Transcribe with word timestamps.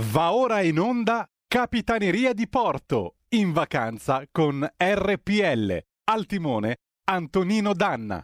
Va 0.00 0.32
ora 0.32 0.60
in 0.60 0.78
onda 0.78 1.28
Capitaneria 1.48 2.32
di 2.32 2.48
Porto, 2.48 3.16
in 3.30 3.52
vacanza 3.52 4.22
con 4.30 4.64
RPL. 4.76 5.76
Al 6.04 6.24
timone 6.24 6.76
Antonino 7.10 7.72
Danna. 7.74 8.22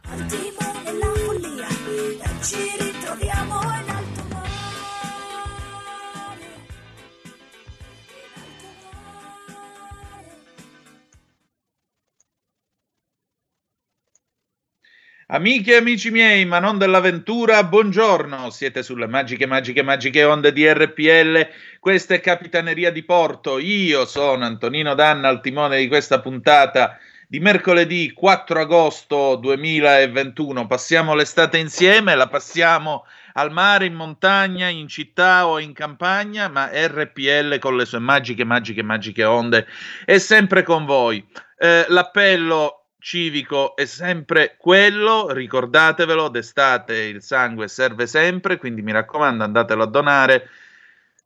Amiche 15.27 15.73
e 15.73 15.77
amici 15.77 16.11
miei, 16.11 16.45
ma 16.45 16.59
non 16.59 16.77
dell'avventura, 16.77 17.63
buongiorno. 17.63 18.51
Siete 18.51 18.83
sulle 18.83 19.07
magiche, 19.07 19.47
magiche, 19.47 19.81
magiche 19.81 20.23
onde 20.23 20.53
di 20.53 20.71
RPL. 20.71 21.49
Questa 21.79 22.13
è 22.13 22.19
Capitaneria 22.19 22.91
di 22.91 23.01
Porto. 23.01 23.57
Io 23.57 24.05
sono 24.05 24.45
Antonino 24.45 24.93
Danna 24.93 25.27
al 25.27 25.41
timone 25.41 25.79
di 25.79 25.87
questa 25.87 26.21
puntata 26.21 26.99
di 27.27 27.39
mercoledì 27.39 28.11
4 28.13 28.59
agosto 28.59 29.35
2021. 29.37 30.67
Passiamo 30.67 31.15
l'estate 31.15 31.57
insieme, 31.57 32.13
la 32.13 32.27
passiamo 32.27 33.07
al 33.33 33.51
mare, 33.51 33.87
in 33.87 33.95
montagna, 33.95 34.67
in 34.67 34.87
città 34.87 35.47
o 35.47 35.57
in 35.57 35.73
campagna, 35.73 36.49
ma 36.49 36.69
RPL 36.71 37.57
con 37.57 37.75
le 37.75 37.85
sue 37.85 37.97
magiche, 37.97 38.43
magiche, 38.43 38.83
magiche 38.83 39.23
onde 39.23 39.65
è 40.05 40.19
sempre 40.19 40.61
con 40.61 40.85
voi. 40.85 41.27
Eh, 41.57 41.85
l'appello 41.87 42.84
civico 43.05 43.75
è 43.75 43.85
sempre 43.85 44.55
quello, 44.57 45.31
ricordatevelo, 45.31 46.27
d'estate 46.27 47.03
il 47.03 47.21
sangue 47.21 47.67
serve 47.67 48.07
sempre, 48.07 48.57
quindi 48.57 48.81
mi 48.81 48.91
raccomando 48.91 49.43
andatelo 49.43 49.83
a 49.83 49.85
donare, 49.85 50.49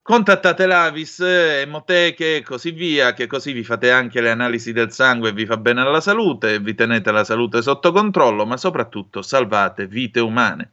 contattate 0.01 0.65
l'Avis, 0.65 1.21
emoteche 1.21 2.35
e 2.35 2.43
così 2.43 2.71
via, 2.71 3.13
che 3.13 3.27
così 3.27 3.53
vi 3.53 3.63
fate 3.63 3.91
anche 3.91 4.19
le 4.19 4.29
analisi 4.29 4.73
del 4.73 4.91
sangue 4.91 5.29
e 5.29 5.31
vi 5.31 5.45
fa 5.45 5.55
bene 5.55 5.79
alla 5.79 6.01
salute, 6.01 6.59
vi 6.59 6.75
tenete 6.75 7.13
la 7.13 7.23
salute 7.23 7.61
sotto 7.61 7.93
controllo, 7.93 8.45
ma 8.45 8.57
soprattutto 8.57 9.21
salvate 9.21 9.87
vite 9.87 10.19
umane, 10.19 10.71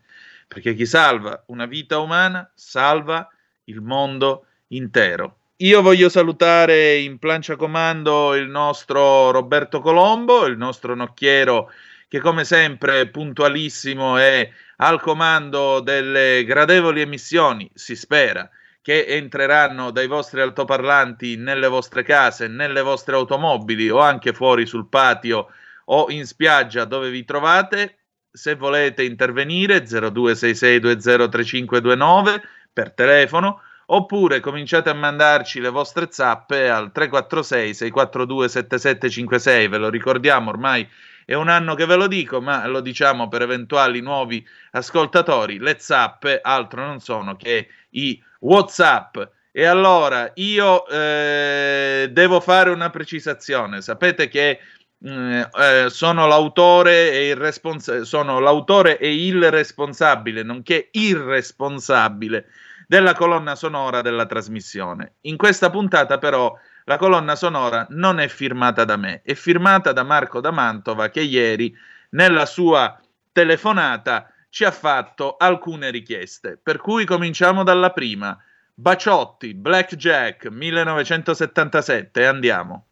perché 0.48 0.74
chi 0.74 0.86
salva 0.86 1.40
una 1.46 1.66
vita 1.66 2.00
umana 2.00 2.50
salva 2.52 3.30
il 3.66 3.80
mondo 3.80 4.46
intero. 4.68 5.36
Io 5.60 5.80
voglio 5.80 6.10
salutare 6.10 6.96
in 6.96 7.18
plancia 7.18 7.56
comando 7.56 8.34
il 8.34 8.46
nostro 8.46 9.30
Roberto 9.30 9.80
Colombo, 9.80 10.44
il 10.44 10.58
nostro 10.58 10.94
nocchiero 10.94 11.72
che 12.08 12.20
come 12.20 12.44
sempre 12.44 13.08
puntualissimo 13.08 14.18
è 14.18 14.50
al 14.76 15.00
comando 15.00 15.80
delle 15.80 16.44
gradevoli 16.44 17.00
emissioni, 17.00 17.70
si 17.72 17.96
spera, 17.96 18.46
che 18.82 19.06
entreranno 19.06 19.92
dai 19.92 20.08
vostri 20.08 20.42
altoparlanti 20.42 21.36
nelle 21.36 21.68
vostre 21.68 22.02
case, 22.02 22.48
nelle 22.48 22.82
vostre 22.82 23.16
automobili 23.16 23.88
o 23.88 24.00
anche 24.00 24.34
fuori 24.34 24.66
sul 24.66 24.90
patio 24.90 25.46
o 25.86 26.10
in 26.10 26.26
spiaggia 26.26 26.84
dove 26.84 27.08
vi 27.08 27.24
trovate. 27.24 27.96
Se 28.30 28.56
volete 28.56 29.04
intervenire 29.04 29.84
0266203529 29.84 32.42
per 32.74 32.92
telefono 32.92 33.62
oppure 33.86 34.40
cominciate 34.40 34.90
a 34.90 34.94
mandarci 34.94 35.60
le 35.60 35.68
vostre 35.68 36.08
zappe 36.10 36.68
al 36.68 36.92
346 36.92 37.74
642 37.74 38.48
7756 38.48 39.68
ve 39.68 39.78
lo 39.78 39.88
ricordiamo 39.88 40.50
ormai 40.50 40.88
è 41.26 41.34
un 41.34 41.48
anno 41.48 41.74
che 41.74 41.86
ve 41.86 41.96
lo 41.96 42.06
dico 42.06 42.40
ma 42.40 42.64
lo 42.68 42.80
diciamo 42.80 43.26
per 43.26 43.42
eventuali 43.42 44.00
nuovi 44.00 44.46
ascoltatori. 44.70 45.58
Le 45.58 45.74
zappe 45.76 46.38
altro 46.40 46.86
non 46.86 47.00
sono 47.00 47.34
che 47.34 47.66
i 47.90 48.22
whatsapp. 48.38 49.18
E 49.50 49.64
allora 49.64 50.30
io 50.36 50.86
eh, 50.86 52.08
devo 52.12 52.38
fare 52.38 52.70
una 52.70 52.90
precisazione. 52.90 53.80
Sapete 53.80 54.28
che 54.28 54.60
eh, 55.02 55.86
sono 55.88 56.26
l'autore 56.28 57.10
e 57.10 57.28
il 57.30 57.36
responsabile 57.36 58.04
sono 58.04 58.38
l'autore 58.38 58.96
e 58.96 59.26
il 59.26 59.50
responsabile 59.50 60.44
nonché 60.44 60.90
irresponsabile 60.92 62.46
della 62.86 63.14
colonna 63.14 63.54
sonora 63.54 64.00
della 64.00 64.26
trasmissione. 64.26 65.14
In 65.22 65.36
questa 65.36 65.70
puntata 65.70 66.18
però 66.18 66.56
la 66.84 66.96
colonna 66.96 67.34
sonora 67.34 67.86
non 67.90 68.20
è 68.20 68.28
firmata 68.28 68.84
da 68.84 68.96
me, 68.96 69.22
è 69.24 69.34
firmata 69.34 69.92
da 69.92 70.04
Marco 70.04 70.40
da 70.40 70.52
Mantova 70.52 71.08
che 71.08 71.20
ieri 71.20 71.76
nella 72.10 72.46
sua 72.46 72.98
telefonata 73.32 74.30
ci 74.48 74.64
ha 74.64 74.70
fatto 74.70 75.36
alcune 75.36 75.90
richieste. 75.90 76.58
Per 76.62 76.78
cui 76.78 77.04
cominciamo 77.04 77.62
dalla 77.62 77.90
prima. 77.90 78.38
Baciotti, 78.72 79.54
Blackjack 79.54 80.46
1977 80.46 82.26
andiamo. 82.26 82.86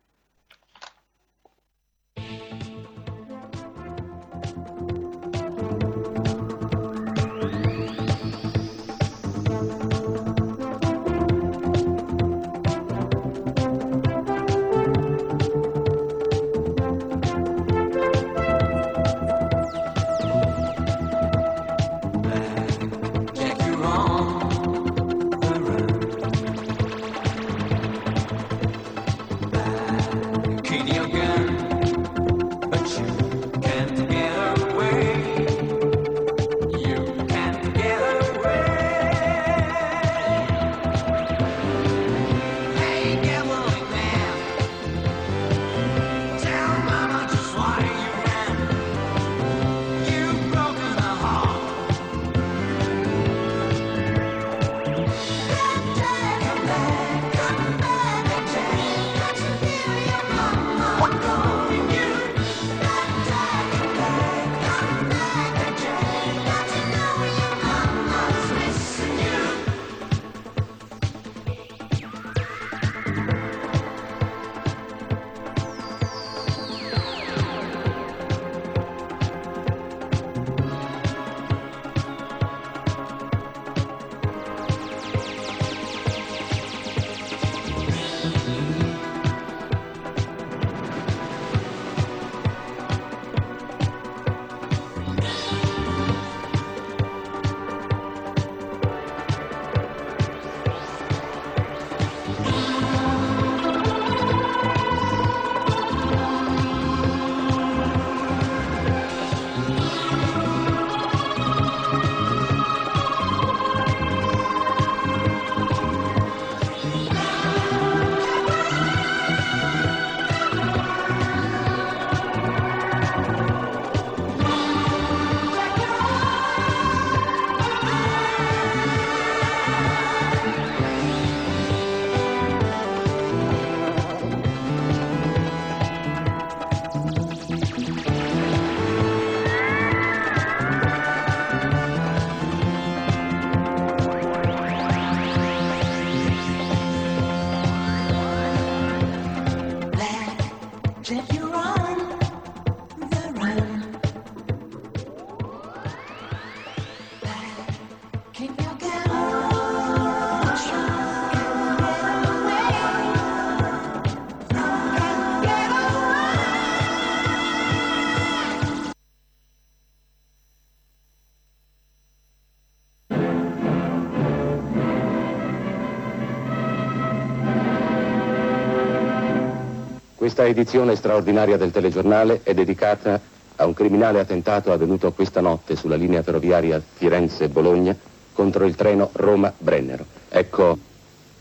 Questa 180.34 180.50
edizione 180.50 180.96
straordinaria 180.96 181.56
del 181.56 181.70
telegiornale 181.70 182.40
è 182.42 182.54
dedicata 182.54 183.20
a 183.54 183.66
un 183.66 183.72
criminale 183.72 184.18
attentato 184.18 184.72
avvenuto 184.72 185.12
questa 185.12 185.40
notte 185.40 185.76
sulla 185.76 185.94
linea 185.94 186.24
ferroviaria 186.24 186.82
Firenze-Bologna 186.84 187.96
contro 188.32 188.64
il 188.64 188.74
treno 188.74 189.10
Roma-Brennero. 189.12 190.04
Ecco 190.28 190.76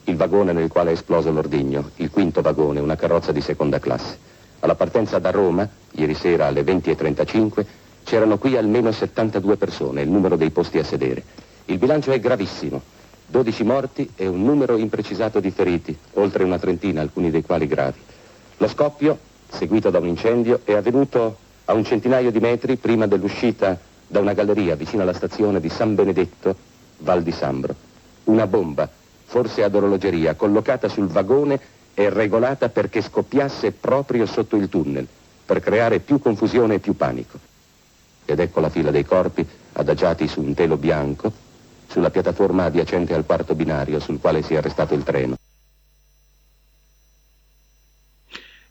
il 0.04 0.16
vagone 0.16 0.54
nel 0.54 0.68
quale 0.68 0.92
è 0.92 0.94
esploso 0.94 1.32
l'ordigno, 1.32 1.90
il 1.96 2.12
quinto 2.12 2.44
vagone, 2.44 2.82
una 2.82 2.96
carrozza 2.96 3.32
di 3.32 3.42
seconda 3.42 3.80
classe. 3.80 4.16
Alla 4.60 4.76
partenza 4.76 5.18
da 5.18 5.32
Roma, 5.32 5.68
ieri 5.94 6.14
sera 6.14 6.46
alle 6.46 6.62
20.35, 6.62 7.66
c'erano 8.04 8.38
qui 8.38 8.56
almeno 8.58 8.92
72 8.92 9.58
persone, 9.58 10.04
il 10.04 10.10
numero 10.10 10.36
dei 10.36 10.52
posti 10.52 10.78
a 10.78 10.84
sedere. 10.84 11.24
Il 11.66 11.80
bilancio 11.80 12.12
è 12.12 12.20
gravissimo. 12.20 12.80
12 13.26 13.64
morti 13.64 14.12
e 14.16 14.28
un 14.28 14.44
numero 14.44 14.78
imprecisato 14.78 15.40
di 15.40 15.50
feriti, 15.50 15.98
oltre 16.14 16.44
una 16.44 16.60
trentina, 16.60 17.02
alcuni 17.02 17.32
dei 17.32 17.42
quali 17.42 17.66
gravi. 17.66 18.12
Lo 18.64 18.70
scoppio, 18.70 19.20
seguito 19.50 19.90
da 19.90 20.00
un 20.00 20.08
incendio, 20.08 20.62
è 20.64 20.72
avvenuto 20.72 21.36
a 21.66 21.74
un 21.74 21.84
centinaio 21.84 22.32
di 22.32 22.40
metri 22.40 22.78
prima 22.78 23.06
dell'uscita 23.08 23.78
da 24.08 24.22
una 24.22 24.32
galleria 24.32 24.78
vicino 24.78 25.02
alla 25.02 25.12
stazione 25.12 25.60
di 25.60 25.68
San 25.68 25.96
Benedetto, 25.96 26.56
Val 27.00 27.24
di 27.24 27.34
Sambro. 27.34 27.76
Una 28.24 28.48
bomba, 28.48 28.88
forse 29.26 29.64
ad 29.64 29.76
orologeria, 29.76 30.36
collocata 30.36 30.88
sul 30.88 31.08
vagone 31.08 31.60
e 31.94 32.10
regolata 32.10 32.70
perché 32.70 33.02
scoppiasse 33.02 33.74
proprio 33.74 34.26
sotto 34.26 34.56
il 34.56 34.70
tunnel, 34.70 35.06
per 35.46 35.60
creare 35.60 36.00
più 36.00 36.20
confusione 36.20 36.76
e 36.76 36.80
più 36.80 36.96
panico. 36.96 37.38
Ed 38.24 38.40
ecco 38.40 38.62
la 38.62 38.70
fila 38.70 38.92
dei 38.92 39.04
corpi 39.04 39.46
adagiati 39.74 40.26
su 40.30 40.40
un 40.40 40.54
telo 40.54 40.78
bianco, 40.78 41.30
sulla 41.88 42.10
piattaforma 42.10 42.64
adiacente 42.64 43.14
al 43.14 43.26
quarto 43.26 43.56
binario 43.56 44.00
sul 44.00 44.22
quale 44.22 44.42
si 44.42 44.54
è 44.54 44.58
arrestato 44.58 44.94
il 44.94 45.04
treno. 45.04 45.36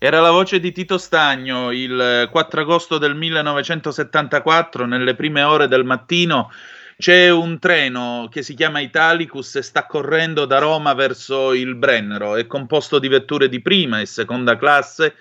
Era 0.05 0.19
la 0.19 0.33
voce 0.33 0.59
di 0.59 0.73
Tito 0.73 0.99
Stagno 0.99 1.71
il 1.71 2.29
4 2.29 2.61
agosto 2.63 2.99
del 2.99 3.15
1974, 3.15 4.85
nelle 4.85 5.15
prime 5.15 5.43
ore 5.45 5.69
del 5.69 5.85
mattino. 5.85 6.51
C'è 6.99 7.31
un 7.31 7.61
treno 7.61 8.27
che 8.29 8.43
si 8.43 8.55
chiama 8.55 8.81
Italicus 8.81 9.55
e 9.55 9.63
sta 9.63 9.87
correndo 9.87 10.45
da 10.45 10.59
Roma 10.59 10.95
verso 10.95 11.55
il 11.55 11.77
Brennero. 11.77 12.35
È 12.35 12.49
composto 12.49 12.99
di 12.99 13.07
vetture 13.07 13.49
di 13.49 13.63
prima 13.63 14.01
e 14.01 14.07
seconda 14.07 14.57
classe. 14.57 15.15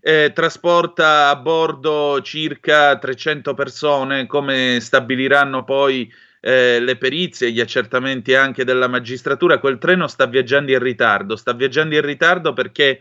Eh, 0.00 0.30
trasporta 0.32 1.30
a 1.30 1.34
bordo 1.34 2.22
circa 2.22 2.96
300 2.98 3.52
persone, 3.54 4.26
come 4.26 4.78
stabiliranno 4.80 5.64
poi 5.64 6.08
eh, 6.38 6.78
le 6.78 6.96
perizie 6.98 7.50
gli 7.50 7.58
accertamenti 7.58 8.32
anche 8.36 8.62
della 8.62 8.86
magistratura. 8.86 9.58
Quel 9.58 9.78
treno 9.78 10.06
sta 10.06 10.26
viaggiando 10.26 10.70
in 10.70 10.78
ritardo. 10.78 11.34
Sta 11.34 11.52
viaggiando 11.52 11.96
in 11.96 12.02
ritardo 12.02 12.52
perché 12.52 13.00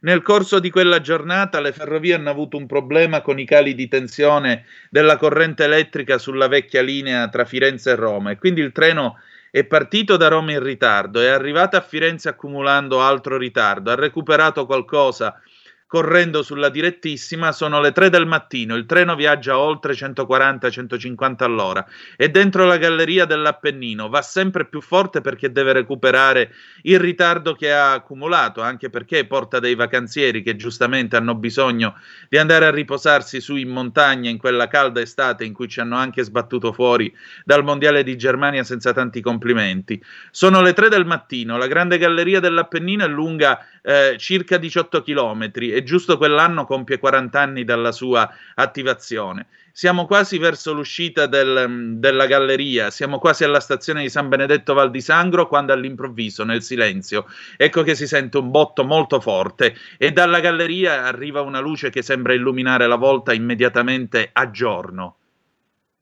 nel 0.00 0.22
corso 0.22 0.60
di 0.60 0.70
quella 0.70 1.00
giornata 1.00 1.60
le 1.60 1.72
ferrovie 1.72 2.14
hanno 2.14 2.30
avuto 2.30 2.56
un 2.56 2.66
problema 2.66 3.20
con 3.20 3.38
i 3.38 3.44
cali 3.44 3.74
di 3.74 3.88
tensione 3.88 4.64
della 4.90 5.16
corrente 5.16 5.64
elettrica 5.64 6.18
sulla 6.18 6.48
vecchia 6.48 6.82
linea 6.82 7.28
tra 7.28 7.44
Firenze 7.44 7.90
e 7.90 7.94
Roma 7.94 8.30
e 8.30 8.38
quindi 8.38 8.60
il 8.60 8.72
treno 8.72 9.16
è 9.50 9.64
partito 9.64 10.16
da 10.16 10.28
Roma 10.28 10.52
in 10.52 10.62
ritardo, 10.62 11.20
è 11.20 11.28
arrivato 11.28 11.76
a 11.76 11.80
Firenze 11.80 12.28
accumulando 12.28 13.02
altro 13.02 13.38
ritardo, 13.38 13.90
ha 13.90 13.94
recuperato 13.94 14.66
qualcosa 14.66 15.40
correndo 15.88 16.42
sulla 16.42 16.68
direttissima, 16.68 17.50
sono 17.50 17.80
le 17.80 17.92
3 17.92 18.10
del 18.10 18.26
mattino, 18.26 18.76
il 18.76 18.84
treno 18.84 19.16
viaggia 19.16 19.58
oltre 19.58 19.94
140-150 19.94 21.42
all'ora 21.44 21.84
e 22.14 22.28
dentro 22.28 22.66
la 22.66 22.76
galleria 22.76 23.24
dell'Appennino 23.24 24.10
va 24.10 24.20
sempre 24.20 24.66
più 24.66 24.82
forte 24.82 25.22
perché 25.22 25.50
deve 25.50 25.72
recuperare 25.72 26.52
il 26.82 27.00
ritardo 27.00 27.54
che 27.54 27.72
ha 27.72 27.92
accumulato, 27.92 28.60
anche 28.60 28.90
perché 28.90 29.24
porta 29.24 29.60
dei 29.60 29.74
vacanzieri 29.74 30.42
che 30.42 30.56
giustamente 30.56 31.16
hanno 31.16 31.34
bisogno 31.34 31.94
di 32.28 32.36
andare 32.36 32.66
a 32.66 32.70
riposarsi 32.70 33.40
su 33.40 33.56
in 33.56 33.70
montagna 33.70 34.28
in 34.28 34.36
quella 34.36 34.68
calda 34.68 35.00
estate 35.00 35.46
in 35.46 35.54
cui 35.54 35.68
ci 35.68 35.80
hanno 35.80 35.96
anche 35.96 36.22
sbattuto 36.22 36.70
fuori 36.70 37.10
dal 37.46 37.64
Mondiale 37.64 38.02
di 38.02 38.14
Germania 38.18 38.62
senza 38.62 38.92
tanti 38.92 39.22
complimenti. 39.22 39.98
Sono 40.30 40.60
le 40.60 40.74
3 40.74 40.90
del 40.90 41.06
mattino, 41.06 41.56
la 41.56 41.66
grande 41.66 41.96
galleria 41.96 42.40
dell'Appennino 42.40 43.06
è 43.06 43.08
lunga 43.08 43.58
eh, 43.82 44.16
circa 44.18 44.58
18 44.58 45.00
km 45.02 45.50
e 45.78 45.84
giusto 45.84 46.16
quell'anno 46.18 46.64
compie 46.64 46.98
40 46.98 47.40
anni 47.40 47.64
dalla 47.64 47.92
sua 47.92 48.28
attivazione. 48.54 49.46
Siamo 49.72 50.06
quasi 50.06 50.38
verso 50.38 50.72
l'uscita 50.72 51.26
del, 51.26 51.94
della 51.98 52.26
galleria, 52.26 52.90
siamo 52.90 53.20
quasi 53.20 53.44
alla 53.44 53.60
stazione 53.60 54.02
di 54.02 54.08
San 54.08 54.28
Benedetto 54.28 54.74
Val 54.74 54.90
di 54.90 55.00
Sangro 55.00 55.46
quando 55.46 55.72
all'improvviso, 55.72 56.42
nel 56.42 56.62
silenzio, 56.62 57.26
ecco 57.56 57.84
che 57.84 57.94
si 57.94 58.08
sente 58.08 58.38
un 58.38 58.50
botto 58.50 58.82
molto 58.82 59.20
forte 59.20 59.76
e 59.96 60.10
dalla 60.10 60.40
galleria 60.40 61.04
arriva 61.04 61.42
una 61.42 61.60
luce 61.60 61.90
che 61.90 62.02
sembra 62.02 62.34
illuminare 62.34 62.88
la 62.88 62.96
volta 62.96 63.32
immediatamente 63.32 64.30
a 64.32 64.50
giorno. 64.50 65.16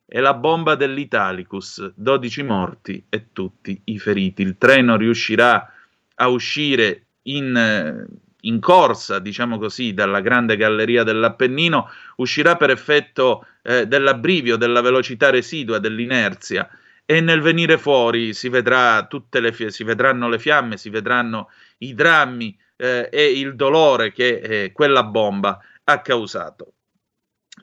È 0.07 0.21
la 0.21 0.35
bomba 0.35 0.75
dell'Italicus, 0.75 1.93
12 1.95 2.43
morti 2.45 3.05
e 3.11 3.27
tutti 3.33 3.79
i 3.85 3.99
feriti. 3.99 4.41
Il 4.41 4.57
treno 4.57 4.97
riuscirà 4.97 5.71
a 6.15 6.29
uscire 6.29 7.07
in, 7.23 8.07
in, 8.47 8.61
corsa, 8.61 9.19
diciamo 9.19 9.59
così, 9.59 9.95
dalla 9.95 10.21
grande 10.21 10.57
galleria 10.57 11.03
dell'Appennino, 11.03 11.91
uscirà 12.17 12.57
per 12.57 12.71
effetto 12.71 13.47
eh, 13.63 13.87
dell'abbrivio, 13.87 14.57
della 14.57 14.81
velocità 14.81 15.31
residua, 15.31 15.79
dell'inerzia. 15.79 16.69
E 17.05 17.21
nel 17.21 17.41
venire 17.41 17.79
fuori 17.79 18.35
si, 18.35 18.49
vedrà 18.49 19.07
le, 19.31 19.71
si 19.71 19.85
vedranno 19.85 20.29
le 20.29 20.39
fiamme, 20.39 20.77
si 20.77 20.91
vedranno 20.91 21.51
i 21.79 21.95
drammi 21.95 22.57
eh, 22.77 23.09
e 23.13 23.39
il 23.39 23.55
dolore 23.55 24.13
che 24.13 24.41
eh, 24.41 24.73
quella 24.73 25.05
bomba 25.05 25.59
ha 25.85 26.01
causato. 26.01 26.73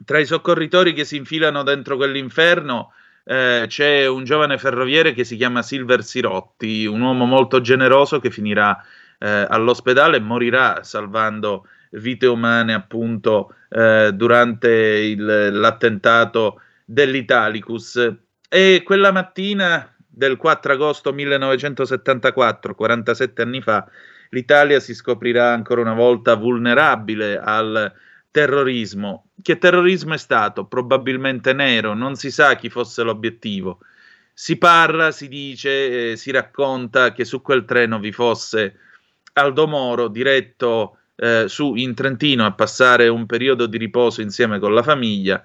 Tra 0.04 0.18
i 0.18 0.26
soccorritori 0.26 0.92
che 0.92 1.04
si 1.04 1.16
infilano 1.16 1.62
dentro 1.62 1.96
quell'inferno 1.96 2.92
eh, 3.24 3.64
c'è 3.68 4.06
un 4.06 4.24
giovane 4.24 4.58
ferroviere 4.58 5.12
che 5.12 5.24
si 5.24 5.36
chiama 5.36 5.62
Silver 5.62 6.02
Sirotti, 6.02 6.86
un 6.86 7.00
uomo 7.00 7.24
molto 7.24 7.60
generoso 7.60 8.18
che 8.20 8.30
finirà 8.30 8.82
eh, 9.24 9.46
all'ospedale 9.48 10.20
morirà 10.20 10.82
salvando 10.82 11.66
vite 11.92 12.26
umane 12.26 12.74
appunto 12.74 13.54
eh, 13.70 14.10
durante 14.12 14.68
il, 14.68 15.24
l'attentato 15.50 16.60
dell'Italicus. 16.84 18.14
E 18.46 18.82
quella 18.84 19.12
mattina 19.12 19.90
del 19.96 20.36
4 20.36 20.74
agosto 20.74 21.12
1974, 21.14 22.74
47 22.74 23.42
anni 23.42 23.62
fa, 23.62 23.88
l'Italia 24.28 24.78
si 24.78 24.94
scoprirà 24.94 25.52
ancora 25.52 25.80
una 25.80 25.94
volta 25.94 26.34
vulnerabile 26.34 27.38
al 27.38 27.92
terrorismo. 28.30 29.30
Che 29.40 29.56
terrorismo 29.56 30.12
è 30.12 30.18
stato? 30.18 30.66
Probabilmente 30.66 31.54
nero, 31.54 31.94
non 31.94 32.14
si 32.16 32.30
sa 32.30 32.56
chi 32.56 32.68
fosse 32.68 33.02
l'obiettivo. 33.02 33.78
Si 34.34 34.58
parla, 34.58 35.12
si 35.12 35.28
dice, 35.28 36.10
eh, 36.10 36.16
si 36.16 36.30
racconta 36.30 37.12
che 37.12 37.24
su 37.24 37.40
quel 37.40 37.64
treno 37.64 37.98
vi 37.98 38.12
fosse 38.12 38.78
Aldo 39.36 39.66
Moro 39.66 40.06
diretto 40.08 40.98
eh, 41.16 41.46
su 41.48 41.74
in 41.74 41.94
Trentino 41.94 42.44
a 42.44 42.52
passare 42.52 43.08
un 43.08 43.26
periodo 43.26 43.66
di 43.66 43.78
riposo 43.78 44.20
insieme 44.20 44.60
con 44.60 44.72
la 44.72 44.82
famiglia. 44.82 45.44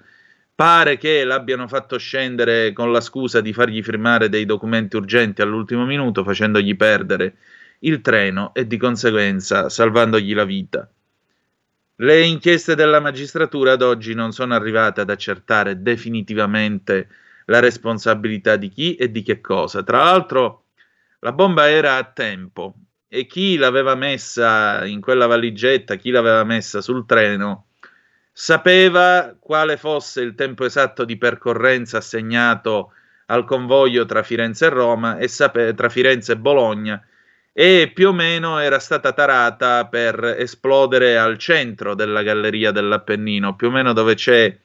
Pare 0.54 0.96
che 0.96 1.24
l'abbiano 1.24 1.66
fatto 1.66 1.98
scendere 1.98 2.72
con 2.72 2.92
la 2.92 3.00
scusa 3.00 3.40
di 3.40 3.52
fargli 3.52 3.82
firmare 3.82 4.28
dei 4.28 4.44
documenti 4.44 4.96
urgenti 4.96 5.42
all'ultimo 5.42 5.84
minuto, 5.86 6.22
facendogli 6.22 6.76
perdere 6.76 7.34
il 7.80 8.00
treno 8.00 8.52
e 8.54 8.66
di 8.66 8.76
conseguenza 8.76 9.68
salvandogli 9.68 10.34
la 10.34 10.44
vita. 10.44 10.88
Le 11.96 12.22
inchieste 12.22 12.76
della 12.76 13.00
magistratura 13.00 13.72
ad 13.72 13.82
oggi 13.82 14.14
non 14.14 14.32
sono 14.32 14.54
arrivate 14.54 15.00
ad 15.00 15.10
accertare 15.10 15.82
definitivamente 15.82 17.08
la 17.46 17.58
responsabilità 17.58 18.54
di 18.56 18.68
chi 18.68 18.94
e 18.94 19.10
di 19.10 19.22
che 19.22 19.40
cosa. 19.40 19.82
Tra 19.82 20.04
l'altro, 20.04 20.66
la 21.20 21.32
bomba 21.32 21.68
era 21.68 21.96
a 21.96 22.04
tempo 22.04 22.74
e 23.12 23.26
chi 23.26 23.56
l'aveva 23.56 23.96
messa 23.96 24.86
in 24.86 25.00
quella 25.00 25.26
valigetta, 25.26 25.96
chi 25.96 26.10
l'aveva 26.10 26.44
messa 26.44 26.80
sul 26.80 27.04
treno, 27.06 27.66
sapeva 28.32 29.34
quale 29.38 29.76
fosse 29.76 30.20
il 30.20 30.36
tempo 30.36 30.64
esatto 30.64 31.04
di 31.04 31.18
percorrenza 31.18 31.98
assegnato 31.98 32.92
al 33.26 33.44
convoglio 33.44 34.06
tra 34.06 34.22
Firenze 34.22 34.66
e 34.66 34.68
Roma 34.68 35.18
e 35.18 35.26
sape- 35.26 35.74
tra 35.74 35.88
Firenze 35.88 36.32
e 36.32 36.36
Bologna 36.36 37.04
e 37.52 37.90
più 37.92 38.08
o 38.08 38.12
meno 38.12 38.60
era 38.60 38.78
stata 38.78 39.12
tarata 39.12 39.86
per 39.86 40.36
esplodere 40.38 41.18
al 41.18 41.36
centro 41.36 41.96
della 41.96 42.22
galleria 42.22 42.70
dell'Appennino, 42.70 43.56
più 43.56 43.68
o 43.68 43.70
meno 43.72 43.92
dove 43.92 44.14
c'è 44.14 44.56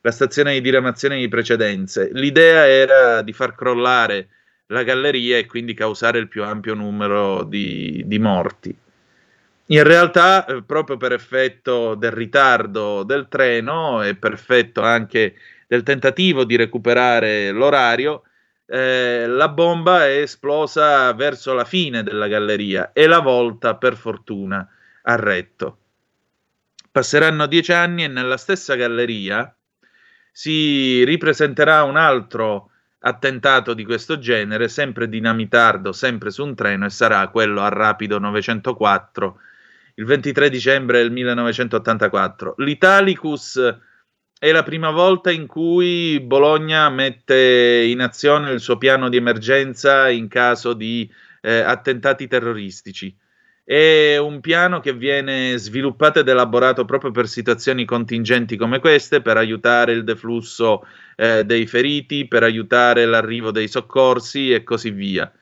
la 0.00 0.10
stazione 0.10 0.54
di 0.54 0.62
diramazione 0.62 1.18
di 1.18 1.28
precedenze. 1.28 2.08
L'idea 2.12 2.66
era 2.66 3.20
di 3.20 3.34
far 3.34 3.54
crollare 3.54 4.28
la 4.70 4.82
galleria 4.82 5.36
e 5.38 5.46
quindi 5.46 5.74
causare 5.74 6.18
il 6.18 6.28
più 6.28 6.42
ampio 6.42 6.74
numero 6.74 7.44
di, 7.44 8.02
di 8.06 8.18
morti. 8.18 8.76
In 9.66 9.82
realtà, 9.84 10.44
eh, 10.46 10.62
proprio 10.62 10.96
per 10.96 11.12
effetto 11.12 11.94
del 11.94 12.10
ritardo 12.10 13.04
del 13.04 13.28
treno 13.28 14.02
e 14.02 14.16
per 14.16 14.32
effetto 14.32 14.80
anche 14.82 15.34
del 15.66 15.82
tentativo 15.84 16.44
di 16.44 16.56
recuperare 16.56 17.50
l'orario, 17.52 18.22
eh, 18.66 19.26
la 19.26 19.48
bomba 19.48 20.06
è 20.06 20.22
esplosa 20.22 21.12
verso 21.12 21.52
la 21.52 21.64
fine 21.64 22.02
della 22.02 22.26
galleria 22.26 22.92
e 22.92 23.06
la 23.06 23.20
volta, 23.20 23.76
per 23.76 23.96
fortuna, 23.96 24.68
ha 25.02 25.16
retto. 25.16 25.78
Passeranno 26.90 27.46
dieci 27.46 27.72
anni 27.72 28.04
e 28.04 28.08
nella 28.08 28.36
stessa 28.36 28.74
galleria 28.74 29.54
si 30.32 31.04
ripresenterà 31.04 31.84
un 31.84 31.96
altro 31.96 32.69
attentato 33.00 33.74
di 33.74 33.84
questo 33.84 34.18
genere, 34.18 34.68
sempre 34.68 35.08
dinamitardo, 35.08 35.92
sempre 35.92 36.30
su 36.30 36.44
un 36.44 36.54
treno, 36.54 36.86
e 36.86 36.90
sarà 36.90 37.28
quello 37.28 37.60
a 37.62 37.68
Rapido 37.68 38.18
904 38.18 39.40
il 39.94 40.04
23 40.04 40.48
dicembre 40.48 40.98
del 40.98 41.10
1984. 41.10 42.54
L'Italicus 42.58 43.78
è 44.38 44.50
la 44.50 44.62
prima 44.62 44.90
volta 44.90 45.30
in 45.30 45.46
cui 45.46 46.18
Bologna 46.20 46.88
mette 46.88 47.84
in 47.86 48.00
azione 48.00 48.52
il 48.52 48.60
suo 48.60 48.78
piano 48.78 49.10
di 49.10 49.18
emergenza 49.18 50.08
in 50.08 50.28
caso 50.28 50.72
di 50.72 51.10
eh, 51.42 51.58
attentati 51.58 52.26
terroristici. 52.26 53.14
È 53.70 54.16
un 54.16 54.40
piano 54.40 54.80
che 54.80 54.92
viene 54.92 55.56
sviluppato 55.56 56.18
ed 56.18 56.28
elaborato 56.28 56.84
proprio 56.84 57.12
per 57.12 57.28
situazioni 57.28 57.84
contingenti 57.84 58.56
come 58.56 58.80
queste, 58.80 59.22
per 59.22 59.36
aiutare 59.36 59.92
il 59.92 60.02
deflusso 60.02 60.84
eh, 61.14 61.44
dei 61.44 61.68
feriti, 61.68 62.26
per 62.26 62.42
aiutare 62.42 63.06
l'arrivo 63.06 63.52
dei 63.52 63.68
soccorsi 63.68 64.52
e 64.52 64.64
così 64.64 64.90
via. 64.90 65.32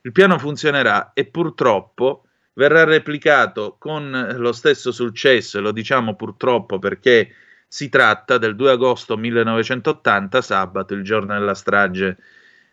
Il 0.00 0.10
piano 0.10 0.36
funzionerà 0.36 1.12
e 1.12 1.26
purtroppo 1.26 2.24
verrà 2.54 2.82
replicato 2.82 3.76
con 3.78 4.34
lo 4.36 4.50
stesso 4.50 4.90
successo, 4.90 5.58
e 5.58 5.60
lo 5.60 5.70
diciamo 5.70 6.16
purtroppo 6.16 6.80
perché 6.80 7.32
si 7.68 7.88
tratta 7.88 8.36
del 8.36 8.56
2 8.56 8.72
agosto 8.72 9.16
1980, 9.16 10.42
sabato, 10.42 10.92
il 10.92 11.04
giorno 11.04 11.34
della 11.34 11.54
strage 11.54 12.16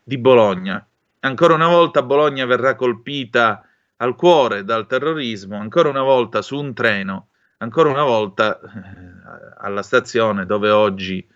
di 0.02 0.18
Bologna. 0.18 0.84
Ancora 1.20 1.54
una 1.54 1.68
volta 1.68 2.02
Bologna 2.02 2.44
verrà 2.46 2.74
colpita 2.74 3.64
al 3.96 4.16
cuore 4.16 4.64
dal 4.64 4.86
terrorismo, 4.86 5.56
ancora 5.56 5.88
una 5.88 6.02
volta 6.02 6.42
su 6.42 6.58
un 6.58 6.74
treno, 6.74 7.28
ancora 7.58 7.90
una 7.90 8.02
volta 8.02 8.58
eh, 8.60 9.54
alla 9.58 9.82
stazione 9.82 10.46
dove 10.46 10.70
oggi 10.70 11.26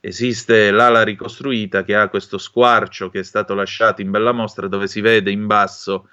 esiste 0.00 0.70
l'ala 0.70 1.02
ricostruita 1.02 1.82
che 1.82 1.96
ha 1.96 2.08
questo 2.08 2.38
squarcio 2.38 3.10
che 3.10 3.20
è 3.20 3.24
stato 3.24 3.54
lasciato 3.54 4.00
in 4.00 4.10
bella 4.10 4.32
mostra 4.32 4.68
dove 4.68 4.86
si 4.86 5.00
vede 5.00 5.30
in 5.30 5.46
basso 5.46 6.08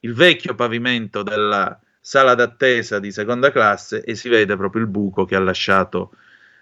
il 0.00 0.14
vecchio 0.14 0.54
pavimento 0.54 1.22
della 1.22 1.78
sala 2.00 2.34
d'attesa 2.34 2.98
di 2.98 3.10
seconda 3.10 3.50
classe 3.50 4.04
e 4.04 4.14
si 4.14 4.28
vede 4.28 4.56
proprio 4.56 4.82
il 4.82 4.88
buco 4.88 5.24
che 5.24 5.34
ha 5.34 5.40
lasciato 5.40 6.12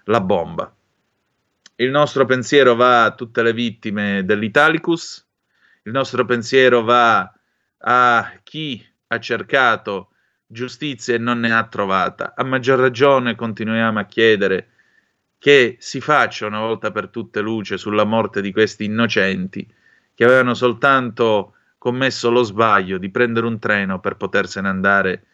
la 0.04 0.20
bomba. 0.20 0.72
Il 1.76 1.90
nostro 1.90 2.24
pensiero 2.24 2.76
va 2.76 3.04
a 3.04 3.14
tutte 3.14 3.42
le 3.42 3.52
vittime 3.52 4.24
dell'Italicus, 4.24 5.26
il 5.82 5.92
nostro 5.92 6.24
pensiero 6.24 6.82
va 6.82 7.32
a 7.84 8.32
chi 8.42 8.84
ha 9.08 9.18
cercato 9.18 10.10
giustizia 10.46 11.14
e 11.14 11.18
non 11.18 11.40
ne 11.40 11.52
ha 11.52 11.64
trovata. 11.66 12.34
A 12.36 12.44
maggior 12.44 12.78
ragione 12.78 13.34
continuiamo 13.34 13.98
a 13.98 14.04
chiedere 14.04 14.68
che 15.38 15.76
si 15.80 16.00
faccia 16.00 16.46
una 16.46 16.60
volta 16.60 16.92
per 16.92 17.08
tutte 17.08 17.40
luce 17.40 17.76
sulla 17.76 18.04
morte 18.04 18.40
di 18.40 18.52
questi 18.52 18.84
innocenti 18.84 19.66
che 20.14 20.24
avevano 20.24 20.54
soltanto 20.54 21.54
commesso 21.78 22.30
lo 22.30 22.42
sbaglio 22.42 22.98
di 22.98 23.10
prendere 23.10 23.46
un 23.46 23.58
treno 23.58 23.98
per 23.98 24.16
potersene 24.16 24.68
andare 24.68 25.24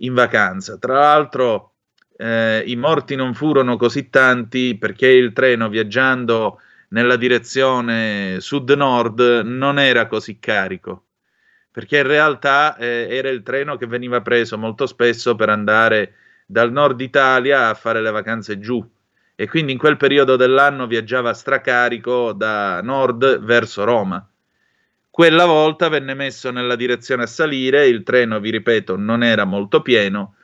in 0.00 0.12
vacanza. 0.12 0.76
Tra 0.76 0.98
l'altro, 0.98 1.72
eh, 2.18 2.62
i 2.66 2.76
morti 2.76 3.14
non 3.14 3.32
furono 3.32 3.76
così 3.76 4.10
tanti 4.10 4.76
perché 4.76 5.08
il 5.08 5.32
treno 5.32 5.70
viaggiando 5.70 6.60
nella 6.88 7.16
direzione 7.16 8.36
sud-nord 8.40 9.42
non 9.44 9.78
era 9.78 10.06
così 10.06 10.38
carico. 10.38 11.05
Perché 11.76 11.98
in 11.98 12.06
realtà 12.06 12.76
eh, 12.76 13.06
era 13.10 13.28
il 13.28 13.42
treno 13.42 13.76
che 13.76 13.86
veniva 13.86 14.22
preso 14.22 14.56
molto 14.56 14.86
spesso 14.86 15.34
per 15.34 15.50
andare 15.50 16.14
dal 16.46 16.72
nord 16.72 17.00
Italia 17.00 17.68
a 17.68 17.74
fare 17.74 18.00
le 18.00 18.10
vacanze 18.10 18.58
giù. 18.58 18.82
E 19.34 19.48
quindi 19.48 19.72
in 19.72 19.78
quel 19.78 19.98
periodo 19.98 20.36
dell'anno 20.36 20.86
viaggiava 20.86 21.34
stracarico 21.34 22.32
da 22.32 22.80
nord 22.80 23.40
verso 23.40 23.84
Roma 23.84 24.26
quella 25.16 25.46
volta 25.46 25.88
venne 25.88 26.12
messo 26.12 26.50
nella 26.50 26.76
direzione 26.76 27.22
a 27.22 27.26
salire, 27.26 27.86
il 27.86 28.02
treno, 28.02 28.38
vi 28.38 28.50
ripeto, 28.50 28.98
non 28.98 29.22
era 29.22 29.46
molto 29.46 29.80
pieno 29.80 30.34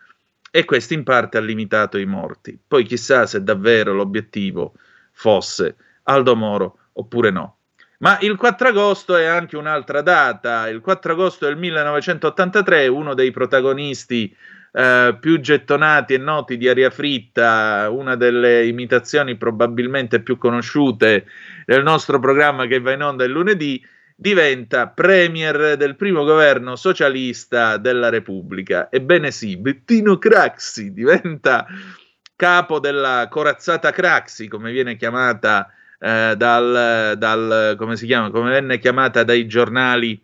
e 0.51 0.65
questo 0.65 0.95
in 0.95 1.03
parte 1.03 1.37
ha 1.37 1.43
limitato 1.43 1.99
i 1.99 2.07
morti. 2.07 2.59
Poi 2.67 2.83
chissà 2.85 3.27
se 3.27 3.43
davvero 3.43 3.93
l'obiettivo 3.93 4.73
fosse 5.11 5.77
Aldo 6.05 6.35
Moro 6.35 6.79
oppure 6.95 7.31
no. 7.31 7.59
Ma 8.03 8.19
il 8.21 8.37
4 8.37 8.69
agosto 8.69 9.15
è 9.15 9.27
anche 9.27 9.57
un'altra 9.57 10.03
data. 10.03 10.69
Il 10.69 10.81
4 10.81 11.13
agosto 11.13 11.47
del 11.47 11.57
1983 11.57 12.89
uno 12.89 13.15
dei 13.15 13.31
protagonisti 13.31 14.37
eh, 14.73 15.17
più 15.21 15.39
gettonati 15.39 16.15
e 16.15 16.19
noti 16.19 16.57
di 16.57 16.69
Aria 16.69 16.91
Fritta, 16.91 17.89
una 17.91 18.17
delle 18.17 18.67
imitazioni 18.67 19.37
probabilmente 19.37 20.21
più 20.21 20.37
conosciute 20.37 21.27
del 21.65 21.85
nostro 21.85 22.19
programma 22.19 22.67
che 22.67 22.81
va 22.81 22.91
in 22.91 23.03
onda 23.03 23.23
il 23.23 23.31
lunedì, 23.31 23.81
diventa 24.17 24.89
premier 24.89 25.77
del 25.77 25.95
primo 25.95 26.25
governo 26.25 26.75
socialista 26.75 27.77
della 27.77 28.09
Repubblica. 28.09 28.91
Ebbene 28.91 29.31
sì, 29.31 29.57
Bettino 29.57 30.19
Craxi 30.19 30.93
diventa 30.93 31.67
capo 32.35 32.81
della 32.81 33.29
corazzata 33.31 33.93
Craxi, 33.93 34.49
come 34.49 34.73
viene 34.73 34.97
chiamata 34.97 35.73
eh, 36.03 36.35
dal, 36.37 37.15
dal, 37.17 37.77
come 37.79 37.97
si 37.97 38.07
chiama, 38.07 38.31
come 38.31 38.51
venne 38.51 38.79
chiamata 38.79 39.23
dai 39.23 39.47
giornali 39.47 40.21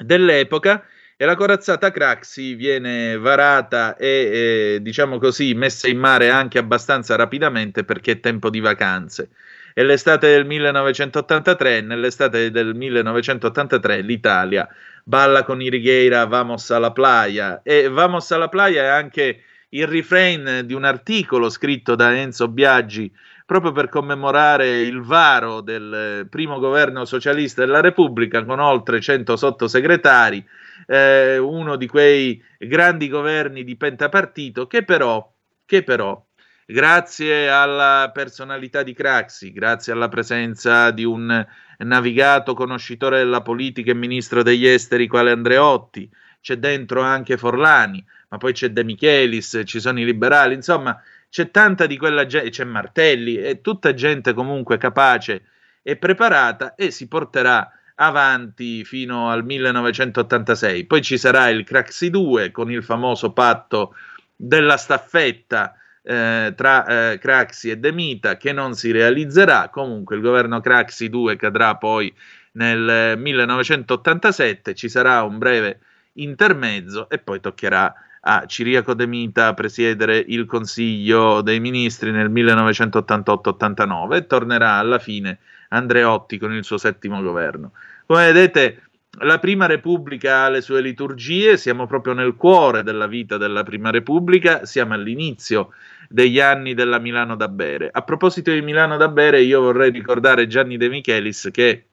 dell'epoca. 0.00 0.84
E 1.16 1.24
la 1.24 1.34
corazzata 1.36 1.90
Craxi 1.90 2.54
viene 2.54 3.16
varata 3.16 3.96
e, 3.96 4.06
eh, 4.06 4.78
diciamo 4.82 5.18
così, 5.18 5.54
messa 5.54 5.88
in 5.88 5.98
mare 5.98 6.30
anche 6.30 6.58
abbastanza 6.58 7.14
rapidamente 7.14 7.84
perché 7.84 8.12
è 8.12 8.20
tempo 8.20 8.50
di 8.50 8.58
vacanze 8.58 9.30
è 9.74 9.82
l'estate 9.82 10.28
del 10.28 10.44
1983 10.44 11.76
e 11.76 11.80
nell'estate 11.80 12.50
del 12.50 12.74
1983 12.74 14.02
l'Italia 14.02 14.68
balla 15.02 15.44
con 15.44 15.62
Irigheira 15.62 16.26
Vamos 16.26 16.70
alla 16.70 16.92
playa 16.92 17.62
e 17.62 17.88
Vamos 17.88 18.30
alla 18.32 18.48
playa 18.48 18.82
è 18.82 18.88
anche 18.88 19.44
il 19.70 19.86
refrain 19.86 20.62
di 20.64 20.74
un 20.74 20.84
articolo 20.84 21.48
scritto 21.48 21.94
da 21.94 22.14
Enzo 22.14 22.48
Biaggi 22.48 23.10
proprio 23.52 23.72
per 23.72 23.90
commemorare 23.90 24.80
il 24.80 25.02
varo 25.02 25.60
del 25.60 26.26
primo 26.30 26.58
governo 26.58 27.04
socialista 27.04 27.62
della 27.62 27.82
Repubblica 27.82 28.42
con 28.46 28.60
oltre 28.60 28.98
100 28.98 29.36
sottosegretari, 29.36 30.42
eh, 30.86 31.36
uno 31.36 31.76
di 31.76 31.86
quei 31.86 32.42
grandi 32.58 33.10
governi 33.10 33.62
di 33.62 33.76
pentapartito 33.76 34.66
che 34.66 34.84
però, 34.84 35.30
che 35.66 35.82
però 35.82 36.24
grazie 36.64 37.50
alla 37.50 38.10
personalità 38.14 38.82
di 38.82 38.94
Craxi, 38.94 39.52
grazie 39.52 39.92
alla 39.92 40.08
presenza 40.08 40.90
di 40.90 41.04
un 41.04 41.46
navigato 41.76 42.54
conoscitore 42.54 43.18
della 43.18 43.42
politica 43.42 43.90
e 43.90 43.94
ministro 43.94 44.42
degli 44.42 44.66
esteri 44.66 45.06
quale 45.06 45.30
Andreotti, 45.30 46.10
c'è 46.40 46.56
dentro 46.56 47.02
anche 47.02 47.36
Forlani, 47.36 48.02
ma 48.30 48.38
poi 48.38 48.54
c'è 48.54 48.70
De 48.70 48.82
Michelis, 48.82 49.60
ci 49.66 49.78
sono 49.78 50.00
i 50.00 50.04
liberali, 50.06 50.54
insomma 50.54 50.98
c'è 51.32 51.50
tanta 51.50 51.86
di 51.86 51.96
quella 51.96 52.26
gente, 52.26 52.50
c'è 52.50 52.64
Martelli, 52.64 53.36
è 53.36 53.62
tutta 53.62 53.94
gente 53.94 54.34
comunque 54.34 54.76
capace 54.76 55.44
e 55.82 55.96
preparata 55.96 56.74
e 56.74 56.90
si 56.90 57.08
porterà 57.08 57.72
avanti 57.94 58.84
fino 58.84 59.30
al 59.30 59.42
1986. 59.42 60.84
Poi 60.84 61.00
ci 61.00 61.16
sarà 61.16 61.48
il 61.48 61.64
Craxi 61.64 62.10
2 62.10 62.50
con 62.50 62.70
il 62.70 62.84
famoso 62.84 63.32
patto 63.32 63.94
della 64.36 64.76
staffetta 64.76 65.74
eh, 66.02 66.52
tra 66.54 67.12
eh, 67.12 67.18
Craxi 67.18 67.70
e 67.70 67.78
De 67.78 67.92
Mita 67.92 68.36
che 68.36 68.52
non 68.52 68.74
si 68.74 68.90
realizzerà. 68.90 69.70
Comunque 69.70 70.16
il 70.16 70.20
governo 70.20 70.60
Craxi 70.60 71.08
2 71.08 71.36
cadrà 71.36 71.76
poi 71.76 72.14
nel 72.52 73.16
1987, 73.16 74.74
ci 74.74 74.90
sarà 74.90 75.22
un 75.22 75.38
breve 75.38 75.78
intermezzo 76.12 77.08
e 77.08 77.16
poi 77.16 77.40
toccherà 77.40 77.94
a 78.24 78.46
Ciriaco 78.46 78.94
De 78.94 79.06
Mita 79.06 79.52
presiedere 79.54 80.24
il 80.28 80.46
Consiglio 80.46 81.40
dei 81.40 81.58
Ministri 81.60 82.12
nel 82.12 82.30
1988-89 82.30 84.14
e 84.14 84.26
tornerà 84.26 84.74
alla 84.74 84.98
fine 84.98 85.38
Andreotti 85.68 86.38
con 86.38 86.52
il 86.52 86.64
suo 86.64 86.78
settimo 86.78 87.20
governo. 87.20 87.72
Come 88.06 88.26
vedete, 88.26 88.82
la 89.20 89.38
Prima 89.38 89.66
Repubblica 89.66 90.44
ha 90.44 90.48
le 90.48 90.60
sue 90.60 90.80
liturgie, 90.80 91.56
siamo 91.56 91.86
proprio 91.86 92.12
nel 92.14 92.36
cuore 92.36 92.82
della 92.82 93.06
vita 93.06 93.36
della 93.36 93.62
Prima 93.62 93.90
Repubblica, 93.90 94.64
siamo 94.64 94.94
all'inizio 94.94 95.70
degli 96.08 96.40
anni 96.40 96.74
della 96.74 96.98
Milano 96.98 97.36
da 97.36 97.48
bere. 97.48 97.90
A 97.92 98.02
proposito 98.02 98.52
di 98.52 98.62
Milano 98.62 98.96
da 98.96 99.08
bere, 99.08 99.42
io 99.42 99.60
vorrei 99.60 99.90
ricordare 99.90 100.46
Gianni 100.46 100.76
De 100.76 100.88
Michelis 100.88 101.48
che 101.50 101.86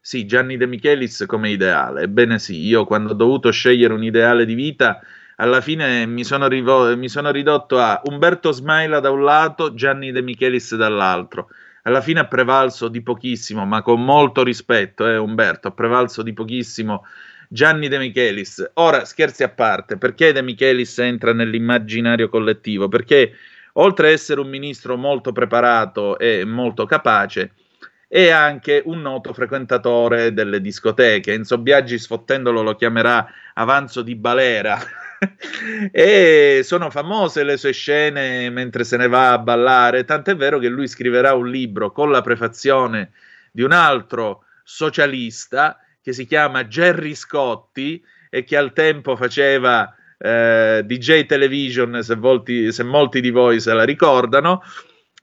sì, 0.00 0.26
Gianni 0.26 0.56
De 0.56 0.66
Michelis 0.66 1.24
come 1.26 1.50
ideale. 1.50 2.02
Ebbene 2.02 2.38
sì, 2.38 2.64
io 2.66 2.84
quando 2.84 3.12
ho 3.12 3.14
dovuto 3.14 3.50
scegliere 3.50 3.92
un 3.92 4.02
ideale 4.02 4.44
di 4.44 4.54
vita, 4.54 5.00
alla 5.36 5.60
fine 5.60 6.06
mi 6.06 6.24
sono, 6.24 6.48
rivo- 6.48 6.96
mi 6.96 7.08
sono 7.08 7.30
ridotto 7.30 7.78
a 7.78 8.00
Umberto 8.04 8.52
Smaila 8.52 9.00
da 9.00 9.10
un 9.10 9.22
lato, 9.24 9.74
Gianni 9.74 10.12
De 10.12 10.22
Michelis 10.22 10.74
dall'altro. 10.76 11.48
Alla 11.82 12.02
fine 12.02 12.20
ha 12.20 12.26
prevalso 12.26 12.88
di 12.88 13.02
pochissimo, 13.02 13.64
ma 13.64 13.82
con 13.82 14.04
molto 14.04 14.42
rispetto, 14.42 15.06
eh, 15.06 15.16
Umberto, 15.16 15.68
ha 15.68 15.72
prevalso 15.72 16.22
di 16.22 16.34
pochissimo 16.34 17.06
Gianni 17.48 17.88
De 17.88 17.98
Michelis. 17.98 18.70
Ora, 18.74 19.04
scherzi 19.04 19.42
a 19.42 19.48
parte, 19.48 19.96
perché 19.96 20.32
De 20.32 20.42
Michelis 20.42 20.98
entra 20.98 21.32
nell'immaginario 21.32 22.28
collettivo? 22.28 22.88
Perché 22.88 23.34
oltre 23.74 24.08
a 24.08 24.10
essere 24.10 24.40
un 24.40 24.48
ministro 24.48 24.96
molto 24.96 25.32
preparato 25.32 26.18
e 26.18 26.44
molto 26.44 26.84
capace, 26.84 27.52
è 28.12 28.28
anche 28.28 28.82
un 28.86 29.02
noto 29.02 29.32
frequentatore 29.32 30.32
delle 30.32 30.60
discoteche. 30.60 31.32
Enzo 31.32 31.58
Biaggi, 31.58 31.96
sfottendolo, 31.96 32.60
lo 32.60 32.74
chiamerà 32.74 33.24
avanzo 33.54 34.02
di 34.02 34.16
balera. 34.16 34.76
e 35.92 36.62
sono 36.64 36.90
famose 36.90 37.44
le 37.44 37.56
sue 37.56 37.70
scene 37.70 38.50
mentre 38.50 38.82
se 38.82 38.96
ne 38.96 39.06
va 39.06 39.30
a 39.30 39.38
ballare, 39.38 40.04
tant'è 40.04 40.34
vero 40.34 40.58
che 40.58 40.66
lui 40.66 40.88
scriverà 40.88 41.34
un 41.34 41.48
libro 41.48 41.92
con 41.92 42.10
la 42.10 42.20
prefazione 42.20 43.12
di 43.52 43.62
un 43.62 43.70
altro 43.70 44.42
socialista 44.64 45.78
che 46.02 46.12
si 46.12 46.26
chiama 46.26 46.66
Gerry 46.66 47.14
Scotti 47.14 48.02
e 48.28 48.42
che 48.42 48.56
al 48.56 48.72
tempo 48.72 49.14
faceva 49.14 49.94
eh, 50.18 50.82
DJ 50.84 51.26
Television, 51.26 52.02
se, 52.02 52.16
volti, 52.16 52.72
se 52.72 52.82
molti 52.82 53.20
di 53.20 53.30
voi 53.30 53.60
se 53.60 53.72
la 53.72 53.84
ricordano. 53.84 54.62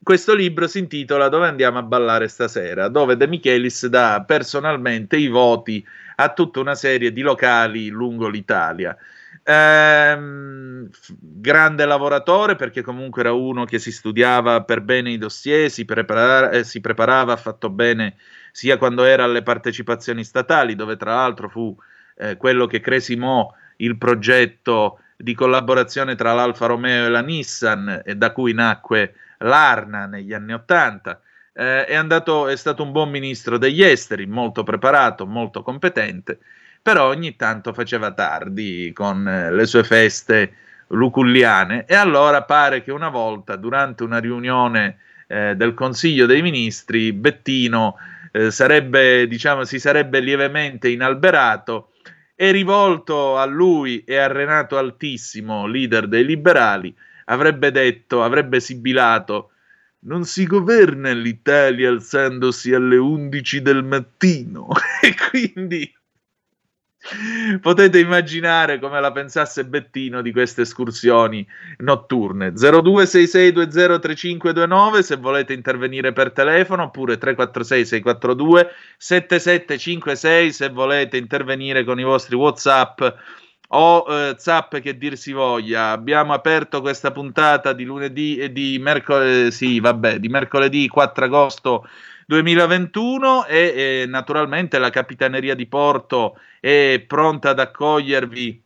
Questo 0.03 0.33
libro 0.33 0.67
si 0.67 0.79
intitola 0.79 1.27
Dove 1.27 1.47
andiamo 1.47 1.79
a 1.79 1.83
ballare 1.83 2.27
stasera, 2.27 2.87
dove 2.87 3.17
De 3.17 3.27
Michelis 3.27 3.87
dà 3.87 4.23
personalmente 4.25 5.17
i 5.17 5.27
voti 5.27 5.85
a 6.15 6.31
tutta 6.33 6.59
una 6.59 6.75
serie 6.75 7.11
di 7.11 7.21
locali 7.21 7.89
lungo 7.89 8.27
l'Italia. 8.29 8.95
Ehm, 9.43 10.89
grande 11.09 11.85
lavoratore 11.85 12.55
perché 12.55 12.81
comunque 12.81 13.21
era 13.21 13.33
uno 13.33 13.65
che 13.65 13.79
si 13.79 13.91
studiava 13.91 14.63
per 14.63 14.81
bene 14.81 15.11
i 15.11 15.17
dossier, 15.17 15.69
si, 15.69 15.85
prepara- 15.85 16.51
eh, 16.51 16.63
si 16.63 16.79
preparava, 16.81 17.35
fatto 17.35 17.69
bene 17.69 18.15
sia 18.51 18.77
quando 18.77 19.03
era 19.03 19.23
alle 19.25 19.43
partecipazioni 19.43 20.23
statali, 20.23 20.75
dove 20.75 20.95
tra 20.97 21.15
l'altro 21.15 21.49
fu 21.49 21.75
eh, 22.17 22.37
quello 22.37 22.65
che 22.65 22.79
cresimò 22.79 23.53
il 23.77 23.97
progetto 23.97 24.99
di 25.15 25.33
collaborazione 25.33 26.15
tra 26.15 26.33
l'Alfa 26.33 26.65
Romeo 26.67 27.05
e 27.05 27.09
la 27.09 27.21
Nissan, 27.21 28.01
e 28.05 28.15
da 28.15 28.31
cui 28.31 28.53
nacque 28.53 29.13
l'Arna 29.39 30.05
negli 30.05 30.33
anni 30.33 30.53
Ottanta. 30.53 31.21
Eh, 31.53 31.85
è, 31.85 31.95
andato, 31.95 32.47
è 32.47 32.55
stato 32.55 32.83
un 32.83 32.91
buon 32.91 33.09
ministro 33.09 33.57
degli 33.57 33.83
esteri, 33.83 34.25
molto 34.25 34.63
preparato, 34.63 35.25
molto 35.25 35.63
competente, 35.63 36.39
però 36.81 37.07
ogni 37.07 37.35
tanto 37.35 37.73
faceva 37.73 38.11
tardi 38.11 38.91
con 38.93 39.27
eh, 39.27 39.51
le 39.51 39.65
sue 39.65 39.83
feste 39.83 40.53
luculliane 40.87 41.85
e 41.85 41.95
allora 41.95 42.43
pare 42.43 42.81
che 42.81 42.91
una 42.91 43.09
volta 43.09 43.55
durante 43.55 44.03
una 44.03 44.19
riunione 44.19 44.99
eh, 45.27 45.55
del 45.55 45.73
Consiglio 45.73 46.25
dei 46.25 46.41
Ministri 46.41 47.11
Bettino 47.11 47.95
eh, 48.31 48.51
sarebbe, 48.51 49.27
diciamo, 49.27 49.63
si 49.63 49.79
sarebbe 49.79 50.19
lievemente 50.19 50.89
inalberato 50.89 51.91
e 52.35 52.51
rivolto 52.51 53.37
a 53.37 53.45
lui 53.45 54.03
e 54.05 54.17
a 54.17 54.27
Renato 54.27 54.77
Altissimo, 54.77 55.65
leader 55.65 56.07
dei 56.07 56.23
liberali, 56.23 56.95
avrebbe 57.27 57.71
detto, 57.71 58.23
avrebbe 58.23 58.59
sibilato 58.59 59.51
non 59.99 60.25
si 60.25 60.45
governa 60.45 61.11
l'Italia 61.11 61.89
alzandosi 61.89 62.71
alle 62.73 62.97
11 62.97 63.61
del 63.61 63.83
mattino 63.83 64.67
e 65.01 65.15
quindi 65.29 65.91
potete 67.61 67.99
immaginare 67.99 68.79
come 68.79 68.99
la 68.99 69.13
pensasse 69.13 69.63
Bettino 69.65 70.21
di 70.21 70.33
queste 70.33 70.63
escursioni 70.63 71.47
notturne. 71.77 72.51
0266203529 72.51 74.99
se 74.99 75.15
volete 75.15 75.53
intervenire 75.53 76.11
per 76.11 76.31
telefono 76.31 76.83
oppure 76.83 77.17
346 77.17 77.85
642 77.85 78.67
7756 78.97 80.51
se 80.51 80.69
volete 80.69 81.17
intervenire 81.17 81.83
con 81.83 81.99
i 81.99 82.03
vostri 82.03 82.35
whatsapp 82.35 83.01
o 83.67 84.05
eh, 84.07 84.35
zap 84.37 84.79
che 84.79 84.97
dir 84.97 85.17
si 85.17 85.31
voglia. 85.31 85.91
Abbiamo 85.91 86.33
aperto 86.33 86.81
questa 86.81 87.11
puntata 87.11 87.73
di 87.73 87.83
lunedì 87.83 88.37
e 88.37 88.51
di 88.51 88.77
mercoledì, 88.79 89.51
sì, 89.51 89.79
vabbè, 89.79 90.19
di 90.19 90.29
mercoledì 90.29 90.87
4 90.87 91.25
agosto 91.25 91.87
2021 92.27 93.45
e 93.45 94.01
eh, 94.01 94.05
naturalmente 94.07 94.79
la 94.79 94.89
Capitaneria 94.89 95.55
di 95.55 95.65
Porto 95.65 96.37
è 96.59 97.03
pronta 97.05 97.49
ad 97.51 97.59
accogliervi 97.59 98.63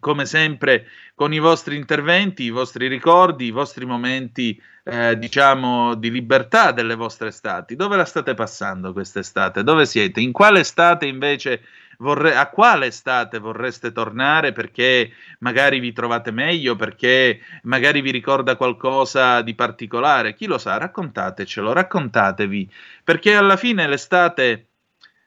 come 0.00 0.24
sempre 0.24 0.86
con 1.14 1.32
i 1.32 1.38
vostri 1.38 1.76
interventi, 1.76 2.44
i 2.44 2.50
vostri 2.50 2.88
ricordi, 2.88 3.46
i 3.46 3.50
vostri 3.50 3.84
momenti 3.84 4.60
eh, 4.84 5.16
diciamo 5.18 5.94
di 5.94 6.10
libertà 6.10 6.72
delle 6.72 6.94
vostre 6.94 7.28
estati. 7.28 7.76
Dove 7.76 7.96
la 7.96 8.04
state 8.04 8.34
passando 8.34 8.92
quest'estate? 8.92 9.62
Dove 9.62 9.86
siete? 9.86 10.20
In 10.20 10.32
quale 10.32 10.60
estate 10.60 11.06
invece 11.06 11.62
vorre- 12.02 12.34
a 12.34 12.48
quale 12.48 12.86
estate 12.86 13.38
vorreste 13.38 13.92
tornare 13.92 14.52
perché 14.52 15.12
magari 15.38 15.78
vi 15.78 15.92
trovate 15.92 16.32
meglio, 16.32 16.76
perché 16.76 17.40
magari 17.62 18.00
vi 18.02 18.10
ricorda 18.10 18.56
qualcosa 18.56 19.40
di 19.40 19.54
particolare. 19.54 20.34
Chi 20.34 20.46
lo 20.46 20.58
sa, 20.58 20.76
raccontatecelo, 20.76 21.72
raccontatevi, 21.72 22.68
perché 23.02 23.34
alla 23.34 23.56
fine 23.56 23.86
l'estate... 23.86 24.66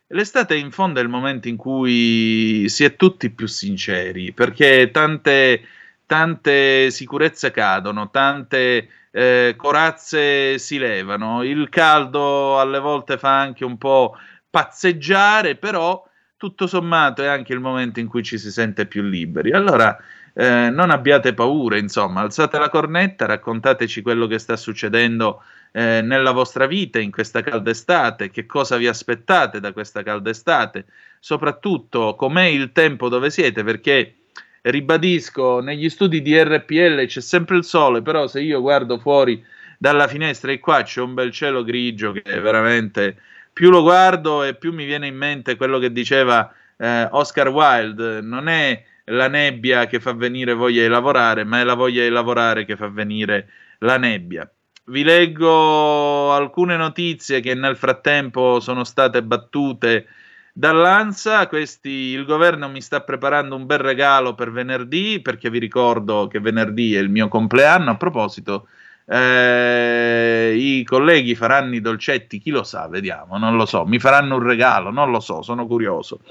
L'estate 0.10 0.56
in 0.56 0.70
fondo 0.70 1.00
è 1.00 1.04
il 1.04 1.10
momento 1.10 1.48
in 1.48 1.56
cui 1.58 2.70
si 2.70 2.84
è 2.84 2.96
tutti 2.96 3.32
più 3.32 3.48
sinceri, 3.48 4.34
perché 4.34 4.92
tante, 4.92 5.66
tante 6.06 6.92
sicurezze 6.92 7.50
cadono, 7.50 8.12
tante 8.12 8.88
eh, 9.10 9.56
corazze 9.58 10.60
si 10.60 10.78
levano, 10.78 11.42
il 11.42 11.70
caldo 11.70 12.60
alle 12.60 12.78
volte 12.78 13.18
fa 13.18 13.40
anche 13.40 13.66
un 13.66 13.80
po' 13.80 14.16
pazzeggiare, 14.48 15.56
però 15.56 16.08
tutto 16.46 16.68
sommato 16.68 17.24
è 17.24 17.26
anche 17.26 17.54
il 17.54 17.60
momento 17.60 18.00
in 18.00 18.08
cui 18.08 18.22
ci 18.22 18.38
si 18.38 18.52
sente 18.52 18.86
più 18.86 19.02
liberi. 19.02 19.52
Allora 19.52 19.98
eh, 20.32 20.70
non 20.70 20.92
abbiate 20.92 21.34
paura, 21.34 21.76
insomma, 21.76 22.22
alzate 22.22 22.60
la 22.60 22.70
cornetta, 22.70 23.26
raccontateci 23.26 24.04
quello 24.04 24.28
che 24.28 24.38
sta 24.38 24.56
succedendo 24.56 25.42
eh, 25.72 26.02
nella 26.04 26.32
vostra 26.32 26.68
vita 26.68 27.00
in 27.00 27.10
questa 27.10 27.42
calda 27.42 27.72
estate, 27.72 28.30
che 28.30 28.46
cosa 28.46 28.78
vi 28.78 28.88
aspettate 28.88 29.60
da 29.60 29.74
questa 29.74 30.04
calda 30.04 30.30
estate, 30.30 30.86
soprattutto 31.20 32.14
com'è 32.16 32.46
il 32.46 32.72
tempo 32.72 33.10
dove 33.10 33.32
siete, 33.32 33.64
perché 33.64 34.18
ribadisco, 34.62 35.62
negli 35.62 35.90
studi 35.90 36.22
di 36.22 36.40
RPL 36.40 37.08
c'è 37.08 37.22
sempre 37.22 37.58
il 37.58 37.64
sole, 37.64 38.04
però 38.04 38.28
se 38.28 38.42
io 38.42 38.62
guardo 38.62 39.00
fuori 39.00 39.44
dalla 39.80 40.08
finestra 40.08 40.52
e 40.52 40.60
qua 40.60 40.84
c'è 40.84 41.02
un 41.02 41.16
bel 41.16 41.32
cielo 41.32 41.64
grigio 41.64 42.12
che 42.12 42.40
veramente 42.40 43.18
più 43.56 43.70
lo 43.70 43.84
guardo 43.84 44.44
e 44.44 44.54
più 44.54 44.74
mi 44.74 44.84
viene 44.84 45.08
in 45.08 45.16
mente 45.16 45.56
quello 45.56 45.80
che 45.80 45.94
diceva 45.94 46.54
eh, 46.76 47.08
Oscar 47.10 47.48
Wilde, 47.48 48.20
non 48.20 48.50
è 48.50 48.84
la 49.06 49.30
nebbia 49.30 49.88
che 49.88 50.02
fa 50.02 50.12
venire 50.12 50.54
voglia 50.54 50.82
di 50.82 50.90
lavorare, 50.90 51.46
ma 51.46 51.62
è 51.62 51.64
la 51.64 51.74
voglia 51.74 52.04
di 52.04 52.10
lavorare 52.10 52.66
che 52.66 52.76
fa 52.76 52.90
venire 52.90 53.48
la 53.80 53.98
nebbia. 53.98 54.52
Vi 54.88 55.04
leggo 55.06 56.34
alcune 56.34 56.76
notizie 56.76 57.40
che 57.40 57.54
nel 57.54 57.78
frattempo 57.78 58.60
sono 58.60 58.84
state 58.84 59.24
battute 59.24 60.08
dall'ANSA. 60.52 61.48
Questi, 61.48 61.90
il 61.90 62.26
governo 62.26 62.68
mi 62.68 62.82
sta 62.82 63.04
preparando 63.04 63.56
un 63.56 63.66
bel 63.66 63.80
regalo 63.80 64.36
per 64.36 64.52
venerdì, 64.52 65.22
perché 65.22 65.50
vi 65.50 65.60
ricordo 65.60 66.28
che 66.28 66.42
venerdì 66.42 66.94
è 66.94 67.00
il 67.00 67.10
mio 67.10 67.30
compleanno. 67.30 67.92
A 67.92 67.96
proposito, 67.96 68.68
eh, 68.68 68.85
i 69.08 70.84
colleghi 70.84 71.36
faranno 71.36 71.76
i 71.76 71.82
dolcetti, 71.82 72.40
chi 72.40 72.50
lo 72.50 72.64
sa, 72.64 72.88
vediamo, 72.88 73.38
non 73.38 73.56
lo 73.56 73.66
so, 73.66 73.86
mi 73.86 74.00
faranno 74.00 74.36
un 74.36 74.44
regalo, 74.44 74.92
non 74.92 75.12
lo 75.12 75.20
so, 75.20 75.42
sono 75.42 75.68
curioso. 75.68 76.22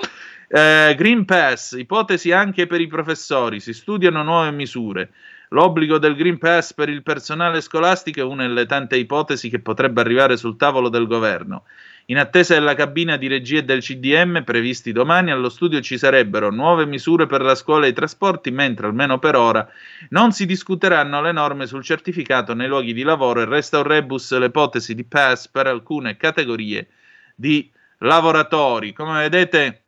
Eh, 0.48 0.94
Green 0.96 1.24
Pass, 1.24 1.72
ipotesi 1.72 2.32
anche 2.32 2.66
per 2.66 2.80
i 2.80 2.86
professori, 2.86 3.60
si 3.60 3.72
studiano 3.72 4.22
nuove 4.22 4.50
misure. 4.50 5.10
L'obbligo 5.48 5.98
del 5.98 6.16
Green 6.16 6.38
Pass 6.38 6.74
per 6.74 6.88
il 6.88 7.02
personale 7.02 7.60
scolastico 7.60 8.20
è 8.20 8.24
una 8.24 8.46
delle 8.46 8.66
tante 8.66 8.96
ipotesi 8.96 9.48
che 9.48 9.60
potrebbe 9.60 10.00
arrivare 10.00 10.36
sul 10.36 10.56
tavolo 10.56 10.88
del 10.88 11.06
governo. 11.06 11.64
In 12.08 12.18
attesa 12.18 12.52
della 12.52 12.74
cabina 12.74 13.16
di 13.16 13.28
regia 13.28 13.62
del 13.62 13.80
CDM 13.80 14.44
previsti 14.44 14.92
domani, 14.92 15.30
allo 15.30 15.48
studio 15.48 15.80
ci 15.80 15.96
sarebbero 15.96 16.50
nuove 16.50 16.84
misure 16.84 17.24
per 17.24 17.40
la 17.40 17.54
scuola 17.54 17.86
e 17.86 17.90
i 17.90 17.92
trasporti, 17.94 18.50
mentre 18.50 18.88
almeno 18.88 19.18
per 19.18 19.36
ora 19.36 19.66
non 20.10 20.32
si 20.32 20.44
discuteranno 20.44 21.22
le 21.22 21.32
norme 21.32 21.66
sul 21.66 21.82
certificato 21.82 22.52
nei 22.52 22.68
luoghi 22.68 22.92
di 22.92 23.02
lavoro 23.02 23.40
e 23.40 23.46
resta 23.46 23.78
un 23.78 23.84
rebus 23.84 24.38
l'ipotesi 24.38 24.94
di 24.94 25.04
pass 25.04 25.48
per 25.48 25.66
alcune 25.66 26.18
categorie 26.18 26.88
di 27.34 27.72
lavoratori. 28.00 28.92
Come 28.92 29.20
vedete, 29.20 29.84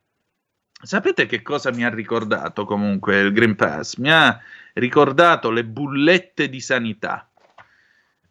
sapete 0.71 1.27
che 1.27 1.43
cosa 1.43 1.71
mi 1.71 1.85
ha 1.85 1.89
ricordato 1.89 2.65
comunque 2.65 3.19
il 3.19 3.31
Green 3.31 3.55
Pass? 3.55 3.97
Mi 3.97 4.11
ha 4.11 4.39
ricordato 4.73 5.51
le 5.51 5.65
bullette 5.65 6.49
di 6.49 6.61
sanità. 6.61 7.29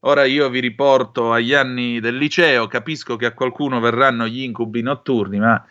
Ora 0.07 0.25
io 0.25 0.49
vi 0.49 0.61
riporto 0.61 1.33
agli 1.33 1.53
anni 1.53 1.99
del 1.99 2.17
liceo, 2.17 2.69
capisco 2.69 3.17
che 3.17 3.27
a 3.27 3.33
qualcuno 3.33 3.81
verranno 3.81 4.29
gli 4.29 4.43
incubi 4.43 4.81
notturni, 4.81 5.41
ma 5.41 5.65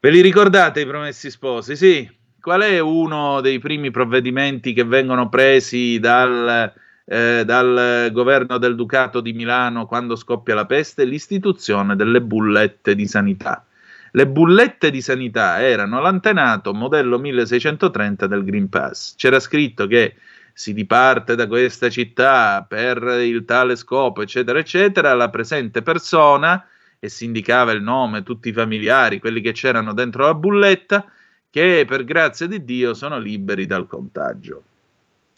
ve 0.00 0.10
li 0.10 0.20
ricordate 0.20 0.80
i 0.80 0.86
promessi 0.86 1.30
sposi? 1.30 1.76
Sì. 1.76 2.16
Qual 2.40 2.62
è 2.62 2.80
uno 2.80 3.40
dei 3.40 3.60
primi 3.60 3.92
provvedimenti 3.92 4.72
che 4.72 4.82
vengono 4.82 5.28
presi 5.28 6.00
dal, 6.00 6.72
eh, 7.04 7.44
dal 7.44 8.10
governo 8.10 8.58
del 8.58 8.74
Ducato 8.74 9.20
di 9.20 9.32
Milano 9.32 9.86
quando 9.86 10.16
scoppia 10.16 10.56
la 10.56 10.66
peste? 10.66 11.04
L'istituzione 11.04 11.94
delle 11.94 12.20
bullette 12.20 12.96
di 12.96 13.06
sanità. 13.06 13.64
Le 14.12 14.26
bullette 14.26 14.90
di 14.90 15.00
sanità 15.00 15.62
erano 15.62 16.00
l'antenato 16.00 16.74
modello 16.74 17.18
1630 17.18 18.26
del 18.26 18.42
Green 18.42 18.68
Pass. 18.68 19.14
C'era 19.14 19.38
scritto 19.38 19.86
che 19.86 20.16
si 20.58 20.74
diparte 20.74 21.36
da 21.36 21.46
questa 21.46 21.88
città 21.88 22.66
per 22.68 23.00
il 23.22 23.44
tale 23.44 23.76
scopo, 23.76 24.22
eccetera, 24.22 24.58
eccetera, 24.58 25.14
la 25.14 25.30
presente 25.30 25.82
persona, 25.82 26.66
e 26.98 27.08
si 27.08 27.26
indicava 27.26 27.70
il 27.70 27.80
nome, 27.80 28.24
tutti 28.24 28.48
i 28.48 28.52
familiari, 28.52 29.20
quelli 29.20 29.40
che 29.40 29.52
c'erano 29.52 29.94
dentro 29.94 30.24
la 30.24 30.34
bulletta, 30.34 31.04
che 31.48 31.84
per 31.86 32.02
grazia 32.02 32.48
di 32.48 32.64
Dio 32.64 32.92
sono 32.92 33.20
liberi 33.20 33.66
dal 33.66 33.86
contagio. 33.86 34.64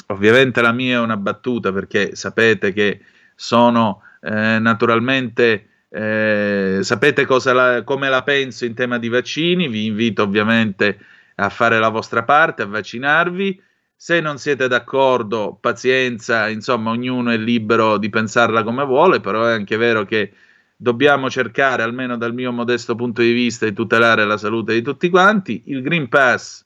Ovviamente 0.07 0.63
la 0.63 0.73
mia 0.73 0.97
è 0.97 1.01
una 1.01 1.19
battuta 1.19 1.71
perché 1.71 2.17
sapete 2.17 2.73
che 2.73 3.01
sono 3.35 4.01
eh, 4.23 4.59
naturalmente 4.59 5.69
eh, 5.91 6.79
sapete 6.81 7.27
la, 7.53 7.83
come 7.85 8.09
la 8.09 8.23
penso 8.23 8.65
in 8.65 8.73
tema 8.73 8.99
di 8.99 9.11
vaccini, 9.11 9.69
vi 9.69 9.85
invito 9.85 10.23
ovviamente 10.23 10.99
a 11.35 11.51
fare 11.51 11.79
la 11.79 11.91
vostra 11.91 12.23
parte, 12.23 12.63
a 12.63 12.67
vaccinarvi. 12.67 13.69
Se 14.03 14.19
non 14.19 14.39
siete 14.39 14.67
d'accordo, 14.67 15.59
pazienza, 15.61 16.49
insomma, 16.49 16.89
ognuno 16.89 17.33
è 17.33 17.37
libero 17.37 17.99
di 17.99 18.09
pensarla 18.09 18.63
come 18.63 18.83
vuole, 18.87 19.21
però 19.21 19.45
è 19.45 19.53
anche 19.53 19.77
vero 19.77 20.07
che 20.07 20.33
dobbiamo 20.75 21.29
cercare, 21.29 21.83
almeno 21.83 22.17
dal 22.17 22.33
mio 22.33 22.51
modesto 22.51 22.95
punto 22.95 23.21
di 23.21 23.33
vista, 23.33 23.67
di 23.67 23.75
tutelare 23.75 24.25
la 24.25 24.39
salute 24.39 24.73
di 24.73 24.81
tutti 24.81 25.11
quanti. 25.11 25.65
Il 25.67 25.83
Green 25.83 26.09
Pass 26.09 26.65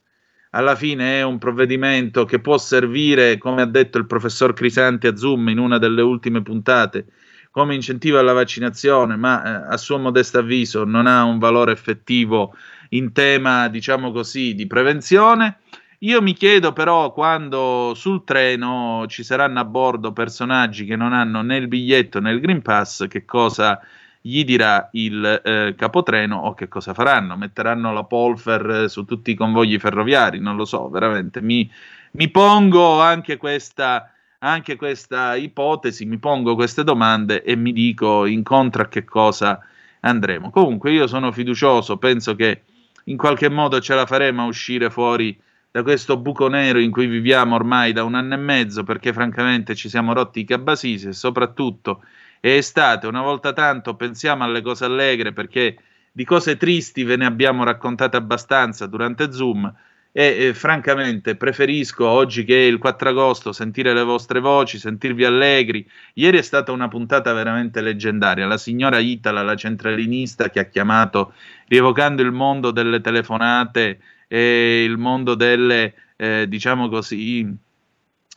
alla 0.51 0.77
fine 0.77 1.19
è 1.19 1.23
un 1.23 1.39
provvedimento 1.39 2.25
che 2.25 2.39
può 2.39 2.57
servire, 2.57 3.37
come 3.37 3.63
ha 3.63 3.67
detto 3.67 3.99
il 3.99 4.07
professor 4.07 4.53
Crisanti 4.53 5.09
a 5.09 5.17
Zoom 5.17 5.49
in 5.49 5.59
una 5.59 5.79
delle 5.79 6.03
ultime 6.03 6.41
puntate, 6.41 7.07
come 7.51 7.75
incentivo 7.75 8.21
alla 8.21 8.33
vaccinazione, 8.33 9.17
ma 9.17 9.43
eh, 9.43 9.73
a 9.73 9.77
suo 9.77 9.99
modesto 9.99 10.39
avviso 10.39 10.85
non 10.85 11.09
ha 11.09 11.25
un 11.25 11.41
valore 11.41 11.73
effettivo 11.73 12.55
in 12.91 13.11
tema, 13.11 13.67
diciamo 13.67 14.13
così, 14.13 14.55
di 14.55 14.69
prevenzione. 14.69 15.59
Io 16.05 16.21
mi 16.21 16.35
chiedo 16.35 16.75
però 16.75 17.15
quando 17.15 17.95
sul 17.95 18.25
treno 18.25 19.07
ci 19.09 19.25
saranno 19.25 19.61
a 19.61 19.65
bordo 19.65 20.13
personaggi 20.13 20.85
che 20.85 20.97
non 20.97 21.15
hanno 21.15 21.41
né 21.41 21.57
il 21.57 21.67
biglietto 21.67 22.21
né 22.21 22.31
il 22.31 22.41
Green 22.41 22.61
Pass, 22.61 23.09
che 23.09 23.25
cosa 23.25 23.81
gli 24.21 24.45
dirà 24.45 24.91
il 24.93 25.41
eh, 25.43 25.75
capotreno 25.75 26.37
o 26.41 26.53
che 26.53 26.69
cosa 26.69 26.93
faranno? 26.93 27.39
Metteranno 27.39 27.91
la 27.95 28.05
polfer 28.05 28.91
su 28.91 29.07
tutti 29.07 29.31
i 29.31 29.35
convogli 29.35 29.79
ferroviari? 29.79 30.41
Non 30.41 30.57
lo 30.57 30.67
so, 30.67 30.91
veramente. 30.91 31.41
Mi, 31.41 31.71
mi 32.13 32.29
pongo 32.29 33.01
anche 33.01 33.39
questa, 33.39 34.13
anche 34.41 34.77
questa 34.77 35.37
ipotesi, 35.37 36.05
mi 36.05 36.19
pongo 36.19 36.55
queste 36.55 36.85
domande 36.85 37.43
e 37.43 37.57
mi 37.57 37.73
dico 37.73 38.27
incontro 38.27 38.83
a 38.83 38.89
che 38.89 39.05
cosa 39.05 39.59
andremo. 40.01 40.51
Comunque 40.51 40.91
io 40.91 41.07
sono 41.07 41.33
fiducioso, 41.33 41.97
penso 41.97 42.37
che 42.37 42.65
in 43.05 43.17
qualche 43.17 43.49
modo 43.49 43.81
ce 43.81 43.95
la 43.95 44.05
faremo 44.05 44.43
a 44.43 44.47
uscire 44.47 44.91
fuori 44.91 45.41
da 45.75 45.83
questo 45.83 46.17
buco 46.17 46.47
nero 46.47 46.79
in 46.79 46.93
cui 46.93 47.09
viviamo 47.09 47.57
ormai 47.57 47.93
da 47.93 48.05
un 48.05 48.15
anno 48.15 48.35
e 48.35 48.37
mezzo, 48.37 48.85
perché 48.85 49.13
francamente 49.13 49.75
ci 49.75 49.89
siamo 49.89 50.13
rotti 50.13 50.39
i 50.39 50.45
cabasisi 50.45 51.09
e 51.09 51.13
soprattutto 51.13 52.05
è 52.39 52.51
estate, 52.51 53.09
una 53.09 53.23
volta 53.23 53.53
tanto 53.53 53.97
pensiamo 53.97 54.45
alle 54.45 54.63
cose 54.63 54.85
allegre 54.85 55.33
perché 55.33 55.77
di 56.13 56.25
cose 56.25 56.57
tristi 56.57 57.03
ve 57.03 57.17
ne 57.17 57.27
abbiamo 57.27 57.65
raccontate 57.65 58.17
abbastanza 58.17 58.87
durante 58.87 59.33
Zoom 59.33 59.67
e 60.13 60.47
eh, 60.47 60.55
francamente 60.55 61.35
preferisco 61.35 62.07
oggi 62.07 62.45
che 62.45 62.55
è 62.55 62.69
il 62.69 62.79
4 62.79 63.09
agosto 63.09 63.51
sentire 63.51 63.93
le 63.93 64.05
vostre 64.05 64.39
voci, 64.39 64.79
sentirvi 64.79 65.25
allegri. 65.25 65.85
Ieri 66.13 66.39
è 66.39 66.43
stata 66.43 66.71
una 66.71 66.87
puntata 66.87 67.33
veramente 67.33 67.81
leggendaria, 67.81 68.47
la 68.47 68.59
signora 68.59 68.99
Itala, 68.99 69.43
la 69.43 69.57
centralinista 69.57 70.51
che 70.51 70.61
ha 70.61 70.67
chiamato 70.67 71.35
rievocando 71.67 72.23
il 72.23 72.31
mondo 72.31 72.71
delle 72.71 73.01
telefonate 73.01 73.99
e 74.29 74.85
il 74.85 74.97
mondo 74.97 75.35
delle 75.35 75.95
eh, 76.17 76.47
diciamo 76.49 76.89
così 76.89 77.63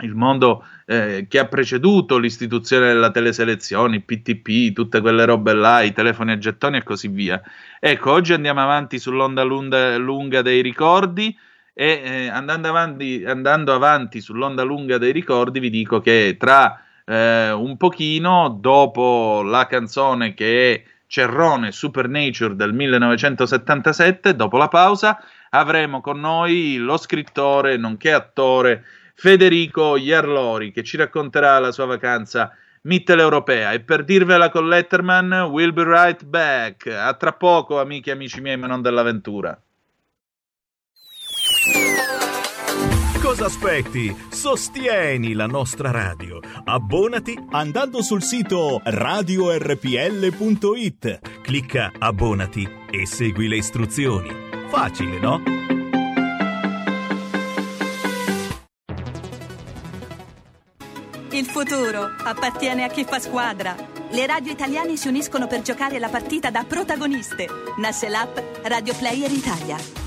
il 0.04 0.13
mondo 0.13 0.63
eh, 0.86 1.26
che 1.28 1.39
ha 1.39 1.47
preceduto 1.47 2.17
l'istituzione 2.17 2.88
della 2.88 3.10
teleselezione, 3.10 4.02
PTP, 4.02 4.73
tutte 4.73 5.02
quelle 5.02 5.26
robe 5.26 5.54
là, 5.54 5.82
i 5.82 5.93
telefoni 5.93 6.34
a 6.34 6.38
gettoni 6.38 6.78
e 6.78 6.84
così 6.84 7.08
via. 7.08 7.41
Ecco, 7.80 8.12
oggi 8.12 8.34
andiamo 8.34 8.62
avanti 8.62 9.00
sull'onda 9.00 9.43
lunga, 9.43 9.97
lunga 9.97 10.41
dei 10.41 10.62
ricordi 10.62 11.36
e 11.73 12.02
eh, 12.04 12.28
andando, 12.28 12.67
avanti, 12.67 13.23
andando, 13.26 13.73
avanti, 13.73 14.21
sull'onda 14.21 14.63
lunga 14.63 14.97
dei 14.97 15.12
ricordi 15.12 15.60
vi 15.60 15.69
dico 15.69 16.00
che 16.00 16.36
tra 16.38 16.80
eh, 17.06 17.52
un 17.52 17.76
pochino, 17.78 18.56
dopo 18.60 19.41
la 19.43 19.65
canzone 19.65 20.34
che 20.34 20.73
è 20.73 20.84
Cerrone 21.08 21.71
Supernature 21.71 22.56
del 22.56 22.73
1977, 22.73 24.36
dopo 24.36 24.58
la 24.58 24.67
pausa, 24.67 25.17
avremo 25.49 26.01
con 26.01 26.19
noi 26.19 26.77
lo 26.77 26.97
scrittore, 26.97 27.77
nonché 27.77 28.13
attore, 28.13 28.83
Federico 29.15 29.97
Iarlori 29.97 30.71
che 30.71 30.83
ci 30.83 30.97
racconterà 30.97 31.57
la 31.60 31.71
sua 31.71 31.86
vacanza 31.86 32.51
mitteleuropea. 32.83 33.71
E 33.73 33.81
per 33.81 34.03
dirvela 34.03 34.49
con 34.49 34.67
Letterman, 34.67 35.31
we'll 35.49 35.73
be 35.73 35.83
right 35.83 36.23
back. 36.23 36.88
A 36.88 37.13
tra 37.13 37.33
poco, 37.33 37.79
amiche 37.79 38.10
e 38.10 38.13
amici 38.13 38.41
miei, 38.41 38.57
ma 38.57 38.67
non 38.67 38.81
dell'avventura. 38.81 39.60
Cosa 43.21 43.45
aspetti? 43.45 44.15
Sostieni 44.29 45.33
la 45.33 45.47
nostra 45.47 45.91
radio. 45.91 46.39
Abbonati 46.63 47.38
andando 47.49 48.01
sul 48.01 48.23
sito 48.23 48.79
radiorpl.it. 48.83 49.79
Clicca 51.41 51.91
abbonati 51.97 52.65
e 52.89 53.05
segui 53.05 53.49
le 53.49 53.57
istruzioni. 53.57 54.57
Facile, 54.69 55.19
no? 55.19 55.41
Il 61.32 61.45
futuro 61.45 62.10
appartiene 62.23 62.84
a 62.84 62.88
chi 62.88 63.03
fa 63.03 63.19
squadra. 63.19 63.75
Le 64.10 64.25
radio 64.25 64.51
italiane 64.51 64.95
si 64.97 65.08
uniscono 65.08 65.47
per 65.47 65.62
giocare 65.62 65.99
la 65.99 66.10
partita 66.10 66.49
da 66.49 66.63
protagoniste. 66.63 67.47
Nasce 67.77 68.10
l'app 68.10 68.38
Radio 68.63 68.95
Player 68.95 69.32
Italia. 69.32 70.07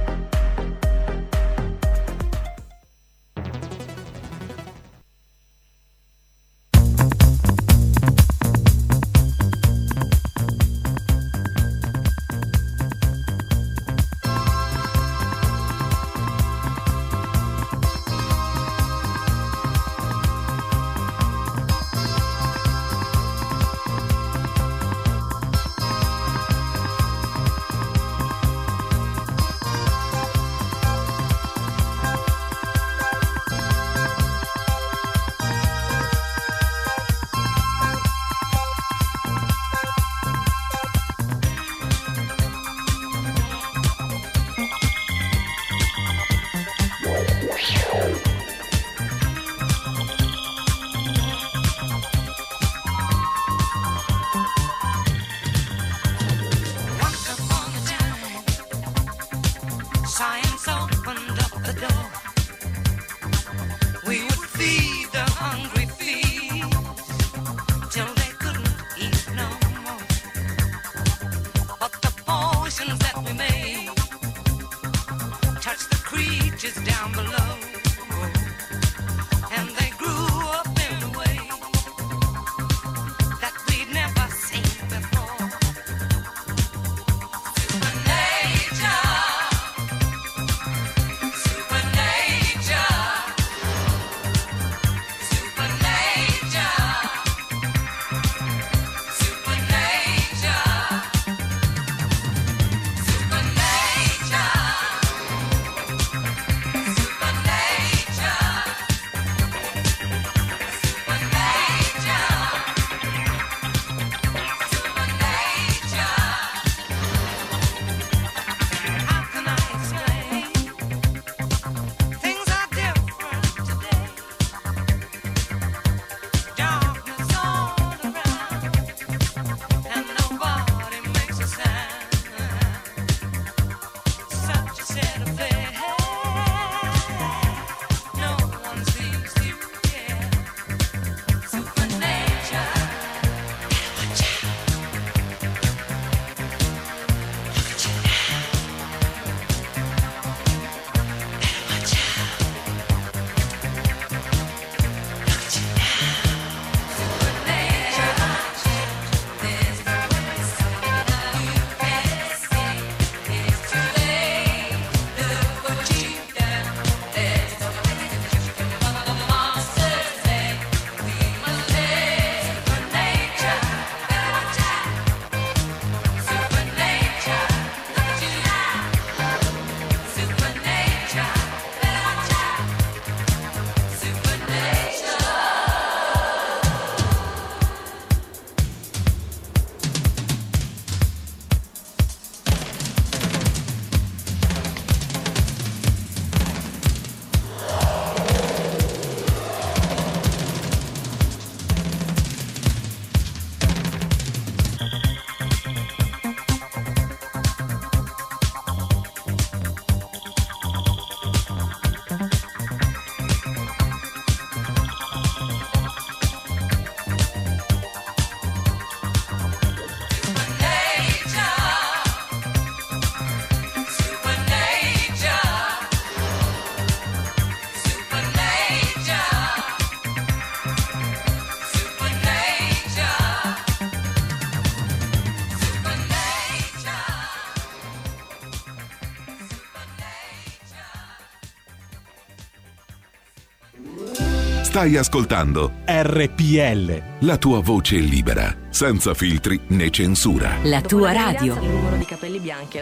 Stai 244.71 244.95
ascoltando 244.95 245.79
RPL. 245.83 247.25
la 247.25 247.35
tua 247.35 247.59
voce 247.59 247.97
libera, 247.97 248.55
senza 248.69 249.13
filtri 249.13 249.59
né 249.67 249.89
censura. 249.89 250.59
La 250.63 250.79
tua 250.79 251.11
radio. 251.11 251.61
Il 251.61 251.67
numero 251.67 251.97
di 251.97 252.05
capelli 252.05 252.39
bianchi. 252.39 252.79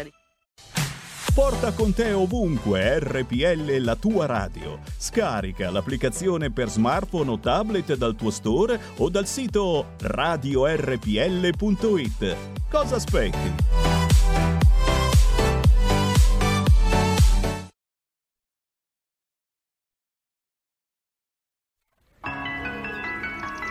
Porta 1.34 1.72
con 1.72 1.92
te 1.96 2.12
ovunque 2.12 3.00
RPL 3.00 3.78
la 3.80 3.96
tua 3.96 4.28
radio. 4.28 4.78
Scarica 4.96 5.72
l'applicazione 5.72 6.52
per 6.52 6.70
smartphone 6.70 7.32
o 7.32 7.40
tablet 7.40 7.96
dal 7.96 8.14
tuo 8.16 8.30
store 8.30 8.80
o 8.98 9.10
dal 9.10 9.26
sito 9.26 9.94
radiorpl.it. 10.00 11.16
Cosa 12.70 12.98
aspetti? 12.98 13.79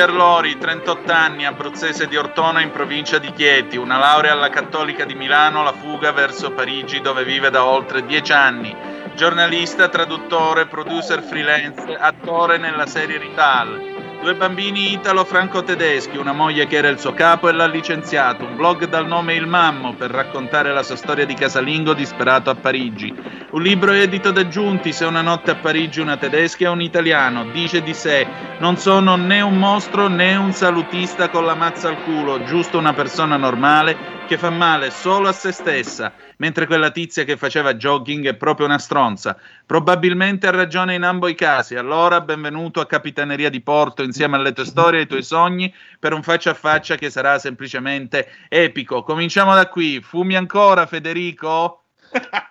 Iarlori, 0.00 0.56
38 0.56 1.12
anni, 1.12 1.44
abruzzese 1.44 2.06
di 2.06 2.16
Ortona 2.16 2.62
in 2.62 2.70
provincia 2.70 3.18
di 3.18 3.30
Chieti, 3.34 3.76
una 3.76 3.98
laurea 3.98 4.32
alla 4.32 4.48
Cattolica 4.48 5.04
di 5.04 5.12
Milano, 5.14 5.62
la 5.62 5.74
fuga 5.74 6.10
verso 6.10 6.52
Parigi 6.52 7.02
dove 7.02 7.22
vive 7.22 7.50
da 7.50 7.66
oltre 7.66 8.06
10 8.06 8.32
anni. 8.32 8.74
Giornalista, 9.14 9.90
traduttore, 9.90 10.64
producer 10.64 11.22
freelance, 11.22 11.94
attore 11.94 12.56
nella 12.56 12.86
serie 12.86 13.18
Rital. 13.18 13.99
Due 14.20 14.34
bambini 14.34 14.92
italo-franco-tedeschi, 14.92 16.18
una 16.18 16.34
moglie 16.34 16.66
che 16.66 16.76
era 16.76 16.88
il 16.88 16.98
suo 16.98 17.14
capo 17.14 17.48
e 17.48 17.52
l'ha 17.52 17.66
licenziato, 17.66 18.44
un 18.44 18.54
blog 18.54 18.86
dal 18.86 19.06
nome 19.06 19.32
Il 19.32 19.46
Mammo 19.46 19.94
per 19.94 20.10
raccontare 20.10 20.74
la 20.74 20.82
sua 20.82 20.96
storia 20.96 21.24
di 21.24 21.32
casalingo 21.32 21.94
disperato 21.94 22.50
a 22.50 22.54
Parigi. 22.54 23.14
Un 23.52 23.62
libro 23.62 23.92
edito 23.92 24.30
da 24.30 24.46
Giunti, 24.46 24.92
Se 24.92 25.06
una 25.06 25.22
notte 25.22 25.52
a 25.52 25.56
Parigi 25.56 26.00
una 26.00 26.18
tedesca 26.18 26.66
e 26.66 26.68
un 26.68 26.82
italiano, 26.82 27.46
dice 27.50 27.80
di 27.80 27.94
sé, 27.94 28.26
non 28.58 28.76
sono 28.76 29.16
né 29.16 29.40
un 29.40 29.56
mostro 29.56 30.08
né 30.08 30.36
un 30.36 30.52
salutista 30.52 31.30
con 31.30 31.46
la 31.46 31.54
mazza 31.54 31.88
al 31.88 32.02
culo, 32.02 32.44
giusto 32.44 32.76
una 32.76 32.92
persona 32.92 33.38
normale 33.38 34.19
che 34.30 34.38
fa 34.38 34.50
male 34.50 34.92
solo 34.92 35.26
a 35.26 35.32
se 35.32 35.50
stessa, 35.50 36.12
mentre 36.36 36.66
quella 36.66 36.92
tizia 36.92 37.24
che 37.24 37.36
faceva 37.36 37.74
jogging 37.74 38.28
è 38.28 38.36
proprio 38.36 38.66
una 38.66 38.78
stronza. 38.78 39.36
Probabilmente 39.66 40.46
ha 40.46 40.52
ragione 40.52 40.94
in 40.94 41.02
ambo 41.02 41.26
i 41.26 41.34
casi. 41.34 41.74
Allora, 41.74 42.20
benvenuto 42.20 42.78
a 42.78 42.86
Capitaneria 42.86 43.50
di 43.50 43.60
Porto 43.60 44.04
insieme 44.04 44.36
alle 44.36 44.52
tue 44.52 44.66
storie 44.66 45.00
e 45.00 45.02
ai 45.02 45.08
tuoi 45.08 45.24
sogni 45.24 45.74
per 45.98 46.12
un 46.12 46.22
faccia 46.22 46.50
a 46.50 46.54
faccia 46.54 46.94
che 46.94 47.10
sarà 47.10 47.40
semplicemente 47.40 48.28
epico. 48.48 49.02
Cominciamo 49.02 49.52
da 49.52 49.66
qui. 49.66 50.00
Fumi 50.00 50.36
ancora, 50.36 50.86
Federico? 50.86 51.86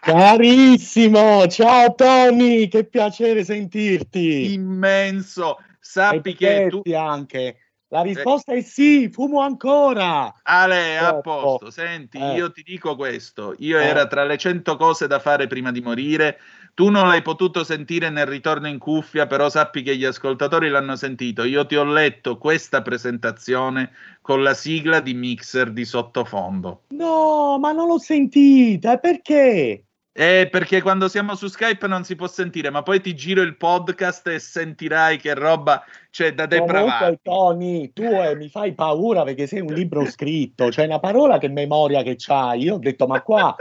Carissimo, 0.01 1.47
ciao 1.47 1.95
Tony, 1.95 2.67
che 2.67 2.83
piacere 2.83 3.45
sentirti. 3.45 4.51
Immenso. 4.51 5.59
Sappi 5.79 6.35
che 6.35 6.67
tu... 6.69 6.81
Anche. 6.93 7.55
La 7.91 8.01
risposta 8.03 8.53
è 8.53 8.61
sì, 8.61 9.09
fumo 9.09 9.41
ancora. 9.41 10.31
Ale, 10.43 10.97
a 10.99 11.19
posto. 11.21 11.71
Senti, 11.71 12.19
Eh. 12.19 12.35
io 12.35 12.51
ti 12.51 12.61
dico 12.61 12.95
questo. 12.95 13.55
Io 13.59 13.79
Eh. 13.79 13.83
era 13.83 14.05
tra 14.05 14.23
le 14.25 14.37
cento 14.37 14.77
cose 14.77 15.07
da 15.07 15.17
fare 15.17 15.47
prima 15.47 15.71
di 15.71 15.81
morire. 15.81 16.39
Tu 16.75 16.89
non 16.89 17.07
l'hai 17.07 17.23
potuto 17.23 17.63
sentire 17.63 18.11
nel 18.11 18.27
ritorno 18.27 18.67
in 18.67 18.77
cuffia, 18.77 19.25
però 19.25 19.49
sappi 19.49 19.81
che 19.81 19.97
gli 19.97 20.05
ascoltatori 20.05 20.69
l'hanno 20.69 20.95
sentito. 20.95 21.43
Io 21.43 21.65
ti 21.65 21.75
ho 21.75 21.83
letto 21.83 22.37
questa 22.37 22.83
presentazione 22.83 23.91
con 24.21 24.43
la 24.43 24.53
sigla 24.53 24.99
di 24.99 25.15
Mixer 25.15 25.71
di 25.71 25.83
sottofondo. 25.83 26.83
No, 26.89 27.57
ma 27.59 27.71
non 27.71 27.87
l'ho 27.87 27.97
sentita, 27.97 28.97
perché? 28.97 29.85
Eh, 30.19 30.49
perché 30.51 30.81
quando 30.81 31.07
siamo 31.07 31.33
su 31.33 31.47
Skype 31.47 31.87
non 31.87 32.03
si 32.03 32.17
può 32.17 32.27
sentire, 32.27 32.69
ma 32.69 32.83
poi 32.83 32.99
ti 32.99 33.15
giro 33.15 33.41
il 33.41 33.55
podcast 33.55 34.27
e 34.27 34.39
sentirai 34.39 35.15
che 35.15 35.33
roba 35.33 35.81
c'è 36.09 36.33
da 36.33 36.45
depravare. 36.45 36.89
Comunque, 36.89 37.19
Tony, 37.23 37.93
tu 37.93 38.03
eh, 38.03 38.35
mi 38.35 38.49
fai 38.49 38.73
paura 38.73 39.23
perché 39.23 39.47
sei 39.47 39.61
un 39.61 39.73
libro 39.73 40.03
scritto, 40.03 40.67
c'è 40.67 40.83
una 40.83 40.99
parola 40.99 41.37
che 41.37 41.47
memoria 41.47 42.03
che 42.03 42.15
c'hai. 42.17 42.63
Io 42.63 42.75
ho 42.75 42.79
detto, 42.79 43.07
ma 43.07 43.21
qua, 43.21 43.55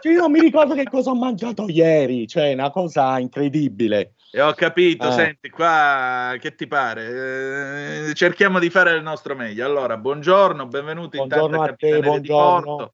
cioè, 0.00 0.12
io 0.14 0.20
non 0.20 0.30
mi 0.30 0.40
ricordo 0.40 0.72
che 0.72 0.84
cosa 0.84 1.10
ho 1.10 1.14
mangiato 1.14 1.68
ieri, 1.68 2.26
cioè 2.26 2.54
una 2.54 2.70
cosa 2.70 3.18
incredibile. 3.18 4.14
E 4.32 4.40
ho 4.40 4.54
capito, 4.54 5.08
Eh. 5.08 5.12
senti, 5.12 5.50
qua 5.50 6.34
che 6.40 6.54
ti 6.54 6.66
pare? 6.66 8.06
Eh, 8.08 8.14
cerchiamo 8.14 8.58
di 8.58 8.70
fare 8.70 8.94
il 8.94 9.02
nostro 9.02 9.34
meglio. 9.34 9.66
Allora, 9.66 9.98
buongiorno, 9.98 10.68
benvenuti 10.68 11.18
Buongiorno 11.18 11.56
intanto 11.56 11.72
a 11.72 11.76
te, 11.76 12.00
buongiorno. 12.00 12.92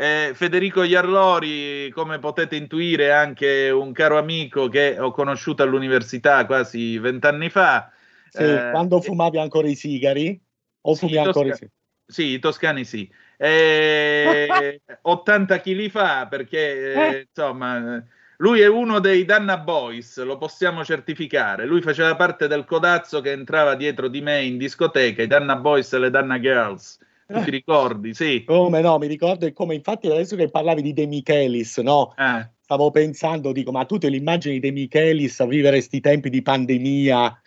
Eh, 0.00 0.32
Federico 0.34 0.82
Iarlori, 0.82 1.90
come 1.90 2.18
potete 2.18 2.56
intuire, 2.56 3.08
è 3.08 3.10
anche 3.10 3.68
un 3.68 3.92
caro 3.92 4.16
amico 4.16 4.66
che 4.68 4.98
ho 4.98 5.10
conosciuto 5.10 5.62
all'università 5.62 6.46
quasi 6.46 6.96
vent'anni 6.98 7.50
fa. 7.50 7.92
Sì, 8.30 8.38
Eh, 8.42 8.70
quando 8.70 9.02
fumavi 9.02 9.36
ancora 9.38 9.68
i 9.68 9.74
sigari? 9.74 10.40
O 10.82 10.94
sì, 10.94 11.00
fumi 11.00 11.18
ancora 11.18 11.48
i 11.48 11.52
tosca- 11.52 11.66
sigari? 11.66 11.72
Sì, 12.06 12.24
i 12.28 12.38
toscani 12.38 12.84
sì. 12.86 13.12
Eh, 13.36 14.80
80 15.02 15.60
kg 15.60 15.90
fa, 15.90 16.26
perché 16.28 16.58
eh, 16.58 17.18
Eh. 17.18 17.26
insomma, 17.28 18.02
lui 18.38 18.60
è 18.60 18.66
uno 18.66 19.00
dei 19.00 19.26
Danna 19.26 19.58
Boys, 19.58 20.18
lo 20.22 20.38
possiamo 20.38 20.82
certificare. 20.82 21.66
Lui 21.66 21.82
faceva 21.82 22.16
parte 22.16 22.48
del 22.48 22.64
codazzo 22.64 23.20
che 23.20 23.32
entrava 23.32 23.74
dietro 23.74 24.08
di 24.08 24.22
me 24.22 24.42
in 24.44 24.56
discoteca, 24.56 25.22
i 25.22 25.26
Danna 25.26 25.56
Boys 25.56 25.92
e 25.92 25.98
le 25.98 26.08
Danna 26.10 26.40
Girls. 26.40 26.98
Tu 27.32 27.44
ti 27.44 27.50
ricordi? 27.50 28.14
Sì. 28.14 28.44
Come 28.44 28.80
no, 28.80 28.98
mi 28.98 29.06
ricordo 29.06 29.46
e 29.46 29.52
come 29.52 29.74
infatti 29.74 30.08
adesso 30.08 30.36
che 30.36 30.50
parlavi 30.50 30.82
di 30.82 30.92
De 30.92 31.06
Michelis, 31.06 31.78
no? 31.78 32.14
Eh. 32.16 32.48
Stavo 32.60 32.90
pensando, 32.90 33.52
dico, 33.52 33.70
ma 33.70 33.84
tu 33.84 33.98
te 33.98 34.08
l'immagini 34.08 34.58
De 34.58 34.70
Michelis 34.70 35.40
a 35.40 35.46
vivere 35.46 35.76
questi 35.76 36.00
tempi 36.00 36.30
di 36.30 36.42
pandemia, 36.42 37.40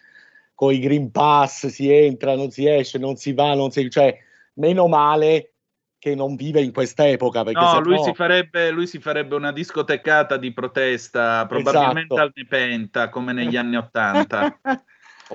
con 0.53 0.73
i 0.73 0.79
Green 0.79 1.11
Pass, 1.11 1.67
si 1.67 1.91
entra, 1.91 2.35
non 2.35 2.51
si 2.51 2.67
esce, 2.67 2.97
non 2.97 3.15
si 3.15 3.33
va, 3.33 3.53
non 3.53 3.71
si... 3.71 3.89
cioè, 3.89 4.17
meno 4.55 4.87
male 4.87 5.53
che 5.97 6.15
non 6.15 6.35
vive 6.35 6.61
in 6.61 6.73
quest'epoca, 6.73 7.43
perché 7.43 7.63
No, 7.63 7.79
lui, 7.79 7.95
no- 7.95 8.03
si 8.03 8.13
farebbe, 8.13 8.71
lui 8.71 8.87
si 8.87 8.99
farebbe 8.99 9.35
una 9.35 9.53
discotecata 9.53 10.35
di 10.35 10.51
protesta, 10.51 11.45
probabilmente 11.45 12.13
Esatto. 12.13 12.21
al 12.21 12.31
Nepenta, 12.35 13.09
come 13.09 13.31
negli 13.31 13.55
anni 13.55 13.77
Ottanta. 13.77 14.59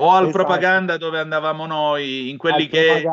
O 0.01 0.11
al 0.11 0.29
Esatto. 0.29 0.45
propaganda 0.45 0.97
dove 0.97 1.19
andavamo 1.19 1.67
noi, 1.67 2.31
in 2.31 2.37
quelli 2.37 2.65
Al 2.65 2.69
che, 2.69 3.05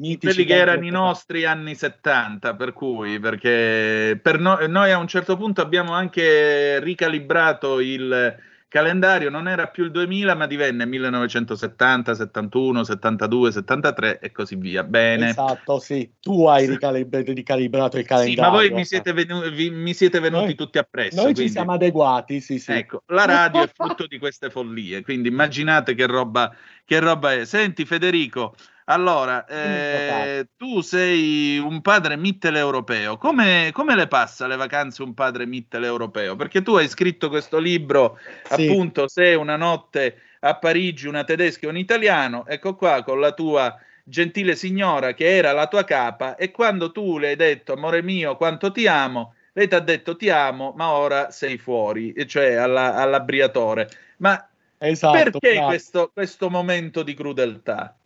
in 0.00 0.18
quelli 0.18 0.44
che 0.44 0.54
erano 0.54 0.84
i 0.84 0.90
nostri 0.90 1.44
anni 1.44 1.74
70, 1.74 2.54
per 2.54 2.72
cui, 2.72 3.18
perché 3.18 4.18
per 4.22 4.38
no- 4.38 4.58
noi 4.66 4.92
a 4.92 4.98
un 4.98 5.08
certo 5.08 5.36
punto 5.36 5.60
abbiamo 5.60 5.92
anche 5.92 6.78
ricalibrato 6.80 7.80
il 7.80 8.36
calendario, 8.70 9.28
non 9.30 9.48
era 9.48 9.66
più 9.66 9.82
il 9.84 9.90
2000 9.90 10.34
ma 10.36 10.46
divenne 10.46 10.86
1970, 10.86 12.14
71, 12.14 12.84
72, 12.84 13.50
73 13.52 14.20
e 14.20 14.30
così 14.32 14.54
via. 14.54 14.84
Bene. 14.84 15.30
Esatto, 15.30 15.78
sì, 15.80 16.08
tu 16.20 16.46
hai 16.46 16.66
ricalib- 16.66 17.14
ricalibrato 17.16 17.96
il 17.96 18.02
Sì, 18.04 18.08
calendario. 18.08 18.42
ma 18.42 18.56
voi 18.56 18.70
mi 18.70 18.84
siete, 18.84 19.12
venu- 19.12 19.50
vi- 19.50 19.70
mi 19.70 19.92
siete 19.92 20.20
venuti 20.20 20.44
Noi- 20.44 20.54
tutti 20.54 20.78
appresso. 20.78 21.16
Noi 21.16 21.28
ci 21.28 21.34
quindi- 21.34 21.52
siamo 21.52 21.72
adeguati, 21.72 22.40
sì, 22.40 22.58
sì. 22.58 22.72
Ecco, 22.72 23.02
la 23.08 23.24
radio 23.26 23.62
è 23.64 23.70
frutto 23.74 24.06
di 24.06 24.18
queste 24.18 24.50
follie, 24.50 25.02
quindi 25.02 25.28
immaginate 25.28 25.94
che 25.94 26.06
roba, 26.06 26.54
che 26.84 27.00
roba 27.00 27.32
è. 27.34 27.44
Senti 27.44 27.84
Federico, 27.84 28.54
allora, 28.92 29.44
eh, 29.46 30.48
tu 30.56 30.80
sei 30.80 31.58
un 31.58 31.80
padre 31.80 32.16
mitteleuropeo, 32.16 33.16
come, 33.18 33.70
come 33.72 33.94
le 33.94 34.08
passa 34.08 34.46
le 34.46 34.56
vacanze 34.56 35.02
un 35.02 35.14
padre 35.14 35.46
mitteleuropeo? 35.46 36.36
Perché 36.36 36.62
tu 36.62 36.74
hai 36.76 36.88
scritto 36.88 37.28
questo 37.28 37.58
libro, 37.58 38.18
Sì. 38.42 38.66
appunto, 38.66 39.08
Se 39.08 39.34
una 39.34 39.56
notte 39.56 40.20
a 40.40 40.56
Parigi 40.58 41.06
una 41.06 41.24
tedesca 41.24 41.66
e 41.66 41.68
un 41.70 41.76
italiano, 41.76 42.46
ecco 42.46 42.74
qua 42.74 43.02
con 43.02 43.20
la 43.20 43.32
tua 43.32 43.78
gentile 44.04 44.56
signora 44.56 45.14
che 45.14 45.36
era 45.36 45.52
la 45.52 45.68
tua 45.68 45.84
capa 45.84 46.34
e 46.36 46.50
quando 46.50 46.90
tu 46.90 47.18
le 47.18 47.28
hai 47.28 47.36
detto 47.36 47.72
amore 47.74 48.02
mio 48.02 48.36
quanto 48.36 48.72
ti 48.72 48.86
amo, 48.88 49.34
lei 49.52 49.68
ti 49.68 49.74
ha 49.74 49.80
detto 49.80 50.16
ti 50.16 50.30
amo 50.30 50.72
ma 50.76 50.90
ora 50.92 51.30
sei 51.30 51.58
fuori, 51.58 52.14
cioè 52.26 52.54
alla, 52.54 52.94
all'abbriatore. 52.96 53.88
Ma 54.18 54.44
Esatto, 54.82 55.38
Perché 55.40 55.62
questo, 55.64 56.10
questo 56.12 56.48
momento 56.50 57.02
di 57.02 57.14
crudeltà? 57.14 57.99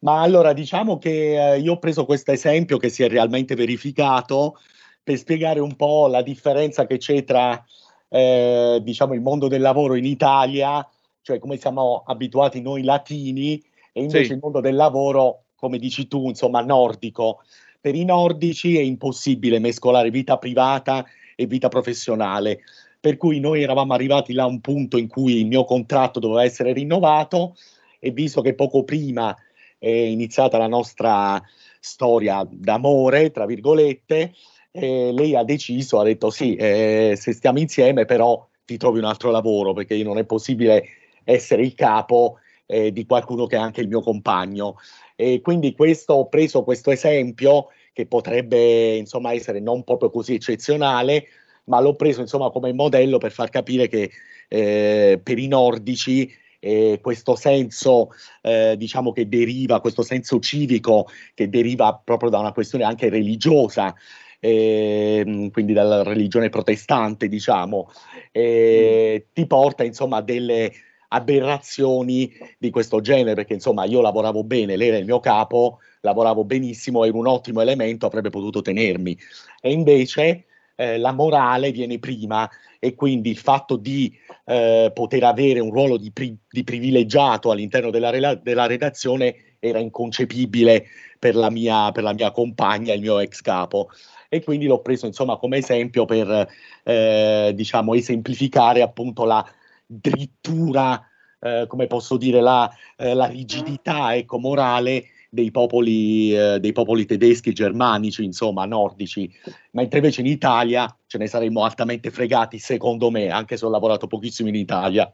Ma 0.00 0.20
allora 0.20 0.52
diciamo 0.52 0.98
che 0.98 1.54
eh, 1.54 1.58
io 1.58 1.72
ho 1.72 1.78
preso 1.78 2.04
questo 2.04 2.30
esempio 2.32 2.76
che 2.76 2.88
si 2.88 3.02
è 3.02 3.08
realmente 3.08 3.54
verificato 3.54 4.58
per 5.02 5.16
spiegare 5.16 5.60
un 5.60 5.74
po' 5.74 6.06
la 6.06 6.22
differenza 6.22 6.86
che 6.86 6.98
c'è 6.98 7.24
tra 7.24 7.64
eh, 8.08 8.80
diciamo 8.82 9.14
il 9.14 9.20
mondo 9.20 9.48
del 9.48 9.60
lavoro 9.60 9.94
in 9.94 10.04
Italia, 10.04 10.86
cioè 11.22 11.38
come 11.38 11.56
siamo 11.56 12.02
abituati 12.06 12.60
noi 12.60 12.82
latini, 12.82 13.62
e 13.92 14.02
invece 14.02 14.26
Sì. 14.26 14.32
il 14.32 14.38
mondo 14.40 14.60
del 14.60 14.76
lavoro, 14.76 15.44
come 15.56 15.78
dici 15.78 16.06
tu, 16.06 16.28
insomma, 16.28 16.60
nordico. 16.60 17.40
Per 17.80 17.94
i 17.94 18.04
nordici 18.04 18.76
è 18.76 18.80
impossibile 18.80 19.58
mescolare 19.58 20.10
vita 20.10 20.36
privata 20.38 21.04
e 21.34 21.46
vita 21.46 21.68
professionale. 21.68 22.60
Per 23.00 23.16
cui 23.16 23.40
noi 23.40 23.62
eravamo 23.62 23.94
arrivati 23.94 24.32
là 24.32 24.44
a 24.44 24.46
un 24.46 24.60
punto 24.60 24.96
in 24.96 25.08
cui 25.08 25.38
il 25.38 25.46
mio 25.46 25.64
contratto 25.64 26.18
doveva 26.18 26.44
essere 26.44 26.72
rinnovato 26.72 27.56
e 27.98 28.10
visto 28.10 28.40
che 28.40 28.54
poco 28.54 28.84
prima 28.84 29.36
è 29.78 29.88
iniziata 29.88 30.58
la 30.58 30.66
nostra 30.66 31.40
storia 31.80 32.46
d'amore, 32.50 33.30
tra 33.30 33.46
virgolette, 33.46 34.34
eh, 34.70 35.12
lei 35.12 35.34
ha 35.34 35.44
deciso, 35.44 36.00
ha 36.00 36.04
detto 36.04 36.30
sì, 36.30 36.56
eh, 36.56 37.14
se 37.16 37.32
stiamo 37.32 37.58
insieme 37.58 38.04
però 38.04 38.46
ti 38.64 38.76
trovi 38.76 38.98
un 38.98 39.04
altro 39.04 39.30
lavoro 39.30 39.72
perché 39.72 40.00
non 40.02 40.18
è 40.18 40.24
possibile 40.24 40.84
essere 41.24 41.62
il 41.62 41.74
capo 41.74 42.38
eh, 42.66 42.92
di 42.92 43.06
qualcuno 43.06 43.46
che 43.46 43.56
è 43.56 43.58
anche 43.58 43.80
il 43.80 43.88
mio 43.88 44.02
compagno. 44.02 44.76
E 45.16 45.40
quindi 45.40 45.74
questo, 45.74 46.12
ho 46.14 46.28
preso 46.28 46.62
questo 46.64 46.90
esempio 46.90 47.68
che 47.92 48.06
potrebbe 48.06 48.96
insomma 48.96 49.32
essere 49.32 49.58
non 49.60 49.84
proprio 49.84 50.10
così 50.10 50.34
eccezionale, 50.34 51.26
ma 51.64 51.80
l'ho 51.80 51.94
preso 51.94 52.20
insomma 52.20 52.50
come 52.50 52.72
modello 52.72 53.18
per 53.18 53.32
far 53.32 53.48
capire 53.48 53.88
che 53.88 54.10
eh, 54.48 55.20
per 55.22 55.38
i 55.38 55.48
nordici 55.48 56.30
eh, 56.60 56.98
questo 57.02 57.36
senso 57.36 58.10
eh, 58.42 58.74
diciamo 58.76 59.12
che 59.12 59.28
deriva, 59.28 59.80
questo 59.80 60.02
senso 60.02 60.38
civico 60.40 61.06
che 61.34 61.48
deriva 61.48 62.00
proprio 62.02 62.30
da 62.30 62.38
una 62.38 62.52
questione 62.52 62.84
anche 62.84 63.08
religiosa, 63.08 63.94
ehm, 64.40 65.50
quindi 65.50 65.72
dalla 65.72 66.02
religione 66.02 66.48
protestante, 66.48 67.28
diciamo, 67.28 67.90
eh, 68.32 69.26
ti 69.32 69.46
porta 69.46 69.84
insomma 69.84 70.18
a 70.18 70.22
delle 70.22 70.72
aberrazioni 71.08 72.30
di 72.58 72.70
questo 72.70 73.00
genere, 73.00 73.34
perché 73.34 73.54
insomma 73.54 73.84
io 73.84 74.00
lavoravo 74.00 74.44
bene, 74.44 74.76
lei 74.76 74.88
era 74.88 74.98
il 74.98 75.06
mio 75.06 75.20
capo, 75.20 75.78
lavoravo 76.02 76.44
benissimo, 76.44 77.04
ero 77.04 77.16
un 77.16 77.26
ottimo 77.26 77.60
elemento, 77.60 78.06
avrebbe 78.06 78.30
potuto 78.30 78.60
tenermi. 78.60 79.16
E 79.60 79.72
invece 79.72 80.44
eh, 80.76 80.98
la 80.98 81.12
morale 81.12 81.72
viene 81.72 81.98
prima 81.98 82.48
e 82.78 82.94
quindi 82.94 83.30
il 83.30 83.38
fatto 83.38 83.76
di 83.76 84.16
eh, 84.48 84.90
poter 84.94 85.24
avere 85.24 85.60
un 85.60 85.70
ruolo 85.70 85.98
di, 85.98 86.10
pri- 86.10 86.36
di 86.48 86.64
privilegiato 86.64 87.50
all'interno 87.50 87.90
della, 87.90 88.08
rela- 88.08 88.34
della 88.34 88.66
redazione 88.66 89.56
era 89.58 89.78
inconcepibile 89.78 90.86
per 91.18 91.34
la, 91.34 91.50
mia, 91.50 91.92
per 91.92 92.02
la 92.02 92.14
mia 92.14 92.30
compagna, 92.30 92.94
il 92.94 93.00
mio 93.00 93.18
ex 93.18 93.42
capo. 93.42 93.90
E 94.30 94.42
quindi 94.42 94.66
l'ho 94.66 94.80
preso 94.80 95.06
insomma 95.06 95.36
come 95.36 95.58
esempio 95.58 96.06
per 96.06 96.48
eh, 96.82 97.52
diciamo 97.54 97.92
esemplificare 97.94 98.80
appunto 98.80 99.24
la 99.24 99.44
drittura, 99.84 101.06
eh, 101.40 101.64
come 101.66 101.86
posso 101.86 102.16
dire, 102.16 102.40
la, 102.40 102.70
eh, 102.96 103.12
la 103.12 103.26
rigidità 103.26 104.16
ecco, 104.16 104.38
morale 104.38 105.04
dei 105.28 105.50
popoli, 105.50 106.34
eh, 106.34 106.58
dei 106.58 106.72
popoli 106.72 107.04
tedeschi, 107.04 107.52
germanici, 107.52 108.24
insomma, 108.24 108.64
nordici, 108.64 109.30
mentre 109.72 109.98
invece 109.98 110.22
in 110.22 110.26
Italia 110.26 110.94
ce 111.06 111.18
ne 111.18 111.26
saremmo 111.26 111.64
altamente 111.64 112.10
fregati, 112.10 112.58
secondo 112.58 113.10
me, 113.10 113.28
anche 113.28 113.56
se 113.56 113.66
ho 113.66 113.70
lavorato 113.70 114.06
pochissimo 114.06 114.48
in 114.48 114.54
Italia. 114.54 115.12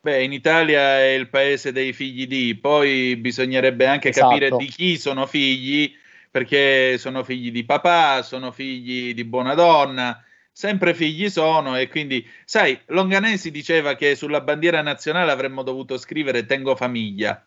Beh, 0.00 0.22
in 0.22 0.32
Italia 0.32 0.98
è 0.98 1.10
il 1.10 1.28
paese 1.28 1.72
dei 1.72 1.92
figli 1.92 2.26
di, 2.26 2.56
poi 2.56 3.16
bisognerebbe 3.16 3.86
anche 3.86 4.08
Esatto. 4.08 4.28
capire 4.28 4.56
di 4.56 4.66
chi 4.66 4.96
sono 4.96 5.26
figli, 5.26 5.92
perché 6.30 6.96
sono 6.98 7.22
figli 7.22 7.52
di 7.52 7.64
papà, 7.64 8.22
sono 8.22 8.52
figli 8.52 9.14
di 9.14 9.24
buona 9.24 9.54
donna, 9.54 10.22
sempre 10.50 10.94
figli 10.94 11.28
sono 11.28 11.76
e 11.76 11.88
quindi, 11.88 12.26
sai, 12.44 12.78
Longanesi 12.86 13.50
diceva 13.50 13.94
che 13.94 14.14
sulla 14.14 14.40
bandiera 14.40 14.82
nazionale 14.82 15.30
avremmo 15.30 15.62
dovuto 15.62 15.96
scrivere 15.98 16.46
tengo 16.46 16.74
famiglia. 16.74 17.44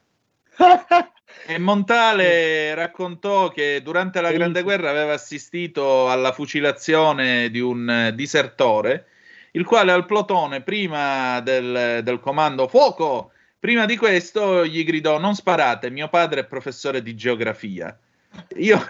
E 1.48 1.60
Montale 1.60 2.74
raccontò 2.74 3.50
che 3.50 3.82
durante 3.84 4.20
la 4.20 4.32
Grande 4.32 4.64
Guerra 4.64 4.90
aveva 4.90 5.14
assistito 5.14 6.10
alla 6.10 6.32
fucilazione 6.32 7.52
di 7.52 7.60
un 7.60 7.88
eh, 7.88 8.16
disertore, 8.16 9.06
il 9.52 9.64
quale 9.64 9.92
al 9.92 10.06
plotone, 10.06 10.62
prima 10.62 11.40
del, 11.42 12.02
del 12.04 12.20
comando 12.20 12.68
fuoco, 12.68 13.32
prima 13.60 13.86
di 13.86 13.96
questo 13.96 14.66
gli 14.66 14.84
gridò: 14.84 15.20
Non 15.20 15.36
sparate, 15.36 15.92
mio 15.92 16.10
padre 16.10 16.42
è 16.42 16.46
professore 16.46 17.04
di 17.04 17.16
geografia. 17.16 17.96
Io, 18.58 18.84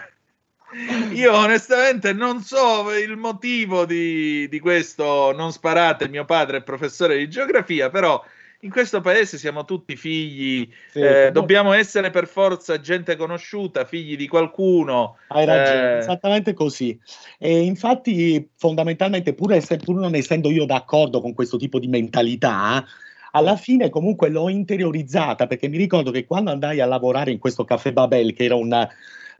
io 1.12 1.34
onestamente 1.34 2.14
non 2.14 2.40
so 2.40 2.90
il 2.94 3.16
motivo 3.16 3.84
di, 3.84 4.48
di 4.48 4.60
questo 4.60 5.32
non 5.32 5.52
sparate, 5.52 6.08
mio 6.08 6.24
padre 6.24 6.58
è 6.58 6.62
professore 6.62 7.18
di 7.18 7.28
geografia, 7.28 7.90
però 7.90 8.24
in 8.66 8.72
questo 8.72 9.00
paese 9.00 9.38
siamo 9.38 9.64
tutti 9.64 9.94
figli, 9.96 10.68
Sì, 10.90 11.00
eh, 11.00 11.30
dobbiamo 11.32 11.72
essere 11.72 12.10
per 12.10 12.26
forza 12.26 12.80
gente 12.80 13.14
conosciuta, 13.14 13.84
figli 13.84 14.16
di 14.16 14.26
qualcuno. 14.26 15.18
Hai 15.28 15.46
ragione, 15.46 15.94
eh, 15.94 15.98
esattamente 15.98 16.52
così. 16.52 16.98
E 17.38 17.60
infatti, 17.60 18.50
fondamentalmente, 18.56 19.34
pur, 19.34 19.52
ess- 19.52 19.76
pur 19.76 19.94
non 19.96 20.16
essendo 20.16 20.50
io 20.50 20.66
d'accordo 20.66 21.20
con 21.20 21.32
questo 21.32 21.56
tipo 21.56 21.78
di 21.78 21.86
mentalità, 21.86 22.84
alla 23.30 23.56
fine 23.56 23.88
comunque 23.88 24.30
l'ho 24.30 24.48
interiorizzata 24.48 25.46
perché 25.46 25.68
mi 25.68 25.76
ricordo 25.76 26.10
che 26.10 26.24
quando 26.24 26.50
andai 26.50 26.80
a 26.80 26.86
lavorare 26.86 27.30
in 27.30 27.38
questo 27.38 27.64
Caffè 27.64 27.92
Babel, 27.92 28.32
che 28.32 28.44
era 28.44 28.56
un 28.56 28.88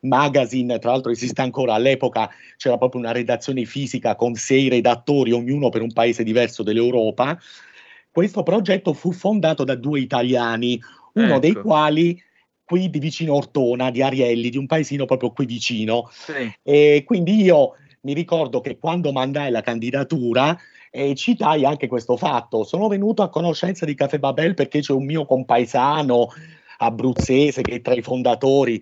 magazine, 0.01 0.79
tra 0.79 0.93
l'altro 0.93 1.11
esiste 1.11 1.41
ancora, 1.41 1.75
all'epoca 1.75 2.31
c'era 2.57 2.79
proprio 2.79 3.01
una 3.01 3.13
redazione 3.13 3.65
fisica 3.65 4.15
con 4.15 4.35
sei 4.35 4.69
redattori, 4.69 5.33
ognuno 5.33 5.71
per 5.71 5.83
un 5.83 5.93
paese 5.93 6.23
diverso 6.23 6.63
dell'Europa. 6.63 7.37
Questo 8.17 8.43
progetto 8.43 8.95
fu 8.95 9.13
fondato 9.13 9.63
da 9.63 9.75
due 9.75 10.01
italiani, 10.01 10.81
uno 11.13 11.39
dei 11.39 11.51
Ecco. 11.51 11.61
quali 11.61 12.19
qui 12.65 12.89
di 12.89 12.99
vicino 12.99 13.35
Ortona, 13.35 13.91
di 13.91 14.01
Arielli, 14.01 14.49
di 14.49 14.57
un 14.57 14.65
paesino 14.65 15.05
proprio 15.05 15.33
qui 15.33 15.45
vicino. 15.45 16.09
sì. 16.11 16.51
E 16.63 17.03
quindi 17.05 17.43
io 17.43 17.73
mi 18.01 18.15
ricordo 18.15 18.63
che 18.63 18.79
quando 18.79 19.13
mandai 19.13 19.51
la 19.51 19.61
candidatura 19.61 20.57
eh, 20.91 21.15
citai 21.15 21.67
anche 21.67 21.89
questo 21.89 22.17
fatto. 22.17 22.65
Sono 22.65 22.89
venuto 22.89 23.23
a 23.23 23.29
conoscenza 23.29 23.85
di 23.85 23.95
Caffè 23.95 24.19
Babel 24.19 24.55
perché 24.55 24.81
c'è 24.81 24.95
un 24.95 25.05
mio 25.05 25.27
compaesano 25.27 26.29
abruzzese 26.79 27.65
che 27.65 27.75
è 27.75 27.81
tra 27.83 27.93
i 27.93 28.01
fondatori. 28.01 28.81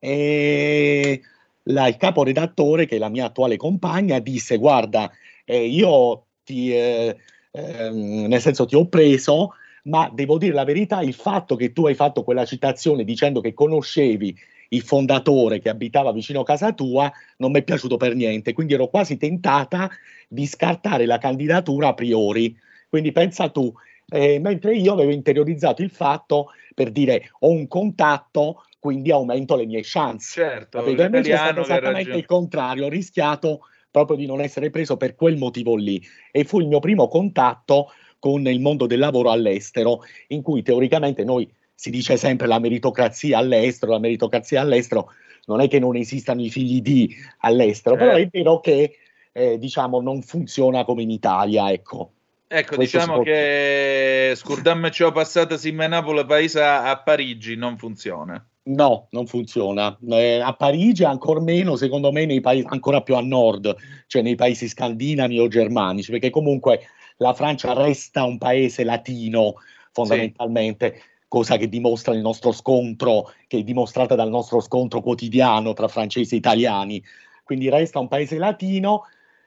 E 0.00 1.20
la- 1.66 1.86
il 1.86 1.96
caporedattore, 1.96 2.86
che 2.86 2.96
è 2.96 2.98
la 2.98 3.10
mia 3.10 3.26
attuale 3.26 3.56
compagna, 3.56 4.18
disse: 4.18 4.56
Guarda, 4.56 5.08
eh, 5.44 5.66
io 5.68 6.24
ti, 6.42 6.74
eh, 6.74 7.16
ehm, 7.52 8.26
nel 8.26 8.40
senso 8.40 8.66
ti 8.66 8.74
ho 8.74 8.88
preso, 8.88 9.54
ma 9.84 10.10
devo 10.12 10.38
dire 10.38 10.54
la 10.54 10.64
verità, 10.64 11.00
il 11.00 11.14
fatto 11.14 11.54
che 11.56 11.72
tu 11.72 11.86
hai 11.86 11.94
fatto 11.94 12.24
quella 12.24 12.44
citazione 12.44 13.04
dicendo 13.04 13.40
che 13.40 13.54
conoscevi 13.54 14.36
il 14.72 14.82
fondatore 14.82 15.60
che 15.60 15.68
abitava 15.68 16.12
vicino 16.12 16.40
a 16.40 16.44
casa 16.44 16.72
tua 16.72 17.10
non 17.38 17.50
mi 17.50 17.58
è 17.58 17.62
piaciuto 17.62 17.96
per 17.96 18.14
niente, 18.14 18.52
quindi 18.52 18.74
ero 18.74 18.88
quasi 18.88 19.16
tentata 19.16 19.90
di 20.28 20.46
scartare 20.46 21.06
la 21.06 21.18
candidatura 21.18 21.88
a 21.88 21.94
priori. 21.94 22.56
Quindi 22.88 23.12
pensa 23.12 23.48
tu, 23.48 23.72
eh, 24.08 24.38
mentre 24.38 24.74
io 24.74 24.92
avevo 24.92 25.10
interiorizzato 25.10 25.82
il 25.82 25.90
fatto 25.90 26.48
per 26.74 26.90
dire 26.90 27.30
ho 27.40 27.50
un 27.50 27.68
contatto, 27.68 28.64
quindi 28.78 29.10
aumento 29.10 29.56
le 29.56 29.66
mie 29.66 29.80
chance. 29.82 30.40
Certo, 30.40 30.78
Capito? 30.78 31.02
Invece 31.02 31.32
è 31.32 31.36
stato 31.36 31.60
esattamente 31.60 32.16
il 32.16 32.26
contrario, 32.26 32.86
ho 32.86 32.88
rischiato 32.88 33.66
proprio 33.92 34.16
di 34.16 34.26
non 34.26 34.40
essere 34.40 34.70
preso 34.70 34.96
per 34.96 35.14
quel 35.14 35.36
motivo 35.36 35.76
lì 35.76 36.02
e 36.32 36.42
fu 36.42 36.58
il 36.58 36.66
mio 36.66 36.80
primo 36.80 37.06
contatto 37.06 37.92
con 38.18 38.46
il 38.48 38.60
mondo 38.60 38.86
del 38.86 38.98
lavoro 38.98 39.30
all'estero, 39.30 40.00
in 40.28 40.42
cui 40.42 40.62
teoricamente 40.62 41.22
noi 41.22 41.48
si 41.74 41.90
dice 41.90 42.16
sempre 42.16 42.46
la 42.46 42.58
meritocrazia 42.58 43.38
all'estero, 43.38 43.92
la 43.92 43.98
meritocrazia 43.98 44.60
all'estero, 44.60 45.10
non 45.46 45.60
è 45.60 45.68
che 45.68 45.78
non 45.78 45.96
esistano 45.96 46.40
i 46.40 46.50
figli 46.50 46.80
di 46.80 47.14
all'estero, 47.40 47.96
però 47.96 48.12
è 48.12 48.20
Certo. 48.20 48.38
vero 48.38 48.60
che 48.60 48.96
eh, 49.32 49.58
diciamo 49.58 50.00
non 50.00 50.22
funziona 50.22 50.84
come 50.84 51.02
in 51.02 51.10
Italia, 51.10 51.70
ecco. 51.70 52.12
Ecco, 52.46 52.76
Questo 52.76 52.98
diciamo 52.98 53.14
può- 53.14 53.24
che 53.24 54.32
scurdamme 54.36 54.90
ciò 54.90 55.10
passata 55.10 55.58
in 55.66 55.76
Napoli, 55.76 56.24
paese 56.26 56.62
a 56.62 56.96
Parigi 57.02 57.56
non 57.56 57.76
funziona. 57.78 58.46
No, 58.64 59.08
non 59.10 59.26
funziona. 59.26 59.98
Eh, 60.08 60.38
a 60.38 60.52
Parigi 60.52 61.02
ancora 61.02 61.40
meno, 61.40 61.74
secondo 61.74 62.12
me, 62.12 62.26
nei 62.26 62.40
paesi 62.40 62.64
ancora 62.68 63.02
più 63.02 63.16
a 63.16 63.20
nord, 63.20 63.74
cioè 64.06 64.22
nei 64.22 64.36
paesi 64.36 64.68
scandinavi 64.68 65.38
o 65.40 65.48
germanici, 65.48 66.12
perché 66.12 66.30
comunque 66.30 66.82
la 67.16 67.34
Francia 67.34 67.72
resta 67.72 68.22
un 68.22 68.38
paese 68.38 68.84
latino 68.84 69.54
fondamentalmente, 69.90 71.02
cosa 71.26 71.56
che 71.56 71.68
dimostra 71.68 72.14
il 72.14 72.20
nostro 72.20 72.52
scontro, 72.52 73.32
che 73.48 73.58
è 73.58 73.62
dimostrata 73.62 74.14
dal 74.14 74.30
nostro 74.30 74.60
scontro 74.60 75.00
quotidiano 75.00 75.72
tra 75.72 75.88
francesi 75.88 76.34
e 76.34 76.38
italiani. 76.38 77.02
Quindi 77.42 77.68
resta 77.68 77.98
un 77.98 78.06
paese 78.06 78.38
latino, 78.38 79.02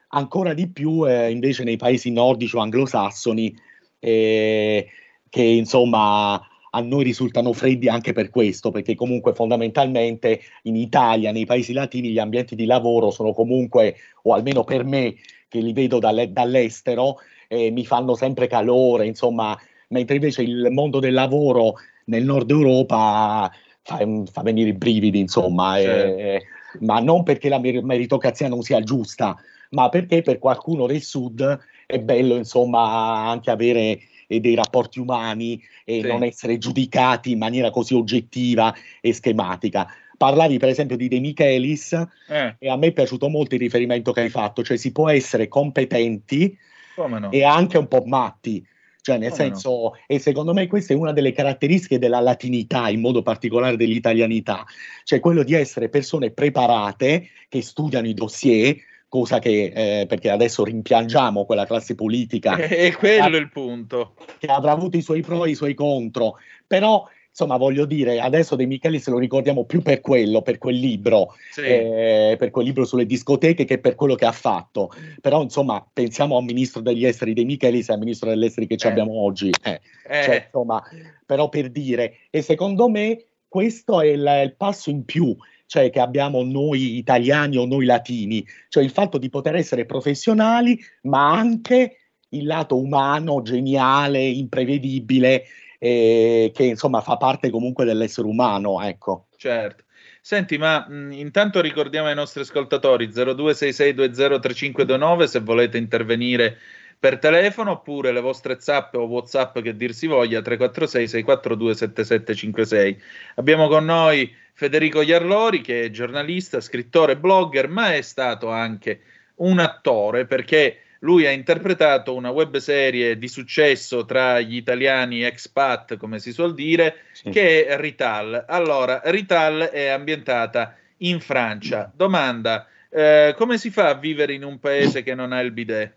ancora 0.10 0.54
di 0.54 0.68
più 0.68 1.08
eh, 1.08 1.32
invece 1.32 1.64
nei 1.64 1.78
paesi 1.78 2.12
nordici 2.12 2.56
o 2.58 2.60
anglosassoni, 2.60 3.56
eh, 4.00 4.88
che 5.30 5.42
insomma 5.42 6.42
a 6.76 6.82
noi 6.82 7.06
risultano 7.06 7.54
freddi 7.54 7.88
anche 7.88 8.12
per 8.12 8.30
questo, 8.30 8.70
perché 8.70 8.96
comunque 8.96 9.34
fondamentalmente 9.34 10.42
in 10.64 10.76
Italia, 10.76 11.32
nei 11.32 11.46
paesi 11.46 11.72
latini, 11.72 12.10
gli 12.10 12.20
ambienti 12.20 12.54
di 12.54 12.66
lavoro 12.66 13.12
sono 13.12 13.32
comunque, 13.32 13.96
o 14.24 14.34
almeno 14.34 14.66
per 14.66 14.84
me, 14.84 15.16
che 15.48 15.60
li 15.60 15.72
vedo 15.72 16.00
dalle- 16.00 16.34
dall'estero, 16.34 17.16
eh, 17.48 17.72
mi 17.72 17.86
fanno 17.86 18.16
sempre 18.16 18.48
calore, 18.48 19.06
insomma, 19.06 19.58
mentre 19.90 20.16
invece 20.16 20.42
il 20.42 20.68
mondo 20.72 21.00
del 21.00 21.14
lavoro 21.14 21.76
nel 22.06 22.26
nord 22.26 22.52
Europa 22.52 23.50
fa, 23.82 24.08
fa 24.30 24.42
venire 24.42 24.70
i 24.70 24.74
brividi, 24.74 25.20
insomma, 25.20 25.78
Certo. 25.78 26.18
eh, 26.20 26.44
ma 26.82 27.00
non 27.00 27.24
perché 27.24 27.48
la 27.48 27.60
mer- 27.60 27.84
meritocrazia 27.84 28.50
non 28.50 28.64
sia 28.64 28.82
giusta, 28.82 29.38
ma 29.70 29.88
perché 29.88 30.22
per 30.22 30.40
qualcuno 30.40 30.88
del 30.88 31.02
sud 31.02 31.58
è 31.86 32.00
bello, 32.00 32.36
insomma, 32.36 33.30
anche 33.30 33.50
avere 33.50 34.00
eh, 34.28 34.40
dei 34.40 34.56
rapporti 34.56 35.00
umani 35.00 35.62
e 35.84 36.02
Sì. 36.02 36.08
non 36.08 36.24
essere 36.24 36.58
giudicati 36.58 37.32
in 37.32 37.38
maniera 37.38 37.70
così 37.70 37.94
oggettiva 37.94 38.74
e 39.02 39.14
schematica. 39.14 39.88
Parlavi 40.18 40.58
per 40.58 40.70
esempio 40.70 40.96
di 40.96 41.08
De 41.08 41.20
Michelis 41.20 41.92
Eh, 42.28 42.56
e 42.58 42.70
a 42.70 42.78
me 42.78 42.88
è 42.88 42.92
piaciuto 42.94 43.28
molto 43.28 43.56
il 43.56 43.62
riferimento 43.62 44.12
che 44.12 44.22
hai 44.22 44.30
fatto, 44.30 44.64
cioè 44.64 44.78
si 44.78 44.92
può 44.92 45.10
essere 45.10 45.48
competenti 45.48 46.58
no? 46.96 47.32
e 47.32 47.44
anche 47.44 47.78
un 47.78 47.88
po' 47.88 48.04
matti. 48.06 48.66
Cioè, 49.06 49.20
nel 49.20 49.30
Come 49.30 49.44
senso, 49.44 49.92
e 50.08 50.18
secondo 50.18 50.52
me 50.52 50.66
questa 50.66 50.94
è 50.94 50.98
una 50.98 51.12
delle 51.12 51.32
caratteristiche 51.32 52.00
della 52.00 52.20
latinità, 52.20 52.90
in 52.90 53.02
modo 53.02 53.22
particolare 53.22 53.78
dell'italianità, 53.78 54.66
cioè 55.04 55.20
quello 55.20 55.44
di 55.44 55.54
essere 55.54 55.90
persone 55.90 56.32
preparate 56.32 57.28
che 57.48 57.62
studiano 57.62 58.08
i 58.08 58.16
dossier, 58.16 58.76
cosa 59.16 59.40
che, 59.40 59.72
eh, 60.02 60.06
perché 60.08 60.30
adesso 60.30 60.64
rimpiangiamo 60.66 61.46
quella 61.46 61.66
classe 61.66 61.96
politica 61.96 62.58
E 62.68 62.94
quello 62.96 63.38
è 63.38 63.40
il 63.40 63.50
punto. 63.50 64.16
che 64.40 64.48
avrà 64.48 64.72
avuto 64.72 64.98
i 64.98 65.02
suoi 65.02 65.22
pro 65.22 65.46
e 65.46 65.52
i 65.52 65.56
suoi 65.56 65.74
contro, 65.74 66.36
però 66.68 67.08
insomma 67.30 67.58
voglio 67.58 67.86
dire, 67.86 68.20
adesso 68.22 68.56
De 68.56 68.66
Michelis 68.66 69.08
lo 69.10 69.18
ricordiamo 69.18 69.66
più 69.66 69.82
per 69.82 70.00
quello, 70.02 70.42
per 70.42 70.58
quel 70.58 70.76
libro, 70.78 71.36
Sì. 71.52 71.62
eh, 71.62 72.36
per 72.38 72.50
quel 72.50 72.66
libro 72.66 72.86
sulle 72.86 73.06
discoteche 73.06 73.66
che 73.66 73.78
per 73.80 73.96
quello 73.96 74.16
che 74.16 74.26
ha 74.26 74.32
fatto. 74.32 74.90
Però 75.22 75.42
insomma 75.42 75.86
pensiamo 75.92 76.36
a 76.36 76.40
un 76.40 76.46
ministro 76.46 76.82
degli 76.82 77.06
esteri 77.06 77.34
De 77.34 77.44
Michelis 77.44 77.90
e 77.90 77.94
al 77.94 78.00
ministro 78.00 78.30
degli 78.30 78.46
esteri 78.46 78.68
che 78.68 78.78
ci 78.78 78.88
Eh. 78.88 78.90
abbiamo 78.90 79.20
oggi. 79.22 79.50
eh. 79.64 79.82
Eh, 80.08 80.24
Cioè, 80.24 80.44
insomma, 80.46 80.82
però 81.26 81.50
per 81.50 81.70
dire, 81.72 82.20
e 82.30 82.42
secondo 82.42 82.88
me 82.90 83.24
questo 83.50 84.00
è 84.02 84.08
il, 84.08 84.42
il 84.44 84.54
passo 84.56 84.90
in 84.90 85.04
più, 85.04 85.36
cioè 85.66 85.90
che 85.90 86.00
abbiamo 86.00 86.44
noi 86.44 86.98
italiani 86.98 87.58
o 87.58 87.66
noi 87.66 87.86
latini, 87.86 88.46
cioè 88.70 88.84
il 88.84 88.92
fatto 88.92 89.18
di 89.18 89.30
poter 89.30 89.56
essere 89.56 89.86
professionali, 89.86 90.80
ma 91.04 91.32
anche 91.32 91.98
il 92.30 92.46
lato 92.46 92.78
umano, 92.78 93.42
geniale, 93.42 94.22
imprevedibile, 94.22 95.46
eh, 95.80 96.52
che 96.54 96.64
insomma 96.64 97.02
fa 97.02 97.18
parte 97.18 97.50
comunque 97.50 97.84
dell'essere 97.86 98.28
umano, 98.28 98.82
ecco. 98.82 99.28
Certo. 99.38 99.84
Senti, 100.22 100.58
ma 100.58 100.86
mh, 100.88 101.12
intanto 101.12 101.60
ricordiamo 101.62 102.08
ai 102.08 102.16
nostri 102.16 102.42
ascoltatori 102.42 103.10
0266203529 103.10 105.24
se 105.26 105.40
volete 105.40 105.78
intervenire 105.78 106.58
per 107.06 107.20
telefono 107.20 107.70
oppure 107.70 108.12
le 108.12 108.20
vostre 108.20 108.58
zap 108.60 108.96
o 108.96 109.04
whatsapp 109.04 109.60
che 109.60 109.76
dir 109.76 109.94
si 109.94 110.08
voglia 110.08 110.42
346 110.42 111.08
642 111.08 111.76
7756. 111.76 113.02
Abbiamo 113.36 113.68
con 113.68 113.86
noi 113.86 114.36
Federico 114.54 115.02
Iarlori 115.04 115.62
che 115.62 115.84
è 115.84 115.92
giornalista, 115.92 116.60
scrittore, 116.62 117.16
blogger, 117.16 117.68
ma 117.70 117.94
è 117.94 118.02
stato 118.02 118.50
anche 118.50 119.02
un 119.36 119.60
attore 119.60 120.26
perché 120.26 120.80
lui 121.02 121.28
ha 121.28 121.30
interpretato 121.30 122.16
una 122.16 122.32
webserie 122.32 123.20
di 123.20 123.28
successo 123.28 124.04
tra 124.06 124.40
gli 124.40 124.56
italiani 124.56 125.22
expat, 125.22 125.98
come 125.98 126.18
si 126.18 126.32
suol 126.34 126.56
dire, 126.56 127.04
Sì. 127.12 127.30
che 127.30 127.68
è 127.68 127.78
Rital. 127.80 128.46
Allora, 128.48 129.02
Rital 129.04 129.70
è 129.72 129.90
ambientata 129.90 130.76
in 130.98 131.20
Francia. 131.20 131.92
Domanda, 131.96 132.68
eh, 132.90 133.36
come 133.38 133.60
si 133.60 133.70
fa 133.70 133.90
a 133.90 133.94
vivere 133.94 134.34
in 134.34 134.44
un 134.44 134.58
paese 134.58 135.04
che 135.04 135.14
non 135.14 135.34
ha 135.34 135.40
il 135.42 135.52
bidet? 135.52 135.94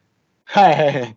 Eh, 0.54 1.16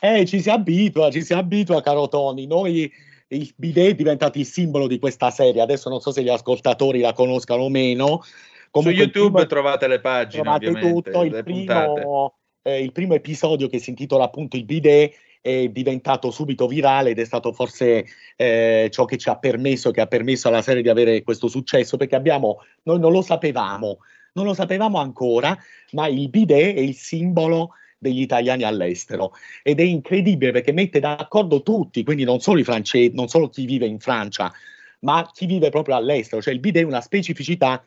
eh, 0.00 0.26
ci 0.26 0.40
si 0.40 0.50
abitua, 0.50 1.10
ci 1.10 1.22
si 1.22 1.32
abitua, 1.32 1.80
caro 1.80 2.08
Tony. 2.08 2.46
Noi 2.46 2.90
il 3.28 3.52
bidet 3.56 3.90
è 3.90 3.94
diventato 3.94 4.38
il 4.38 4.46
simbolo 4.46 4.86
di 4.86 4.98
questa 4.98 5.30
serie. 5.30 5.62
Adesso 5.62 5.88
non 5.88 6.00
so 6.00 6.12
se 6.12 6.22
gli 6.22 6.28
ascoltatori 6.28 7.00
la 7.00 7.12
conoscano 7.12 7.62
o 7.62 7.68
meno. 7.68 8.20
Su 8.22 8.30
Comunque 8.70 9.02
il 9.02 9.10
YouTube 9.12 9.32
primo- 9.32 9.46
trovate 9.46 9.86
le 9.86 10.00
pagine, 10.00 10.42
trovate 10.42 10.72
tutto. 10.72 11.22
Il 11.22 11.42
primo, 11.42 12.34
eh, 12.62 12.82
il 12.82 12.92
primo 12.92 13.14
episodio 13.14 13.68
che 13.68 13.78
si 13.78 13.90
intitola 13.90 14.24
appunto 14.24 14.56
Il 14.56 14.64
bidet 14.64 15.14
è 15.40 15.68
diventato 15.68 16.30
subito 16.30 16.68
virale 16.68 17.10
ed 17.10 17.18
è 17.18 17.24
stato 17.24 17.52
forse 17.52 18.06
eh, 18.36 18.88
ciò 18.92 19.04
che 19.04 19.18
ci 19.18 19.28
ha 19.28 19.36
permesso, 19.36 19.90
che 19.90 20.00
ha 20.00 20.06
permesso 20.06 20.48
alla 20.48 20.62
serie 20.62 20.82
di 20.82 20.88
avere 20.88 21.22
questo 21.22 21.48
successo, 21.48 21.96
perché 21.96 22.14
abbiamo, 22.14 22.60
noi 22.84 23.00
non 23.00 23.10
lo 23.10 23.22
sapevamo, 23.22 23.98
non 24.34 24.44
lo 24.44 24.54
sapevamo 24.54 24.98
ancora, 24.98 25.56
ma 25.92 26.06
il 26.06 26.28
bidet 26.28 26.76
è 26.76 26.80
il 26.80 26.94
simbolo 26.94 27.72
degli 28.02 28.20
italiani 28.20 28.64
all'estero 28.64 29.32
ed 29.62 29.78
è 29.78 29.84
incredibile 29.84 30.50
perché 30.50 30.72
mette 30.72 30.98
d'accordo 30.98 31.62
tutti, 31.62 32.02
quindi 32.02 32.24
non 32.24 32.40
solo 32.40 32.58
i 32.58 32.64
francesi, 32.64 33.14
non 33.14 33.28
solo 33.28 33.48
chi 33.48 33.64
vive 33.64 33.86
in 33.86 34.00
Francia, 34.00 34.52
ma 35.00 35.30
chi 35.32 35.46
vive 35.46 35.70
proprio 35.70 35.94
all'estero, 35.94 36.42
cioè 36.42 36.52
il 36.52 36.58
bidet 36.58 36.82
è 36.82 36.86
una 36.86 37.00
specificità 37.00 37.84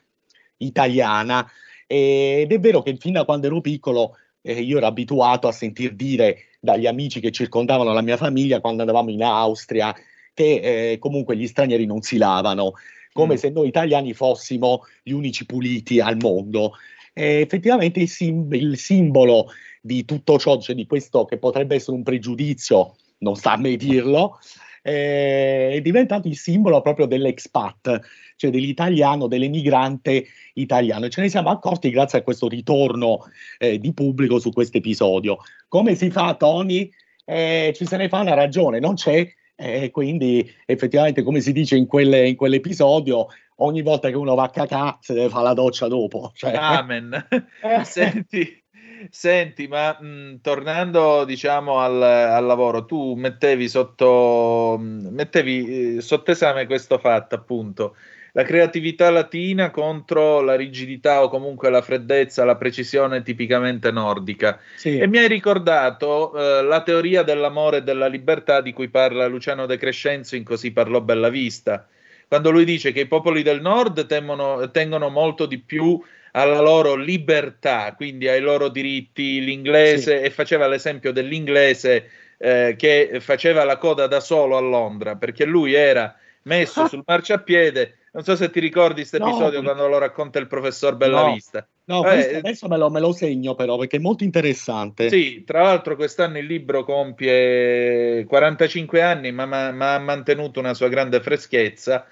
italiana 0.58 1.46
ed 1.86 2.52
è 2.52 2.60
vero 2.60 2.82
che 2.82 2.96
fin 2.96 3.12
da 3.12 3.26
quando 3.26 3.48
ero 3.48 3.60
piccolo 3.60 4.16
eh, 4.42 4.62
io 4.62 4.78
ero 4.78 4.86
abituato 4.86 5.50
a 5.50 5.52
sentir 5.52 5.94
dire 5.96 6.38
dagli 6.62 6.88
amici 6.88 7.20
che 7.20 7.32
circondavano 7.32 7.92
la 7.92 8.02
mia 8.02 8.18
famiglia 8.18 8.62
quando 8.62 8.82
andavamo 8.82 9.12
in 9.12 9.22
Austria 9.22 9.94
che 10.34 10.92
eh, 10.92 10.98
comunque 10.98 11.36
gli 11.36 11.48
stranieri 11.48 11.86
non 11.86 12.02
si 12.02 12.18
lavano, 12.18 12.74
come 13.12 13.34
Mm. 13.34 13.38
se 13.38 13.50
noi 13.50 13.68
italiani 13.68 14.14
fossimo 14.14 14.84
gli 15.04 15.12
unici 15.12 15.46
puliti 15.46 16.00
al 16.00 16.18
mondo. 16.18 16.74
E 17.18 17.40
effettivamente 17.40 18.02
il, 18.02 18.10
sim- 18.10 18.54
il 18.54 18.78
simbolo 18.78 19.48
di 19.86 20.04
tutto 20.04 20.40
ciò, 20.40 20.58
cioè 20.60 20.74
di 20.74 20.88
questo 20.88 21.26
che 21.26 21.38
potrebbe 21.38 21.76
essere 21.76 21.96
un 21.96 22.02
pregiudizio, 22.02 22.96
non 23.20 23.36
sta 23.36 23.52
a 23.52 23.58
me 23.58 23.76
dirlo, 23.76 24.40
eh, 24.82 25.74
è 25.74 25.82
diventato 25.82 26.28
il 26.28 26.36
simbolo 26.36 26.82
proprio 26.82 27.06
dell'expat, 27.06 28.00
cioè 28.36 28.50
dell'italiano, 28.50 29.28
dell'emigrante 29.28 30.26
italiano. 30.56 31.06
E 31.06 31.10
ce 31.12 31.22
ne 31.22 31.30
siamo 31.30 31.50
accorti 31.50 31.92
grazie 31.92 32.20
a 32.20 32.24
questo 32.24 32.48
ritorno 32.48 33.26
eh, 33.60 33.78
di 33.78 33.94
pubblico 33.94 34.40
su 34.40 34.52
questo 34.52 34.78
episodio. 34.78 35.38
Come 35.68 35.94
si 35.94 36.10
fa, 36.10 36.34
Tony? 36.34 36.90
Eh, 37.24 37.72
ci 37.76 37.86
se 37.86 37.98
ne 37.98 38.10
fa 38.10 38.22
una 38.22 38.34
ragione, 38.34 38.80
non 38.80 38.96
c'è. 38.96 39.28
eh, 39.58 39.90
quindi 39.92 40.52
effettivamente, 40.66 41.22
come 41.24 41.40
si 41.42 41.52
dice 41.54 41.78
in, 41.78 41.86
quelle- 41.86 42.28
in 42.28 42.36
quell'episodio, 42.36 43.28
ogni 43.58 43.82
volta 43.84 44.10
che 44.10 44.16
uno 44.18 44.36
va 44.36 44.44
a 44.44 44.50
cacà 44.50 44.98
si 45.00 45.14
deve 45.14 45.30
fare 45.30 45.44
la 45.46 45.54
doccia 45.54 45.88
dopo. 45.88 46.32
Cioè, 46.36 46.54
Amen. 46.56 47.26
Senti, 47.86 48.65
senti, 49.12 49.68
ma 49.68 49.98
mh, 50.00 50.42
tornando 50.42 51.26
diciamo 51.26 51.80
al, 51.80 52.02
al 52.02 52.46
lavoro, 52.46 52.86
tu 52.86 53.14
mettevi 53.16 53.68
sotto, 53.68 54.78
mh, 54.80 55.08
mettevi 55.12 55.98
eh, 55.98 56.02
sotto 56.02 56.32
esame 56.32 56.66
questo 56.66 56.98
fatto, 56.98 57.36
appunto, 57.36 57.96
la 58.34 58.44
creatività 58.44 59.10
latina 59.10 59.72
contro 59.72 60.42
la 60.42 60.56
rigidità 60.56 61.24
o 61.24 61.30
comunque 61.30 61.70
la 61.70 61.82
freddezza, 61.82 62.44
la 62.44 62.58
precisione 62.58 63.22
tipicamente 63.22 63.92
nordica. 63.92 64.60
sì. 64.76 64.98
E 64.98 65.08
mi 65.08 65.20
hai 65.20 65.28
ricordato 65.28 66.38
eh, 66.38 66.64
la 66.64 66.82
teoria 66.84 67.24
dell'amore 67.24 67.78
e 67.78 67.84
della 67.84 68.08
libertà 68.08 68.62
di 68.62 68.74
cui 68.74 68.90
parla 68.90 69.26
Luciano 69.28 69.66
De 69.66 69.78
Crescenzo 69.78 70.36
in 70.36 70.44
Così 70.44 70.72
parlò 70.72 71.00
Bellavista, 71.02 71.88
quando 72.28 72.52
lui 72.52 72.66
dice 72.66 72.92
che 72.92 73.02
i 73.02 73.08
popoli 73.08 73.42
del 73.42 73.62
nord 73.62 74.06
temono- 74.06 74.70
tengono 74.72 75.10
molto 75.10 75.46
di 75.46 75.60
più 75.60 76.02
alla 76.36 76.60
loro 76.60 76.96
libertà, 76.96 77.94
quindi 77.96 78.28
ai 78.28 78.42
loro 78.42 78.68
diritti, 78.68 79.40
l'inglese, 79.42 80.22
e 80.22 80.30
faceva 80.30 80.68
l'esempio 80.68 81.14
dell'inglese 81.14 82.10
eh, 82.38 82.76
che 82.78 83.20
faceva 83.22 83.64
la 83.64 83.78
coda 83.78 84.08
da 84.08 84.20
solo 84.20 84.58
a 84.58 84.60
Londra, 84.60 85.16
perché 85.16 85.46
lui 85.46 85.74
era 85.74 86.14
messo 86.44 86.88
sul 86.88 87.04
marciapiede. 87.06 88.00
Non 88.12 88.24
so 88.24 88.36
se 88.36 88.50
ti 88.50 88.60
ricordi 88.60 88.96
questo 88.96 89.18
No. 89.18 89.30
episodio 89.30 89.62
quando 89.62 89.88
lo 89.88 89.98
racconta 89.98 90.40
il 90.40 90.48
professor 90.48 90.96
Bellavista. 90.96 91.66
No, 91.86 92.02
Vabbè, 92.02 92.14
questo 92.16 92.38
adesso 92.38 92.68
me 92.68 92.78
lo, 92.78 92.90
me 92.90 93.00
lo 93.00 93.14
segno 93.14 93.56
però 93.56 93.78
perché 93.78 93.98
è 93.98 94.00
molto 94.00 94.24
interessante. 94.24 95.10
Sì, 95.10 95.44
tra 95.46 95.62
l'altro 95.62 95.96
quest'anno 95.96 96.38
il 96.40 96.46
libro 96.46 96.84
compie 96.84 98.26
45 98.26 99.02
anni, 99.02 99.32
ma, 99.32 99.46
ma- 99.46 99.72
ma 99.72 99.94
ha 99.94 100.00
mantenuto 100.00 100.60
una 100.60 100.74
sua 100.74 100.90
grande 100.90 101.22
freschezza. 101.22 102.08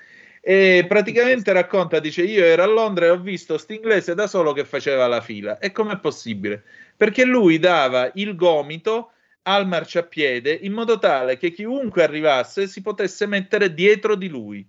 E 0.46 0.84
praticamente 0.90 1.54
racconta, 1.54 2.00
dice, 2.00 2.22
io 2.24 2.44
ero 2.44 2.64
a 2.64 2.66
Londra 2.66 3.06
e 3.06 3.12
ho 3.12 3.18
visto 3.18 3.58
st'inglese 3.58 4.14
da 4.14 4.28
solo 4.28 4.52
che 4.52 4.66
faceva 4.66 5.08
la 5.08 5.22
fila. 5.22 5.58
E 5.58 5.72
com'è 5.72 5.98
possibile? 6.00 6.64
Perché 6.98 7.24
lui 7.24 7.60
dava 7.60 8.12
il 8.16 8.36
gomito 8.36 9.12
al 9.44 9.66
marciapiede 9.66 10.52
in 10.52 10.74
modo 10.74 11.00
tale 11.00 11.38
che 11.38 11.52
chiunque 11.52 12.04
arrivasse 12.04 12.68
si 12.68 12.82
potesse 12.82 13.26
mettere 13.26 13.74
dietro 13.74 14.16
di 14.16 14.28
lui. 14.28 14.68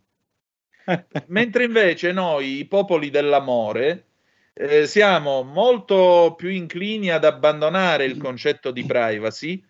Mentre 1.27 1.65
invece 1.65 2.13
noi, 2.13 2.59
i 2.59 2.67
popoli 2.67 3.11
dell'amore, 3.11 4.05
eh, 4.53 4.87
siamo 4.87 5.43
molto 5.43 6.35
più 6.37 6.51
inclini 6.51 7.11
ad 7.11 7.25
abbandonare 7.25 8.05
il 8.05 8.17
concetto 8.19 8.71
di 8.71 8.85
privacy 8.85 9.61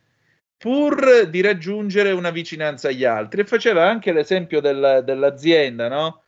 pur 0.57 1.27
di 1.29 1.41
raggiungere 1.41 2.11
una 2.13 2.31
vicinanza 2.31 2.89
agli 2.89 3.05
altri. 3.05 3.43
E 3.43 3.45
faceva 3.45 3.89
anche 3.89 4.13
l'esempio 4.13 4.61
del- 4.61 5.03
dell'azienda, 5.05 5.89
no? 5.89 6.23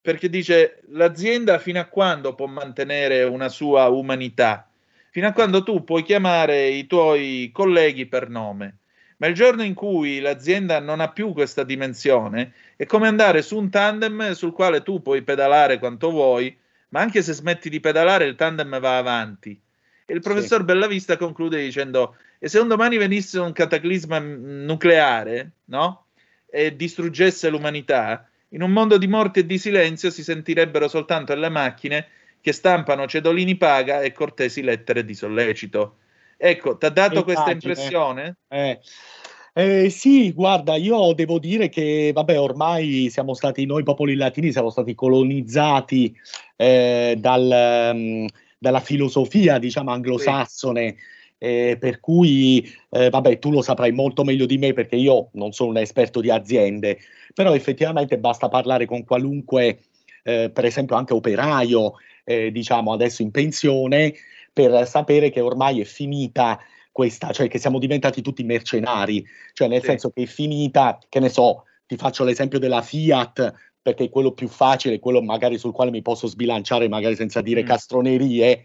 Perché 0.00 0.28
dice 0.28 0.82
l'azienda 0.90 1.58
fino 1.58 1.80
a 1.80 1.86
quando 1.86 2.34
può 2.34 2.46
mantenere 2.46 3.24
una 3.24 3.48
sua 3.48 3.88
umanità? 3.88 4.68
Fino 5.10 5.26
a 5.26 5.32
quando 5.32 5.62
tu 5.62 5.82
puoi 5.82 6.02
chiamare 6.02 6.68
i 6.68 6.86
tuoi 6.86 7.50
colleghi 7.52 8.06
per 8.06 8.28
nome. 8.28 8.78
Ma 9.18 9.28
il 9.28 9.34
giorno 9.34 9.62
in 9.62 9.72
cui 9.72 10.20
l'azienda 10.20 10.78
non 10.78 11.00
ha 11.00 11.10
più 11.10 11.32
questa 11.32 11.64
dimensione, 11.64 12.52
è 12.76 12.84
come 12.84 13.08
andare 13.08 13.40
su 13.40 13.56
un 13.56 13.70
tandem 13.70 14.32
sul 14.32 14.52
quale 14.52 14.82
tu 14.82 15.00
puoi 15.00 15.22
pedalare 15.22 15.78
quanto 15.78 16.10
vuoi, 16.10 16.54
ma 16.90 17.00
anche 17.00 17.22
se 17.22 17.32
smetti 17.32 17.70
di 17.70 17.80
pedalare 17.80 18.26
il 18.26 18.34
tandem 18.34 18.78
va 18.78 18.98
avanti. 18.98 19.58
E 20.04 20.14
il 20.14 20.20
professor 20.20 20.64
Bellavista 20.64 21.16
conclude 21.16 21.62
dicendo: 21.62 22.16
E 22.38 22.48
se 22.48 22.58
un 22.58 22.68
domani 22.68 22.96
venisse 22.96 23.38
un 23.38 23.52
cataclisma 23.52 24.18
nucleare, 24.18 25.52
no? 25.66 26.06
E 26.50 26.76
distruggesse 26.76 27.48
l'umanità, 27.48 28.28
in 28.50 28.62
un 28.62 28.70
mondo 28.70 28.98
di 28.98 29.06
morte 29.06 29.40
e 29.40 29.46
di 29.46 29.58
silenzio 29.58 30.10
si 30.10 30.22
sentirebbero 30.22 30.88
soltanto 30.88 31.34
le 31.34 31.48
macchine 31.48 32.08
che 32.40 32.52
stampano 32.52 33.06
cedolini 33.06 33.56
paga 33.56 34.02
e 34.02 34.12
cortesi 34.12 34.62
lettere 34.62 35.04
di 35.04 35.14
sollecito. 35.14 35.96
Ecco, 36.36 36.76
ti 36.76 36.86
ha 36.86 36.90
dato 36.90 37.24
questa 37.24 37.50
impressione? 37.50 38.36
Eh. 38.48 38.78
Eh, 39.58 39.88
sì, 39.88 40.32
guarda, 40.32 40.76
io 40.76 41.14
devo 41.14 41.38
dire 41.38 41.70
che, 41.70 42.10
vabbè, 42.14 42.38
ormai 42.38 43.08
siamo 43.10 43.32
stati, 43.32 43.64
noi 43.64 43.84
popoli 43.84 44.14
latini 44.14 44.52
siamo 44.52 44.68
stati 44.68 44.94
colonizzati 44.94 46.14
eh, 46.56 47.16
dal, 47.18 47.92
mm, 47.94 48.26
dalla 48.58 48.80
filosofia, 48.80 49.58
diciamo, 49.58 49.90
anglosassone, 49.90 50.96
eh, 51.38 51.76
per 51.78 52.00
cui, 52.00 52.66
eh, 52.90 53.10
vabbè, 53.10 53.38
tu 53.38 53.50
lo 53.50 53.62
saprai 53.62 53.92
molto 53.92 54.24
meglio 54.24 54.46
di 54.46 54.58
me 54.58 54.72
perché 54.72 54.96
io 54.96 55.28
non 55.32 55.52
sono 55.52 55.70
un 55.70 55.76
esperto 55.78 56.20
di 56.20 56.30
aziende, 56.30 56.98
però 57.34 57.54
effettivamente 57.54 58.18
basta 58.18 58.48
parlare 58.48 58.86
con 58.86 59.04
qualunque, 59.04 59.80
eh, 60.24 60.50
per 60.50 60.64
esempio 60.64 60.96
anche 60.96 61.12
operaio, 61.14 61.94
eh, 62.24 62.50
diciamo, 62.50 62.92
adesso 62.92 63.22
in 63.22 63.30
pensione, 63.30 64.14
per 64.52 64.86
sapere 64.88 65.30
che 65.30 65.40
ormai 65.40 65.80
è 65.80 65.84
finita 65.84 66.58
questa, 66.90 67.30
cioè 67.32 67.46
che 67.48 67.58
siamo 67.58 67.78
diventati 67.78 68.22
tutti 68.22 68.42
mercenari, 68.42 69.24
cioè 69.52 69.68
nel 69.68 69.80
Sì. 69.80 69.86
senso 69.88 70.10
che 70.10 70.22
è 70.22 70.26
finita, 70.26 70.98
che 71.10 71.20
ne 71.20 71.28
so, 71.28 71.64
ti 71.86 71.96
faccio 71.96 72.24
l'esempio 72.24 72.58
della 72.58 72.80
Fiat, 72.80 73.52
perché 73.82 74.04
è 74.04 74.08
quello 74.08 74.32
più 74.32 74.48
facile, 74.48 74.98
quello 74.98 75.20
magari 75.22 75.58
sul 75.58 75.72
quale 75.72 75.90
mi 75.90 76.02
posso 76.02 76.26
sbilanciare, 76.26 76.88
magari 76.88 77.14
senza 77.14 77.42
dire 77.42 77.62
Mm. 77.62 77.66
castronerie. 77.66 78.64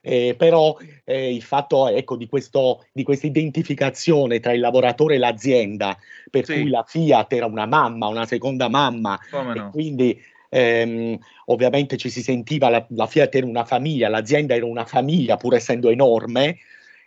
Eh, 0.00 0.34
però 0.38 0.76
eh, 1.04 1.34
il 1.34 1.42
fatto 1.42 1.88
ecco, 1.88 2.16
di, 2.16 2.28
questo, 2.28 2.86
di 2.92 3.02
questa 3.02 3.26
identificazione 3.26 4.40
tra 4.40 4.52
il 4.52 4.60
lavoratore 4.60 5.16
e 5.16 5.18
l'azienda, 5.18 5.96
per 6.30 6.44
Sì. 6.44 6.54
cui 6.54 6.70
la 6.70 6.84
Fiat 6.86 7.32
era 7.32 7.46
una 7.46 7.66
mamma, 7.66 8.06
una 8.06 8.26
seconda 8.26 8.68
mamma, 8.68 9.18
Come 9.30 9.52
e 9.52 9.58
no? 9.58 9.70
quindi 9.70 10.20
ehm, 10.50 11.18
ovviamente 11.46 11.96
ci 11.96 12.10
si 12.10 12.22
sentiva, 12.22 12.68
la, 12.68 12.86
la 12.90 13.06
Fiat 13.06 13.34
era 13.34 13.46
una 13.46 13.64
famiglia, 13.64 14.08
l'azienda 14.08 14.54
era 14.54 14.66
una 14.66 14.84
famiglia, 14.84 15.36
pur 15.36 15.54
essendo 15.54 15.90
enorme, 15.90 16.58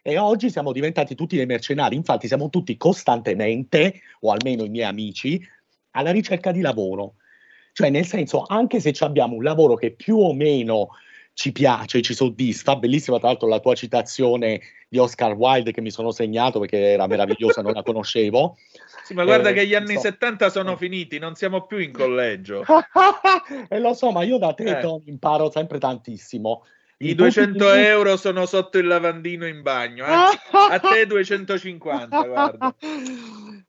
e 0.04 0.18
oggi 0.18 0.50
siamo 0.50 0.72
diventati 0.72 1.16
tutti 1.16 1.36
dei 1.36 1.46
mercenari, 1.46 1.96
infatti 1.96 2.28
siamo 2.28 2.50
tutti 2.50 2.76
costantemente, 2.76 4.02
o 4.22 4.32
almeno 4.32 4.64
i 4.64 4.70
miei 4.70 4.86
amici, 4.86 5.39
alla 5.92 6.12
ricerca 6.12 6.52
di 6.52 6.62
lavoro. 6.62 7.16
Cioè, 7.74 7.89
nel 7.89 8.06
senso, 8.06 8.44
anche 8.48 8.80
se 8.80 8.94
abbiamo 9.00 9.36
un 9.36 9.44
lavoro 9.44 9.76
che 9.76 9.92
più 9.92 10.18
o 10.18 10.34
meno 10.34 10.89
ci 11.42 11.52
piace, 11.52 12.04
ci 12.04 12.14
soddisfa, 12.14 12.76
bellissima 12.76 13.18
tra 13.18 13.30
l'altro 13.30 13.48
la 13.48 13.60
tua 13.60 13.74
citazione 13.74 14.62
di 14.88 15.00
Oscar 15.00 15.34
Wilde 15.34 15.72
che 15.72 15.82
mi 15.82 15.89
sono 15.89 16.12
segnato 16.12 16.60
perché 16.60 16.78
era 16.78 17.08
meravigliosa, 17.08 17.64
non 17.64 17.74
la 17.74 17.82
conoscevo. 17.82 18.58
Sì, 19.04 19.16
ma 19.16 19.24
guarda 19.24 19.50
Eh, 19.50 19.54
che 19.54 19.66
gli 19.66 19.74
anni 19.74 19.96
so. 19.96 20.02
70 20.02 20.52
sono 20.52 20.78
finiti, 20.78 21.18
non 21.18 21.34
siamo 21.34 21.66
più 21.66 21.80
in 21.80 21.92
collegio. 21.92 22.64
e 23.68 23.80
lo 23.80 23.96
so, 23.96 24.12
ma 24.12 24.22
io 24.22 24.38
da 24.38 24.54
te 24.54 24.78
Eh. 24.80 25.02
Imparo 25.06 25.50
sempre 25.50 25.80
tantissimo. 25.80 26.64
I 27.00 27.10
I 27.10 27.16
200 27.16 27.58
pochi- 27.66 27.80
euro 27.80 28.16
sono 28.16 28.46
sotto 28.46 28.78
il 28.78 28.86
lavandino 28.86 29.48
in 29.48 29.64
bagno, 29.64 30.06
anzi, 30.06 30.38
a 30.52 30.80
te 30.80 31.08
250, 31.10 32.22
guarda. 32.22 32.76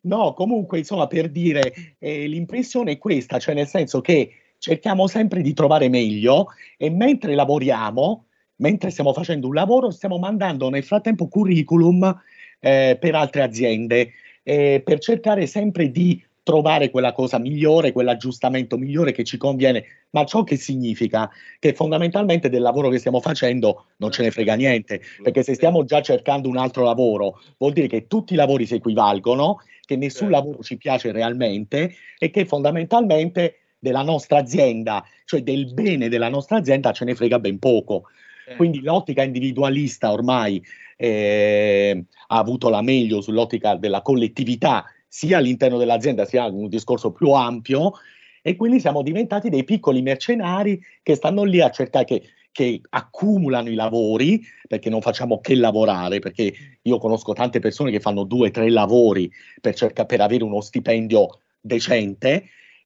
No, 0.03 0.35
comunque, 0.35 0.79
insomma, 0.79 1.07
per 1.07 1.31
dire, 1.31 1.95
eh, 1.99 2.27
l'impressione 2.27 2.93
è 2.93 2.99
questa, 2.99 3.39
cioè 3.39 3.55
nel 3.55 3.67
senso 3.67 4.03
che 4.03 4.42
cerchiamo 4.63 5.09
sempre 5.09 5.43
di 5.43 5.55
trovare 5.55 5.89
meglio 5.89 6.51
e 6.77 6.89
mentre 6.89 7.35
lavoriamo, 7.35 8.27
mentre 8.57 8.91
stiamo 8.91 9.13
facendo 9.13 9.49
un 9.49 9.55
lavoro, 9.55 9.91
stiamo 9.91 10.19
mandando 10.19 10.71
nel 10.71 10.85
frattempo 10.85 11.27
curriculum 11.27 12.23
eh, 12.61 12.97
per 13.01 13.17
altre 13.17 13.43
aziende 13.43 14.13
eh, 14.45 14.81
per 14.85 15.01
cercare 15.01 15.49
sempre 15.49 15.91
di 15.91 16.23
trovare 16.45 16.91
quella 16.91 17.13
cosa 17.13 17.39
migliore, 17.39 17.91
quell'aggiustamento 17.91 18.79
migliore 18.79 19.11
che 19.11 19.25
ci 19.25 19.37
conviene. 19.37 19.85
Ma 20.11 20.25
ciò 20.25 20.45
che 20.45 20.55
significa 20.55 21.29
che 21.59 21.73
fondamentalmente 21.73 22.49
del 22.49 22.63
lavoro 22.63 22.89
che 22.89 22.99
stiamo 22.99 23.21
facendo 23.21 23.87
non 23.97 24.13
ce 24.13 24.23
ne 24.23 24.31
frega 24.31 24.55
niente, 24.55 25.01
perché 25.25 25.43
se 25.43 25.55
stiamo 25.55 25.83
già 25.83 26.01
cercando 26.03 26.49
un 26.49 26.57
altro 26.57 26.85
lavoro, 26.85 27.41
vuol 27.59 27.73
dire 27.73 27.89
che 27.89 28.07
tutti 28.07 28.35
i 28.35 28.37
lavori 28.37 28.65
si 28.67 28.75
equivalgono, 28.75 29.59
che 29.85 29.97
nessun 29.97 30.31
Certo. 30.31 30.45
lavoro 30.45 30.63
ci 30.63 30.77
piace 30.77 31.11
realmente 31.11 31.95
e 32.17 32.31
che 32.31 32.45
fondamentalmente 32.45 33.62
della 33.83 34.03
nostra 34.03 34.39
azienda, 34.39 35.05
cioè 35.25 35.43
del 35.43 35.75
bene 35.75 36.09
della 36.09 36.29
nostra 36.29 36.59
azienda, 36.59 36.93
ce 36.93 37.05
ne 37.05 37.17
frega 37.17 37.41
ben 37.41 37.59
poco. 37.59 38.05
Eh, 38.47 38.55
Quindi 38.55 38.81
l'ottica 38.81 39.25
individualista 39.25 40.13
ormai 40.13 40.63
eh, 40.97 42.05
ha 42.29 42.39
avuto 42.39 42.69
la 42.69 42.81
meglio 42.81 43.21
sull'ottica 43.21 43.75
della 43.75 44.01
collettività, 44.01 44.85
sia 45.09 45.39
all'interno 45.39 45.79
dell'azienda 45.79 46.25
sia 46.25 46.47
in 46.47 46.55
un 46.55 46.69
discorso 46.69 47.11
più 47.11 47.33
ampio, 47.33 47.95
e 48.41 48.55
quindi 48.55 48.79
siamo 48.79 49.03
diventati 49.03 49.49
dei 49.49 49.65
piccoli 49.65 50.01
mercenari 50.01 50.81
che 51.03 51.17
stanno 51.17 51.43
lì 51.43 51.61
a 51.61 51.71
cercare 51.71 52.05
che, 52.05 52.23
che 52.53 52.81
accumulano 52.89 53.69
i 53.69 53.75
lavori, 53.75 54.41
perché 54.69 54.91
non 54.91 55.01
facciamo 55.01 55.41
che 55.41 55.57
lavorare, 55.57 56.21
perché 56.21 56.53
io 56.83 56.99
conosco 56.99 57.33
tante 57.33 57.59
persone 57.59 57.91
che 57.91 57.99
fanno 57.99 58.23
due, 58.23 58.53
tre 58.53 58.71
lavori 58.71 59.29
per, 59.61 59.75
cerca- 59.75 60.05
per 60.05 60.21
avere 60.21 60.45
uno 60.45 60.61
stipendio 60.61 61.41
decente, 61.61 62.45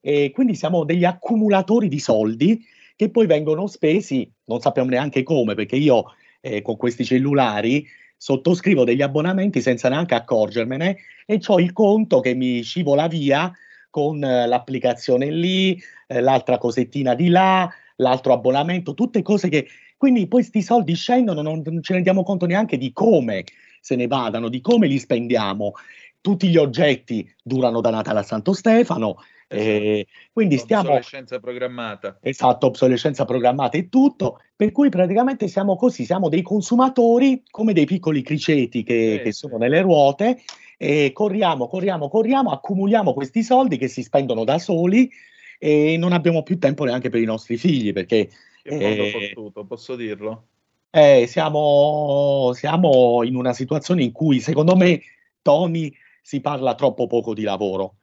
e 0.09 0.30
quindi 0.30 0.54
siamo 0.54 0.84
degli 0.84 1.04
accumulatori 1.04 1.88
di 1.88 1.98
soldi 1.98 2.64
che 2.94 3.11
poi 3.11 3.26
vengono 3.26 3.66
spesi, 3.66 4.30
non 4.44 4.61
sappiamo 4.61 4.90
neanche 4.90 5.24
come, 5.24 5.57
perché 5.57 5.74
io 5.74 6.04
eh, 6.40 6.62
con 6.62 6.76
questi 6.76 7.04
cellulari 7.04 7.84
sottoscrivo 8.16 8.84
degli 8.84 9.02
abbonamenti 9.02 9.61
senza 9.61 9.88
neanche 9.88 10.14
accorgermene 10.14 10.96
e 11.26 11.40
ho 11.44 11.59
il 11.59 11.72
conto 11.72 12.20
che 12.20 12.34
mi 12.34 12.62
scivola 12.62 13.09
via 13.09 13.52
con 13.90 14.22
eh, 14.22 14.46
l'applicazione 14.46 15.28
lì, 15.28 15.76
eh, 16.07 16.20
l'altra 16.20 16.57
cosettina 16.57 17.16
di 17.16 17.26
là, 17.26 17.68
l'altro 17.96 18.32
abbonamento, 18.32 18.94
tutte 18.94 19.22
cose 19.22 19.48
che... 19.48 19.66
Quindi 19.96 20.28
poi 20.28 20.42
questi 20.42 20.62
soldi 20.62 20.94
scendono, 20.94 21.42
non, 21.42 21.62
non 21.64 21.74
ne 21.74 21.80
rendiamo 21.82 22.22
conto 22.22 22.46
neanche 22.46 22.78
di 22.78 22.92
come 22.92 23.44
se 23.80 23.96
ne 23.96 24.07
vadano, 24.07 24.48
di 24.48 24.61
come 24.61 24.86
li 24.86 24.98
spendiamo. 24.98 25.72
Tutti 26.20 26.48
gli 26.48 26.59
oggetti 26.59 27.28
durano 27.42 27.80
da 27.80 27.90
Natale 27.90 28.20
a 28.20 28.22
Santo 28.22 28.52
Stefano, 28.52 29.16
eh, 29.49 30.07
quindi 30.32 30.59
stiamo... 30.59 30.88
Obsolescenza 30.88 31.38
programmata. 31.38 32.18
Esatto, 32.20 32.66
obsolescenza 32.66 33.24
programmata 33.24 33.76
e 33.76 33.88
tutto, 33.88 34.40
per 34.55 34.72
cui 34.72 34.88
praticamente 34.88 35.49
siamo 35.49 35.76
così, 35.76 36.05
siamo 36.05 36.28
dei 36.28 36.42
consumatori 36.42 37.42
come 37.51 37.72
dei 37.72 37.84
piccoli 37.84 38.22
criceti 38.22 38.82
che, 38.82 39.16
Sì, 39.16 39.22
che 39.22 39.32
sì. 39.32 39.38
sono 39.38 39.57
nelle 39.57 39.80
ruote 39.82 40.42
e 40.76 41.12
corriamo, 41.12 41.68
corriamo, 41.68 42.09
corriamo, 42.09 42.51
accumuliamo 42.51 43.14
questi 43.14 43.42
soldi 43.42 43.78
che 43.78 43.88
si 43.88 44.03
spendono 44.03 44.44
da 44.44 44.59
soli 44.59 45.11
e 45.59 45.97
non 45.97 46.12
abbiamo 46.12 46.42
più 46.42 46.59
tempo 46.59 46.84
neanche 46.84 47.09
per 47.09 47.20
i 47.20 47.24
nostri 47.24 47.57
figli 47.57 47.92
perché 47.92 48.28
Che 48.62 48.70
mondo 48.74 49.05
Eh, 49.05 49.11
fottuto, 49.11 49.64
posso 49.64 49.97
dirlo? 49.97 50.49
eh, 50.90 51.26
siamo, 51.28 52.53
siamo 52.55 53.22
in 53.22 53.36
una 53.36 53.53
situazione 53.53 54.03
in 54.03 54.12
cui 54.12 54.40
secondo 54.40 54.76
me, 54.76 55.01
Tony, 55.42 55.92
si 56.22 56.40
parla 56.40 56.74
troppo 56.74 57.07
poco 57.07 57.32
di 57.34 57.42
lavoro. 57.42 57.97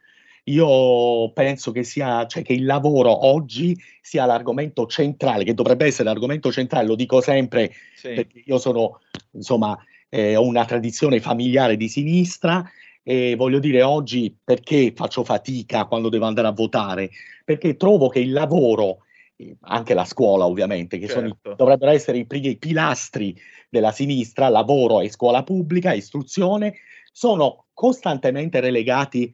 Io 0.46 1.32
penso 1.32 1.72
che 1.72 1.84
sia, 1.84 2.26
cioè 2.26 2.44
che 2.44 2.54
il 2.54 2.66
lavoro 2.66 3.26
oggi 3.28 3.78
sia 4.02 4.26
l'argomento 4.26 4.86
centrale, 4.88 5.46
che 5.46 5.54
dovrebbe 5.54 5.86
essere 5.86 6.04
l'argomento 6.06 6.52
centrale, 6.52 6.88
lo 6.88 6.96
dico 6.96 7.22
sempre 7.22 7.72
Sì. 7.96 8.14
perché 8.14 8.44
io 8.46 8.58
sono, 8.58 9.00
insomma, 9.32 9.78
eh, 10.10 10.36
ho 10.36 10.46
una 10.46 10.66
tradizione 10.66 11.22
familiare 11.22 11.78
di 11.78 11.88
sinistra 11.88 12.70
e 13.02 13.36
voglio 13.36 13.60
dire 13.60 13.84
oggi 13.84 14.36
perché 14.44 14.94
faccio 14.96 15.24
fatica 15.24 15.86
quando 15.86 16.10
devo 16.10 16.26
andare 16.26 16.48
a 16.48 16.52
votare? 16.52 17.10
Perché 17.46 17.76
trovo 17.78 18.10
che 18.10 18.20
il 18.20 18.32
lavoro, 18.34 19.00
eh, 19.38 19.56
anche 19.62 19.94
la 19.94 20.06
scuola 20.06 20.46
ovviamente, 20.46 20.98
che 20.98 21.08
sono 21.08 21.30
Certo. 21.30 21.54
dovrebbero 21.56 21.92
essere 21.92 22.18
i, 22.18 22.28
i 22.30 22.58
pilastri 22.58 23.36
della 23.70 23.92
sinistra, 23.92 24.50
lavoro 24.50 25.00
e 25.00 25.10
scuola 25.10 25.44
pubblica, 25.44 25.94
istruzione, 25.94 26.76
sono 27.14 27.68
costantemente 27.74 28.60
relegati 28.60 29.34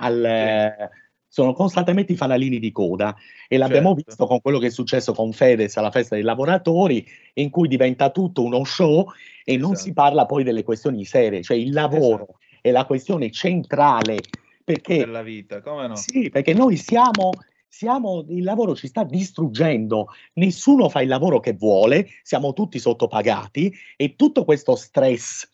al... 0.00 0.90
sono 1.26 1.52
costantemente 1.52 2.12
i 2.12 2.16
fanalini 2.16 2.58
di 2.58 2.72
coda 2.72 3.14
e 3.48 3.56
l'abbiamo 3.56 3.94
Certo. 3.94 4.04
visto 4.06 4.26
con 4.26 4.40
quello 4.40 4.58
che 4.58 4.66
è 4.66 4.70
successo 4.70 5.12
con 5.12 5.32
Fedez 5.32 5.76
alla 5.76 5.92
festa 5.92 6.16
dei 6.16 6.24
lavoratori, 6.24 7.06
in 7.34 7.50
cui 7.50 7.68
diventa 7.68 8.10
tutto 8.10 8.42
uno 8.42 8.64
show 8.64 9.06
e 9.44 9.56
non 9.56 9.72
Esatto. 9.72 9.86
si 9.86 9.92
parla 9.92 10.26
poi 10.26 10.42
delle 10.42 10.64
questioni 10.64 11.04
serie, 11.04 11.42
cioè 11.42 11.56
il 11.56 11.72
lavoro 11.72 12.38
è 12.60 12.70
la 12.70 12.84
questione 12.84 13.30
centrale 13.30 14.18
perché 14.64 14.98
della 14.98 15.22
vita, 15.22 15.60
come 15.60 15.88
no? 15.88 15.96
sì, 15.96 16.28
perché 16.30 16.54
noi 16.54 16.76
siamo, 16.76 17.30
siamo, 17.66 18.24
il 18.28 18.44
lavoro 18.44 18.76
ci 18.76 18.86
sta 18.86 19.04
distruggendo, 19.04 20.08
nessuno 20.34 20.88
fa 20.88 21.00
il 21.02 21.08
lavoro 21.08 21.40
che 21.40 21.54
vuole, 21.54 22.06
siamo 22.22 22.52
tutti 22.52 22.78
sottopagati 22.78 23.72
e 23.96 24.14
tutto 24.16 24.44
questo 24.44 24.76
stress, 24.76 25.48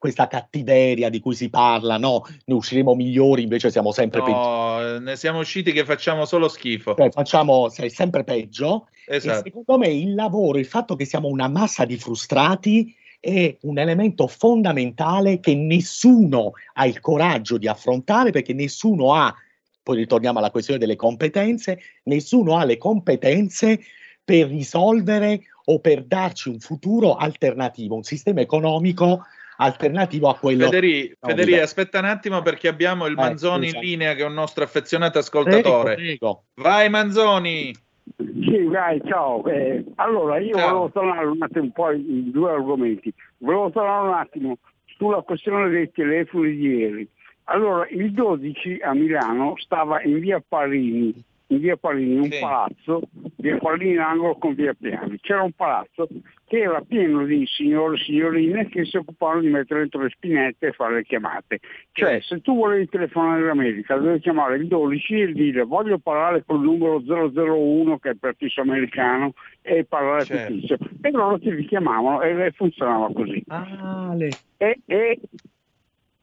questa 0.00 0.28
cattiveria 0.28 1.10
di 1.10 1.20
cui 1.20 1.34
si 1.34 1.50
parla, 1.50 1.98
no, 1.98 2.24
ne 2.46 2.54
usciremo 2.54 2.94
migliori, 2.94 3.42
invece 3.42 3.70
siamo 3.70 3.92
sempre 3.92 4.22
peggiori. 4.22 4.92
No, 4.92 4.98
ne 4.98 5.14
siamo 5.14 5.40
usciti 5.40 5.72
che 5.72 5.84
facciamo 5.84 6.24
solo 6.24 6.48
schifo. 6.48 6.94
Cioè, 6.94 7.10
facciamo 7.10 7.68
sei 7.68 7.90
sempre 7.90 8.24
peggio 8.24 8.88
e 9.06 9.16
Esatto. 9.16 9.42
secondo 9.44 9.76
me 9.76 9.88
il 9.88 10.14
lavoro, 10.14 10.56
il 10.56 10.64
fatto 10.64 10.96
che 10.96 11.04
siamo 11.04 11.28
una 11.28 11.48
massa 11.48 11.84
di 11.84 11.98
frustrati 11.98 12.96
è 13.20 13.54
un 13.60 13.78
elemento 13.78 14.26
fondamentale 14.26 15.38
che 15.38 15.54
nessuno 15.54 16.52
ha 16.72 16.86
il 16.86 16.98
coraggio 17.00 17.58
di 17.58 17.68
affrontare 17.68 18.30
perché 18.30 18.54
nessuno 18.54 19.12
ha, 19.12 19.34
poi 19.82 19.98
ritorniamo 19.98 20.38
alla 20.38 20.50
questione 20.50 20.80
delle 20.80 20.96
competenze, 20.96 21.78
nessuno 22.04 22.56
ha 22.56 22.64
le 22.64 22.78
competenze 22.78 23.80
per 24.24 24.48
risolvere 24.48 25.42
o 25.66 25.78
per 25.78 26.04
darci 26.04 26.48
un 26.48 26.58
futuro 26.58 27.16
alternativo, 27.16 27.96
un 27.96 28.02
sistema 28.02 28.40
economico 28.40 29.24
alternativo 29.60 30.28
a 30.28 30.36
quello 30.36 30.64
Federi, 30.64 31.14
Federi, 31.20 31.58
aspetta 31.58 31.98
un 31.98 32.06
attimo 32.06 32.40
perché 32.42 32.68
abbiamo 32.68 33.06
il 33.06 33.12
Eh, 33.12 33.16
Manzoni 33.16 33.66
scusa. 33.68 33.78
in 33.78 33.84
linea 33.84 34.14
che 34.14 34.22
è 34.22 34.26
un 34.26 34.34
nostro 34.34 34.64
affezionato 34.64 35.18
ascoltatore. 35.18 35.94
Prego, 35.94 35.94
prego. 35.94 36.42
Vai 36.54 36.88
Manzoni! 36.88 37.72
Sì, 38.16 38.68
dai, 38.70 39.00
ciao. 39.06 39.46
Eh, 39.46 39.84
allora, 39.96 40.38
io 40.38 40.56
Ciao. 40.56 40.66
volevo 40.68 40.90
tornare 40.90 41.26
un 41.26 41.36
attimo 41.40 41.64
un 41.64 41.72
po' 41.72 41.90
in 41.92 42.30
due 42.30 42.50
argomenti. 42.50 43.12
Volevo 43.38 43.70
tornare 43.70 44.08
un 44.08 44.14
attimo 44.14 44.58
sulla 44.96 45.20
questione 45.22 45.68
dei 45.68 45.90
telefoni 45.92 46.56
di 46.56 46.66
ieri. 46.66 47.08
Allora, 47.44 47.86
il 47.90 48.12
12 48.12 48.80
a 48.82 48.94
Milano 48.94 49.54
stava 49.58 50.02
in 50.02 50.18
via 50.20 50.42
Parini, 50.46 51.14
in 51.50 51.58
via 51.58 51.76
Parini, 51.76 52.16
un 52.16 52.30
Sì. 52.30 52.38
palazzo, 52.40 53.02
via 53.36 53.56
Parini 53.58 53.92
in 53.92 53.98
angolo 53.98 54.36
con 54.36 54.54
via 54.54 54.72
Piani. 54.74 55.18
C'era 55.20 55.42
un 55.42 55.52
palazzo 55.52 56.08
che 56.46 56.58
era 56.60 56.80
pieno 56.80 57.24
di 57.24 57.44
signori 57.46 57.96
e 57.96 58.02
signorine 58.04 58.68
che 58.68 58.84
si 58.84 58.96
occupavano 58.96 59.40
di 59.40 59.48
mettere 59.48 59.80
dentro 59.80 60.02
le 60.02 60.10
spinette 60.10 60.68
e 60.68 60.72
fare 60.72 60.94
le 60.94 61.04
chiamate. 61.04 61.60
Cioè, 61.92 62.20
se 62.20 62.40
tu 62.40 62.56
volevi 62.56 62.88
telefonare 62.88 63.42
all'America, 63.42 63.96
dovevi 63.96 64.20
chiamare 64.20 64.56
il 64.56 64.66
12 64.68 65.20
e 65.20 65.32
dire 65.32 65.62
voglio 65.64 65.98
parlare 65.98 66.44
col 66.44 66.60
numero 66.60 67.00
001 67.04 67.98
che 67.98 68.08
è 68.08 68.12
il 68.12 68.18
prefisso 68.18 68.60
americano 68.60 69.32
e 69.62 69.84
parlare 69.84 70.24
Certo. 70.26 70.52
fittizio. 70.52 70.78
E 71.02 71.10
loro 71.10 71.38
ti 71.38 71.50
richiamavano 71.50 72.22
e 72.22 72.52
funzionava 72.52 73.12
così. 73.12 73.42
Ah, 73.48 74.16
E, 74.58 74.80
e 74.86 75.18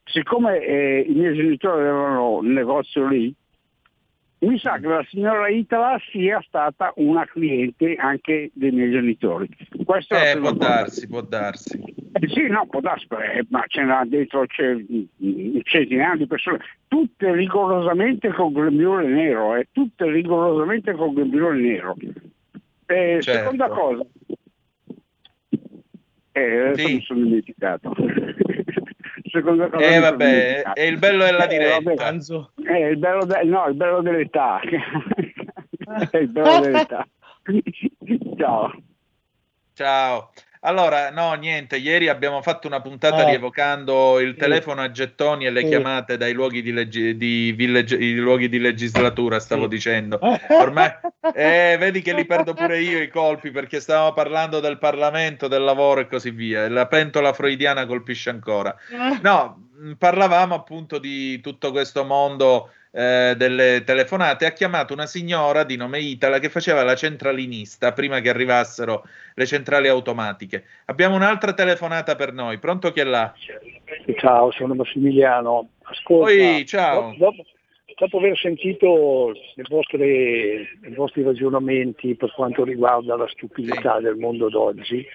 siccome 0.05 0.59
eh, 0.63 1.05
i 1.07 1.13
miei 1.13 1.36
genitori 1.36 1.82
avevano 1.82 2.38
un 2.38 2.51
negozio 2.53 3.07
lì, 3.07 3.34
mi 4.39 4.59
sa 4.59 4.77
che 4.77 4.88
la 4.88 5.03
signora 5.09 5.47
Itala 5.49 5.99
sia 6.11 6.39
stata 6.45 6.91
una 6.97 7.25
cliente 7.25 7.95
anche 7.95 8.51
dei 8.53 8.71
miei 8.71 8.91
genitori. 8.91 9.49
Questo 9.83 10.15
Eh, 10.15 10.38
può 10.39 10.51
darsi, 10.51 11.07
può 11.07 11.21
darsi. 11.21 11.79
Eh, 12.11 12.27
sì, 12.27 12.47
no, 12.47 12.65
può 12.67 12.79
darsi, 12.79 13.07
eh, 13.33 13.45
ma 13.49 13.63
ce 13.67 13.83
n'ha 13.83 14.03
dentro 14.05 14.45
c'è 14.45 14.73
un 14.73 15.61
centinaio 15.63 16.17
di 16.17 16.27
persone, 16.27 16.59
tutte 16.88 17.31
rigorosamente 17.33 18.31
con 18.31 18.53
grembiule 18.53 19.07
nero, 19.07 19.55
eh, 19.55 19.67
tutte 19.71 20.09
rigorosamente 20.09 20.93
con 20.93 21.13
grembiule 21.13 21.59
nero. 21.59 21.95
Eh, 22.89 23.17
Certo. 23.21 23.39
Seconda 23.39 23.67
cosa, 23.69 24.05
eh, 26.31 26.59
adesso 26.59 26.88
Sì. 26.88 26.93
mi 26.93 27.01
sono 27.01 27.23
dimenticato. 27.23 27.95
Seconda 29.38 29.69
cosa 29.69 29.85
Eh 29.85 29.99
vabbè, 29.99 30.61
è 30.73 30.81
il 30.81 30.97
bello 30.97 31.23
della 31.23 31.47
Eh, 31.47 31.69
vabbè, 31.69 31.81
diretta. 31.83 32.05
Anzo. 32.05 32.51
eh, 32.67 32.89
il 32.89 32.97
bello 32.97 33.25
de- 33.25 33.43
no, 33.43 33.67
il 33.67 33.75
bello 33.75 34.01
dell'età. 34.01 34.59
È 36.09 36.17
il 36.17 36.27
bello 36.29 36.59
dell'età. 36.59 37.07
Ciao. 38.38 38.73
Ciao. 39.73 40.31
Allora, 40.68 41.11
no, 41.11 41.32
niente, 41.36 41.78
ieri 41.78 42.09
abbiamo 42.09 42.41
fatto 42.41 42.68
una 42.68 42.82
puntata 42.82 43.22
Eh. 43.22 43.30
rievocando 43.30 44.20
il 44.20 44.36
telefono 44.36 44.82
a 44.82 44.91
gettoni 44.91 45.45
e 45.45 45.49
le 45.49 45.61
Sì. 45.61 45.68
chiamate 45.68 46.18
dai 46.18 46.34
luoghi 46.34 46.61
di, 46.61 46.74
leggi- 46.74 47.15
di 47.15 47.53
village- 47.53 47.95
i 47.95 48.13
luoghi 48.15 48.49
di 48.49 48.59
legislatura, 48.59 49.39
stavo 49.39 49.61
Sì. 49.63 49.68
dicendo. 49.70 50.20
Ormai, 50.49 50.91
eh, 51.34 51.78
vedi 51.80 52.01
che 52.01 52.13
li 52.13 52.26
perdo 52.26 52.53
pure 52.53 52.82
io 52.82 53.01
i 53.01 53.07
colpi 53.07 53.49
perché 53.49 53.80
stavamo 53.80 54.11
parlando 54.11 54.59
del 54.59 54.78
Parlamento, 54.78 55.47
del 55.47 55.63
lavoro 55.63 56.01
e 56.01 56.07
così 56.07 56.32
via. 56.32 56.68
La 56.68 56.86
pentola 56.88 57.32
freudiana 57.32 57.86
colpisce 57.86 58.30
ancora. 58.30 58.76
No, 59.22 59.70
mh, 59.74 59.93
parlavamo 59.93 60.53
appunto 60.53 60.99
di 60.99 61.39
tutto 61.39 61.72
questo 61.72 62.03
mondo 62.03 62.72
eh, 62.97 63.35
delle 63.37 63.83
telefonate. 63.85 64.47
Ha 64.47 64.51
chiamato 64.51 64.91
una 64.93 65.05
signora 65.05 65.63
di 65.63 65.75
nome 65.75 65.99
Itala 65.99 66.39
che 66.39 66.49
faceva 66.49 66.81
la 66.81 66.95
centralinista 66.95 67.93
prima 67.93 68.21
che 68.21 68.29
arrivassero 68.29 69.05
le 69.35 69.45
centrali 69.45 69.87
automatiche. 69.87 70.63
Abbiamo 70.85 71.15
un'altra 71.15 71.53
telefonata 71.53 72.15
per 72.15 72.33
noi. 72.33 72.57
Pronto 72.57 72.91
chi 72.91 73.01
è 73.01 73.03
là? 73.03 73.31
Ciao, 74.17 74.51
sono 74.51 74.73
Massimiliano. 74.73 75.69
Ascolta, 75.83 76.25
Poi, 76.33 76.65
ciao. 76.65 77.13
do- 77.15 77.17
Dopo, 77.17 77.45
dopo 77.99 78.17
aver 78.17 78.35
sentito 78.35 79.31
le 79.53 79.63
vostre, 79.69 80.07
i 80.81 80.95
vostri 80.95 81.21
ragionamenti 81.21 82.15
per 82.15 82.33
quanto 82.33 82.63
riguarda 82.63 83.15
la 83.15 83.27
stupidità 83.27 83.99
del 83.99 84.15
mondo 84.15 84.49
d'oggi, 84.49 85.05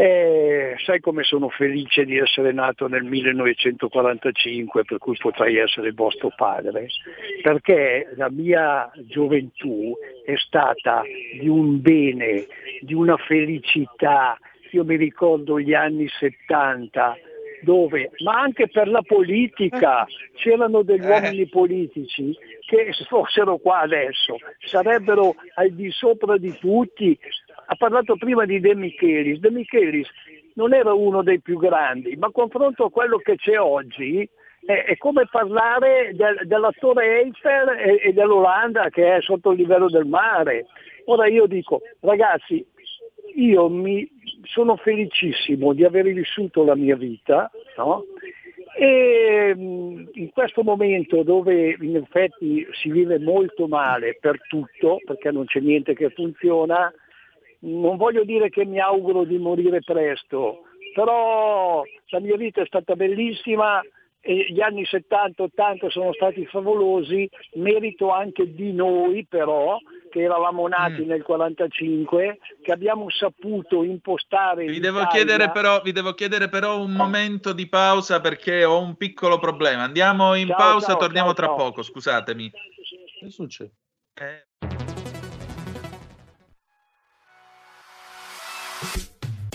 eh, 0.00 0.76
sai 0.84 1.00
come 1.00 1.24
sono 1.24 1.48
felice 1.48 2.04
di 2.04 2.18
essere 2.18 2.52
nato 2.52 2.86
nel 2.86 3.02
1945, 3.02 4.84
per 4.84 4.98
cui 4.98 5.16
potrei 5.16 5.56
essere 5.56 5.90
vostro 5.90 6.32
padre, 6.36 6.86
perché 7.42 8.08
la 8.14 8.30
mia 8.30 8.88
gioventù 9.08 9.96
è 10.24 10.36
stata 10.36 11.02
di 11.40 11.48
un 11.48 11.80
bene, 11.80 12.46
di 12.80 12.94
una 12.94 13.16
felicità. 13.16 14.38
Io 14.70 14.84
mi 14.84 14.94
ricordo 14.94 15.58
gli 15.58 15.74
anni 15.74 16.06
70 16.06 17.16
dove, 17.62 18.12
ma 18.22 18.40
anche 18.40 18.68
per 18.68 18.86
la 18.86 19.02
politica, 19.02 20.06
c'erano 20.34 20.82
degli 20.82 21.02
Eh. 21.02 21.08
uomini 21.08 21.48
politici 21.48 22.36
che 22.66 22.92
se 22.92 23.04
fossero 23.04 23.56
qua 23.56 23.80
adesso 23.80 24.36
sarebbero 24.64 25.34
al 25.54 25.70
di 25.72 25.90
sopra 25.90 26.36
di 26.36 26.56
tutti. 26.56 27.18
Ha 27.70 27.76
parlato 27.76 28.16
prima 28.16 28.46
di 28.46 28.60
De 28.60 28.74
Michelis. 28.74 29.40
De 29.40 29.50
Michelis 29.50 30.08
non 30.54 30.72
era 30.72 30.94
uno 30.94 31.22
dei 31.22 31.40
più 31.40 31.58
grandi, 31.58 32.16
ma 32.16 32.30
confronto 32.30 32.84
a 32.84 32.90
quello 32.90 33.18
che 33.18 33.36
c'è 33.36 33.58
oggi 33.58 34.26
è, 34.64 34.84
è 34.84 34.96
come 34.96 35.28
parlare 35.30 36.12
del- 36.14 36.40
dell'attore 36.44 37.20
Eiffel 37.20 37.68
e, 37.68 38.00
e 38.04 38.12
dell'Olanda 38.14 38.88
che 38.88 39.16
è 39.16 39.20
sotto 39.20 39.52
il 39.52 39.58
livello 39.58 39.88
del 39.88 40.06
mare. 40.06 40.66
Ora 41.06 41.26
io 41.26 41.46
dico, 41.46 41.82
ragazzi, 42.00 42.64
io 43.34 43.68
mi 43.68 44.08
sono 44.44 44.76
felicissimo 44.76 45.74
di 45.74 45.84
aver 45.84 46.10
vissuto 46.10 46.64
la 46.64 46.74
mia 46.74 46.96
vita, 46.96 47.50
no? 47.76 48.04
E 48.78 49.54
mh, 49.54 50.10
in 50.14 50.30
questo 50.32 50.62
momento 50.62 51.22
dove 51.22 51.76
in 51.80 51.96
effetti 51.96 52.66
si 52.72 52.90
vive 52.90 53.18
molto 53.18 53.66
male 53.66 54.16
per 54.18 54.40
tutto, 54.48 55.00
perché 55.04 55.30
non 55.30 55.44
c'è 55.44 55.60
niente 55.60 55.94
che 55.94 56.08
funziona, 56.10 56.90
non 57.60 57.96
voglio 57.96 58.24
dire 58.24 58.48
che 58.50 58.64
mi 58.64 58.78
auguro 58.80 59.24
di 59.24 59.38
morire 59.38 59.80
presto, 59.80 60.62
però 60.94 61.82
la 62.08 62.20
mia 62.20 62.36
vita 62.36 62.62
è 62.62 62.66
stata 62.66 62.94
bellissima 62.94 63.80
e 64.20 64.46
gli 64.50 64.60
anni 64.60 64.82
70-80 64.82 65.88
sono 65.88 66.12
stati 66.12 66.44
favolosi, 66.46 67.28
merito 67.54 68.10
anche 68.10 68.52
di 68.52 68.72
noi 68.72 69.24
però, 69.26 69.78
che 70.10 70.22
eravamo 70.22 70.66
nati 70.66 71.02
Mm. 71.02 71.08
nel 71.08 71.22
45, 71.22 72.38
che 72.60 72.72
abbiamo 72.72 73.08
saputo 73.10 73.84
impostare 73.84 74.64
Vi 74.64 74.80
devo, 74.80 75.06
chiedere 75.06 75.50
però, 75.50 75.80
vi 75.82 75.92
devo 75.92 76.12
chiedere 76.14 76.48
però 76.48 76.80
un 76.80 76.92
momento 76.92 77.52
di 77.52 77.68
pausa 77.68 78.20
perché 78.20 78.64
ho 78.64 78.80
un 78.80 78.96
piccolo 78.96 79.38
problema. 79.38 79.84
Andiamo 79.84 80.34
in 80.34 80.48
Ciao, 80.48 80.56
pausa, 80.56 80.86
ciao, 80.88 80.98
torniamo 80.98 81.28
ciao, 81.28 81.36
tra 81.36 81.46
ciao. 81.46 81.56
poco, 81.56 81.82
scusatemi. 81.82 82.50
Che 83.20 83.30
succede? 83.30 83.72
Eh. 84.20 84.87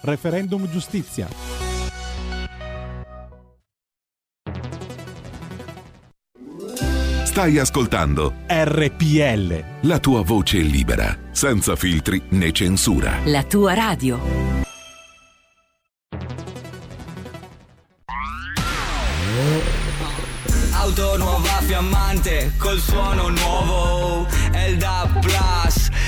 Referendum 0.00 0.68
giustizia. 0.70 1.28
Stai 7.24 7.58
ascoltando 7.58 8.34
RPL. 8.48 9.64
la 9.82 9.98
tua 10.00 10.22
voce 10.22 10.58
libera, 10.58 11.16
senza 11.30 11.76
filtri 11.76 12.20
né 12.30 12.50
censura. 12.50 13.18
La 13.26 13.44
tua 13.44 13.74
radio. 13.74 14.18
Auto 20.72 21.16
nuova 21.18 21.60
fiammante 21.60 22.52
col 22.56 22.78
suono 22.78 23.28
nuovo 23.28 24.26
È 24.50 24.64
il 24.64 24.78
DAB 24.78 25.20
Plus 25.20 25.87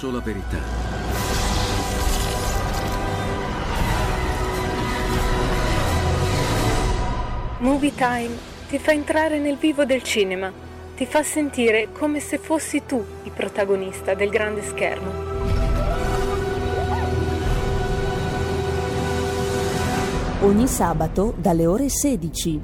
Sola 0.00 0.20
verità. 0.20 0.58
Movie 7.58 7.94
Time 7.94 8.30
ti 8.70 8.78
fa 8.78 8.92
entrare 8.92 9.38
nel 9.38 9.58
vivo 9.58 9.84
del 9.84 10.02
cinema, 10.02 10.50
ti 10.96 11.04
fa 11.04 11.22
sentire 11.22 11.92
come 11.92 12.18
se 12.18 12.38
fossi 12.38 12.86
tu 12.86 13.04
il 13.24 13.30
protagonista 13.30 14.14
del 14.14 14.30
grande 14.30 14.62
schermo. 14.62 15.10
Ogni 20.40 20.66
sabato 20.66 21.34
dalle 21.36 21.66
ore 21.66 21.90
16. 21.90 22.60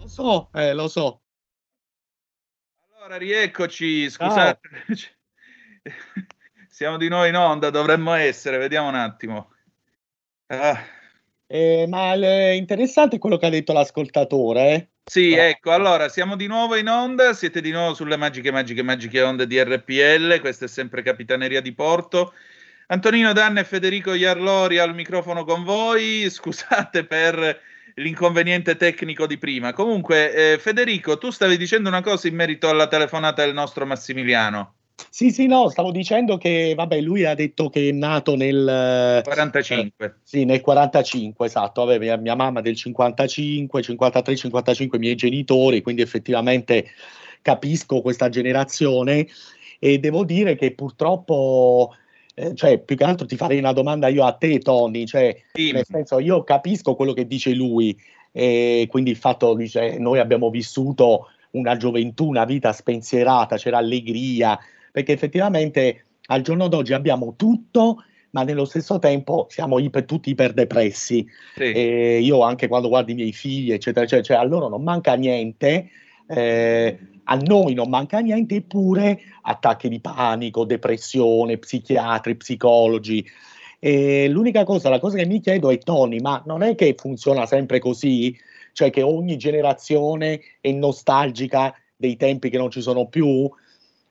Lo 0.00 0.06
so, 0.06 0.48
eh, 0.52 0.74
lo 0.74 0.86
so. 0.88 1.20
Rieccoci, 3.16 4.10
scusate. 4.10 4.60
Siamo 6.68 6.96
di 6.98 7.08
nuovo 7.08 7.24
in 7.24 7.36
onda, 7.36 7.70
dovremmo 7.70 8.12
essere, 8.12 8.58
vediamo 8.58 8.88
un 8.88 8.94
attimo. 8.96 9.52
Ah, 10.48 10.78
Eh, 11.46 11.86
ma 11.88 12.12
è 12.14 12.50
interessante 12.50 13.18
quello 13.18 13.36
che 13.36 13.46
ha 13.46 13.50
detto 13.50 13.72
l'ascoltatore. 13.72 14.74
eh. 14.74 14.88
Sì, 15.08 15.32
ecco, 15.34 15.70
allora 15.70 16.08
siamo 16.08 16.34
di 16.36 16.46
nuovo 16.48 16.74
in 16.74 16.88
onda, 16.88 17.32
siete 17.32 17.60
di 17.60 17.70
nuovo 17.70 17.94
sulle 17.94 18.16
magiche, 18.16 18.50
magiche, 18.50 18.82
magiche 18.82 19.22
onde 19.22 19.46
di 19.46 19.62
RPL, 19.62 20.40
questa 20.40 20.64
è 20.64 20.68
sempre 20.68 21.02
Capitaneria 21.02 21.60
di 21.60 21.72
Porto. 21.72 22.34
Antonino 22.88 23.32
Danne 23.32 23.60
e 23.60 23.64
Federico 23.64 24.14
Iarlori 24.14 24.78
al 24.78 24.94
microfono 24.94 25.44
con 25.44 25.64
voi, 25.64 26.28
scusate 26.28 27.04
per 27.04 27.60
l'inconveniente 27.96 28.76
tecnico 28.76 29.26
di 29.26 29.38
prima. 29.38 29.72
Comunque, 29.72 30.54
eh, 30.54 30.58
Federico, 30.58 31.18
tu 31.18 31.30
stavi 31.30 31.56
dicendo 31.56 31.88
una 31.88 32.02
cosa 32.02 32.28
in 32.28 32.34
merito 32.34 32.68
alla 32.68 32.88
telefonata 32.88 33.44
del 33.44 33.54
nostro 33.54 33.86
Massimiliano. 33.86 34.74
Sì, 35.10 35.30
sì, 35.30 35.46
no, 35.46 35.68
stavo 35.68 35.90
dicendo 35.92 36.36
che, 36.36 36.74
vabbè, 36.74 37.00
lui 37.00 37.24
ha 37.24 37.34
detto 37.34 37.68
che 37.68 37.88
è 37.88 37.92
nato 37.92 38.34
nel... 38.34 39.20
45. 39.22 40.06
eh, 40.06 40.14
sì, 40.22 40.44
nel 40.44 40.60
45, 40.60 41.46
esatto. 41.46 41.84
Vabbè, 41.84 41.98
mia, 41.98 42.16
mia 42.16 42.34
mamma 42.34 42.60
del 42.60 42.76
55, 42.76 43.82
53, 43.82 44.36
55, 44.36 44.98
i 44.98 45.00
miei 45.00 45.14
genitori, 45.14 45.82
quindi 45.82 46.02
effettivamente 46.02 46.90
capisco 47.42 48.00
questa 48.00 48.28
generazione 48.28 49.26
e 49.78 49.98
devo 49.98 50.24
dire 50.24 50.56
che 50.56 50.72
purtroppo, 50.72 51.94
eh, 52.38 52.54
cioè, 52.54 52.78
più 52.78 52.96
che 52.96 53.04
altro 53.04 53.24
ti 53.24 53.34
farei 53.34 53.58
una 53.58 53.72
domanda 53.72 54.08
io 54.08 54.22
a 54.22 54.32
te, 54.32 54.58
Tony, 54.58 55.06
cioè, 55.06 55.34
nel 55.54 55.86
senso, 55.86 56.18
io 56.18 56.44
capisco 56.44 56.94
quello 56.94 57.14
che 57.14 57.26
dice 57.26 57.54
lui, 57.54 57.98
e 58.30 58.86
quindi 58.90 59.10
il 59.10 59.16
fatto, 59.16 59.54
dice, 59.54 59.96
noi 59.98 60.18
abbiamo 60.18 60.50
vissuto 60.50 61.28
una 61.52 61.78
gioventù, 61.78 62.26
una 62.26 62.44
vita 62.44 62.74
spensierata, 62.74 63.56
c'era 63.56 63.78
allegria, 63.78 64.58
perché 64.92 65.12
effettivamente 65.12 66.04
al 66.26 66.42
giorno 66.42 66.68
d'oggi 66.68 66.92
abbiamo 66.92 67.36
tutto, 67.36 68.04
ma 68.32 68.42
nello 68.42 68.66
stesso 68.66 68.98
tempo 68.98 69.46
siamo 69.48 69.78
iper- 69.78 70.04
tutti 70.04 70.28
iperdepressi. 70.28 71.26
E 71.72 72.18
io 72.20 72.42
anche 72.42 72.68
quando 72.68 72.88
guardo 72.88 73.12
i 73.12 73.14
miei 73.14 73.32
figli, 73.32 73.72
eccetera, 73.72 74.04
eccetera, 74.04 74.36
cioè, 74.36 74.44
a 74.44 74.46
loro 74.46 74.68
non 74.68 74.82
manca 74.82 75.14
niente, 75.14 75.88
eh, 76.28 76.98
a 77.24 77.36
noi 77.36 77.74
non 77.74 77.88
manca 77.88 78.18
niente, 78.20 78.56
eppure 78.56 79.20
attacchi 79.42 79.88
di 79.88 80.00
panico, 80.00 80.64
depressione, 80.64 81.58
psichiatri, 81.58 82.36
psicologi. 82.36 83.24
E 83.78 84.28
l'unica 84.28 84.64
cosa, 84.64 84.88
la 84.88 84.98
cosa 84.98 85.16
che 85.16 85.26
mi 85.26 85.40
chiedo 85.40 85.70
è, 85.70 85.78
Tony, 85.78 86.20
ma 86.20 86.42
non 86.46 86.62
è 86.62 86.74
che 86.74 86.94
funziona 86.96 87.46
sempre 87.46 87.78
così? 87.78 88.36
Cioè 88.72 88.90
che 88.90 89.02
ogni 89.02 89.36
generazione 89.36 90.40
è 90.60 90.70
nostalgica 90.72 91.74
dei 91.96 92.16
tempi 92.16 92.50
che 92.50 92.58
non 92.58 92.70
ci 92.70 92.80
sono 92.80 93.06
più? 93.06 93.48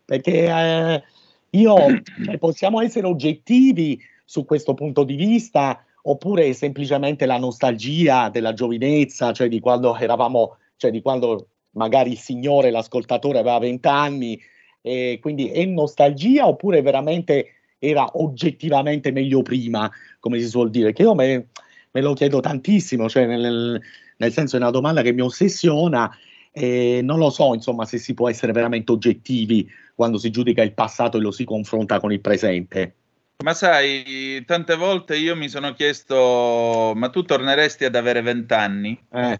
Perché 0.03 0.45
eh, 0.45 1.03
io, 1.51 1.75
cioè, 2.23 2.37
possiamo 2.37 2.81
essere 2.81 3.07
oggettivi 3.07 3.99
su 4.23 4.45
questo 4.45 4.73
punto 4.73 5.03
di 5.03 5.15
vista 5.15 5.83
oppure 6.07 6.53
semplicemente 6.53 7.25
la 7.25 7.37
nostalgia 7.37 8.29
della 8.29 8.53
giovinezza, 8.53 9.31
cioè 9.31 9.47
di 9.47 9.59
quando 9.59 9.95
eravamo, 9.95 10.57
cioè 10.75 10.91
di 10.91 11.01
quando 11.01 11.47
magari 11.75 12.11
il 12.11 12.17
signore, 12.17 12.71
l'ascoltatore 12.71 13.39
aveva 13.39 13.59
20 13.59 13.87
anni, 13.87 14.41
e 14.81 15.17
quindi 15.21 15.49
è 15.49 15.65
nostalgia 15.65 16.47
oppure 16.47 16.81
veramente 16.81 17.47
era 17.79 18.07
oggettivamente 18.13 19.11
meglio 19.11 19.41
prima, 19.41 19.91
come 20.19 20.39
si 20.39 20.47
suol 20.47 20.69
dire? 20.69 20.93
Che 20.93 21.01
io 21.01 21.15
me, 21.15 21.47
me 21.91 22.01
lo 22.01 22.13
chiedo 22.13 22.39
tantissimo, 22.39 23.09
cioè 23.09 23.25
nel, 23.25 23.81
nel 24.17 24.31
senso 24.31 24.55
è 24.55 24.59
una 24.59 24.71
domanda 24.71 25.01
che 25.01 25.11
mi 25.11 25.21
ossessiona 25.21 26.11
e 26.51 27.01
non 27.03 27.19
lo 27.19 27.29
so, 27.29 27.53
insomma, 27.53 27.85
se 27.85 27.97
si 27.97 28.13
può 28.13 28.29
essere 28.29 28.53
veramente 28.53 28.91
oggettivi 28.91 29.69
quando 29.93 30.17
si 30.17 30.31
giudica 30.31 30.61
il 30.61 30.73
passato 30.73 31.17
e 31.17 31.21
lo 31.21 31.31
si 31.31 31.43
confronta 31.43 31.99
con 31.99 32.11
il 32.11 32.21
presente. 32.21 32.95
Ma 33.43 33.53
sai, 33.53 34.43
tante 34.45 34.75
volte 34.75 35.17
io 35.17 35.35
mi 35.35 35.49
sono 35.49 35.73
chiesto, 35.73 36.93
ma 36.95 37.09
tu 37.09 37.23
torneresti 37.23 37.83
ad 37.83 37.95
avere 37.95 38.21
vent'anni? 38.21 38.97
Eh. 39.11 39.39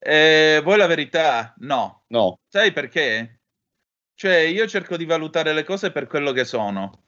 Eh, 0.00 0.60
vuoi 0.62 0.76
la 0.76 0.86
verità? 0.86 1.54
No. 1.58 2.04
No. 2.08 2.40
Sai 2.48 2.72
perché? 2.72 3.40
Cioè, 4.14 4.36
io 4.38 4.66
cerco 4.66 4.96
di 4.96 5.04
valutare 5.04 5.52
le 5.52 5.64
cose 5.64 5.90
per 5.92 6.06
quello 6.06 6.32
che 6.32 6.44
sono. 6.44 7.04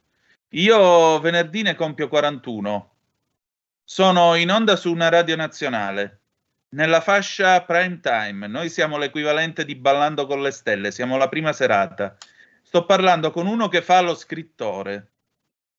Io 0.51 1.19
venerdì 1.21 1.63
ne 1.63 1.75
compio 1.75 2.09
41. 2.09 2.95
Sono 3.85 4.35
in 4.37 4.51
onda 4.51 4.77
su 4.77 4.91
una 4.93 5.09
radio 5.09 5.37
nazionale. 5.37 6.21
nella 6.71 7.01
fascia 7.01 7.63
prime 7.65 8.01
time. 8.01 8.47
Noi 8.47 8.69
siamo 8.71 8.97
l'equivalente 8.99 9.65
di 9.65 9.75
Ballando 9.77 10.27
con 10.27 10.43
le 10.43 10.51
stelle, 10.51 10.91
siamo 10.91 11.17
la 11.17 11.29
prima 11.29 11.53
serata. 11.53 12.17
Sto 12.63 12.85
parlando 12.87 13.31
con 13.31 13.47
uno 13.47 13.69
che 13.69 13.83
fa 13.83 14.01
lo 14.01 14.15
scrittore, 14.15 15.13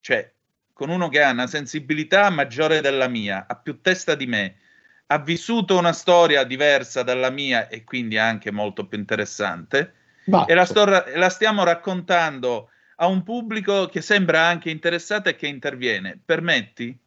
cioè 0.01 0.33
con 0.73 0.89
uno 0.89 1.09
che 1.09 1.21
ha 1.21 1.31
una 1.31 1.47
sensibilità 1.47 2.29
maggiore 2.29 2.81
della 2.81 3.07
mia, 3.07 3.45
ha 3.47 3.55
più 3.55 3.81
testa 3.81 4.15
di 4.15 4.25
me, 4.27 4.57
ha 5.11 5.17
vissuto 5.19 5.77
una 5.77 5.91
storia 5.91 6.45
diversa 6.45 7.03
dalla 7.03 7.29
mia 7.29 7.67
e 7.67 7.83
quindi 7.83 8.17
anche 8.17 8.49
molto 8.49 8.87
più 8.87 8.97
interessante. 8.97 9.93
E 10.47 10.53
la, 10.53 10.63
sto, 10.63 10.85
la 10.85 11.29
stiamo 11.29 11.65
raccontando 11.65 12.69
a 12.95 13.07
un 13.07 13.21
pubblico 13.23 13.87
che 13.87 13.99
sembra 13.99 14.45
anche 14.45 14.69
interessato 14.69 15.27
e 15.27 15.35
che 15.35 15.47
interviene. 15.47 16.17
Permetti? 16.23 16.97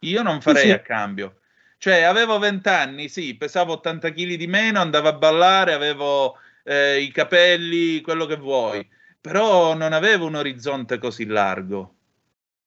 Io 0.00 0.22
non 0.22 0.40
farei 0.40 0.62
sì, 0.62 0.68
sì. 0.68 0.74
a 0.74 0.80
cambio. 0.80 1.38
Cioè, 1.78 2.02
avevo 2.02 2.38
20 2.40 2.68
anni, 2.68 3.08
sì, 3.08 3.36
pesavo 3.36 3.74
80 3.74 4.10
kg 4.10 4.34
di 4.34 4.46
meno, 4.48 4.80
andavo 4.80 5.08
a 5.08 5.12
ballare, 5.12 5.72
avevo 5.72 6.36
eh, 6.64 7.00
i 7.00 7.12
capelli, 7.12 8.00
quello 8.00 8.26
che 8.26 8.36
vuoi, 8.36 8.88
però 9.20 9.74
non 9.74 9.92
avevo 9.92 10.26
un 10.26 10.34
orizzonte 10.34 10.98
così 10.98 11.26
largo. 11.26 11.94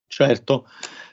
Certo, 0.08 0.70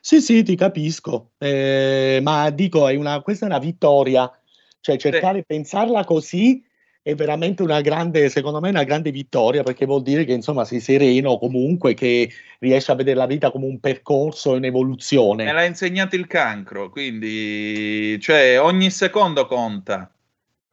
sì, 0.07 0.21
sì, 0.21 0.43
ti 0.43 0.55
capisco, 0.55 1.31
eh, 1.39 2.21
ma 2.23 2.51
dico, 2.51 2.87
è 2.89 2.95
una, 2.95 3.23
questa 3.23 3.47
è 3.47 3.49
una 3.49 3.59
vittoria, 3.59 4.31
cioè 4.79 4.99
cercare 4.99 5.39
di 5.39 5.45
pensarla 5.47 6.05
così 6.05 6.63
è 7.01 7.15
veramente 7.15 7.63
una 7.63 7.81
grande, 7.81 8.29
secondo 8.29 8.61
me, 8.61 8.69
una 8.69 8.85
grande 8.85 9.11
vittoria 9.11 9.63
perché 9.63 9.87
vuol 9.87 10.03
dire 10.03 10.27
che 10.27 10.35
insomma 10.35 10.67
sei 10.67 10.81
sereno 10.81 11.39
comunque, 11.39 11.95
che 11.95 12.31
riesci 12.59 12.91
a 12.91 12.95
vedere 12.95 13.17
la 13.17 13.25
vita 13.25 13.51
come 13.51 13.65
un 13.65 13.81
percorso, 13.81 14.53
un'evoluzione. 14.53 15.45
Me 15.45 15.53
l'ha 15.55 15.65
insegnato 15.65 16.17
il 16.17 16.27
cancro, 16.27 16.91
quindi 16.91 18.21
cioè, 18.21 18.61
ogni 18.61 18.91
secondo 18.91 19.47
conta. 19.47 20.15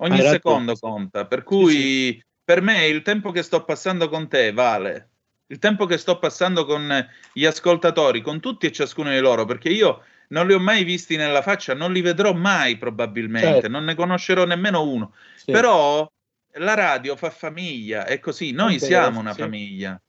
Ogni 0.02 0.20
secondo 0.24 0.76
conta. 0.76 1.26
Per 1.26 1.44
cui 1.44 1.72
sì, 1.72 1.78
sì. 1.78 2.24
per 2.44 2.60
me 2.60 2.86
il 2.86 3.02
tempo 3.02 3.32
che 3.32 3.44
sto 3.44 3.64
passando 3.64 4.10
con 4.10 4.28
te 4.28 4.52
vale. 4.52 5.11
Il 5.52 5.60
tempo 5.60 5.86
che 5.86 5.98
sto 5.98 6.18
passando 6.18 6.66
con 6.66 7.08
gli 7.34 7.46
ascoltatori, 7.46 8.22
con 8.22 8.40
tutti 8.40 8.68
e 8.68 8.72
ciascuno 8.72 9.10
di 9.10 9.20
loro, 9.20 9.44
perché 9.44 9.68
io 9.68 10.02
non 10.30 10.48
li 10.48 10.54
ho 10.54 10.60
mai 10.60 10.86
visti 10.86 11.18
nella 11.18 11.42
faccia, 11.42 11.74
non 11.74 11.92
li 11.92 12.00
vedrò 12.00 12.32
mai 12.32 12.78
probabilmente, 12.78 13.48
certo. 13.48 13.68
non 13.68 13.84
ne 13.84 13.96
conoscerò 13.96 14.46
nemmeno 14.46 14.82
uno. 14.84 15.14
Sì. 15.36 15.52
Però 15.52 16.10
la 16.54 16.74
radio 16.74 17.18
fa 17.18 17.30
famiglia, 17.30 18.06
è 18.06 18.20
così, 18.20 18.52
noi 18.52 18.80
siamo 18.80 19.20
una 19.20 19.34
famiglia. 19.34 20.02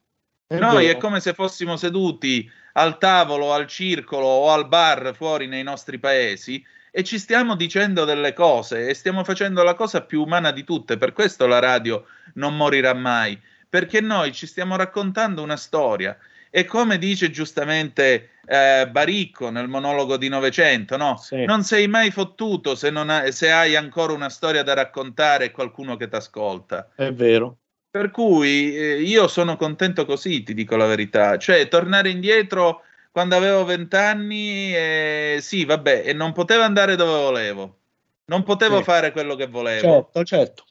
È 0.47 0.59
noi 0.59 0.87
vero. 0.87 0.97
è 0.97 1.01
come 1.01 1.19
se 1.19 1.35
fossimo 1.35 1.77
seduti 1.77 2.49
al 2.75 2.99
tavolo, 2.99 3.53
al 3.53 3.67
circolo 3.67 4.27
o 4.27 4.53
al 4.53 4.69
bar 4.69 5.13
fuori 5.17 5.49
nei 5.49 5.65
nostri 5.65 5.99
paesi 5.99 6.65
e 6.93 7.03
ci 7.03 7.19
stiamo 7.19 7.57
dicendo 7.57 8.05
delle 8.05 8.33
cose 8.33 8.89
e 8.89 8.95
stiamo 8.95 9.25
facendo 9.25 9.65
la 9.65 9.75
cosa 9.75 10.03
più 10.03 10.23
umana 10.23 10.53
di 10.53 10.63
tutte. 10.63 10.99
Per 10.99 11.13
questo 11.13 11.47
la 11.47 11.59
radio 11.59 12.05
non 12.35 12.57
morirà 12.57 12.95
mai, 12.95 13.41
perché 13.73 14.03
noi 14.03 14.33
ci 14.33 14.47
stiamo 14.47 14.77
raccontando 14.77 15.43
una 15.43 15.57
storia 15.57 16.15
e 16.51 16.67
come 16.67 16.99
dice 16.99 17.31
giustamente 17.31 18.33
eh, 18.45 18.87
Baricco 18.91 19.49
nel 19.49 19.67
monologo 19.67 20.19
di 20.19 20.29
Novecento, 20.29 20.99
no? 20.99 21.17
Sì. 21.17 21.47
Non 21.47 21.63
sei 21.63 21.89
mai 21.89 22.11
fottuto 22.11 22.75
se, 22.75 22.89
ha, 22.89 23.31
se, 23.31 23.51
hai 23.51 23.75
ancora 23.75 24.13
una 24.13 24.29
storia 24.29 24.63
da 24.63 24.75
raccontare 24.75 25.47
e 25.47 25.51
qualcuno 25.53 25.97
che 25.97 26.07
ti 26.07 26.17
ascolta. 26.17 26.91
È 26.95 27.11
vero. 27.15 27.57
Per 27.91 28.11
cui 28.11 28.77
eh, 28.77 29.01
io 29.01 29.27
sono 29.27 29.57
contento 29.57 30.05
così, 30.05 30.43
ti 30.43 30.53
dico 30.53 30.77
la 30.77 30.85
verità. 30.85 31.39
Cioè, 31.39 31.67
tornare 31.69 32.11
indietro 32.11 32.83
quando 33.11 33.37
avevo 33.37 33.65
vent'anni, 33.65 34.77
eh, 34.77 35.39
sì, 35.41 35.65
vabbè, 35.65 36.03
e 36.05 36.13
non 36.13 36.33
potevo 36.33 36.63
andare 36.63 36.95
dove 36.95 37.23
volevo. 37.23 37.77
Non 38.27 38.43
potevo 38.43 38.79
sì. 38.79 38.85
fare 38.85 39.13
quello 39.13 39.35
che 39.35 39.47
volevo. 39.47 40.11
Certo, 40.13 40.25
certo. 40.25 40.65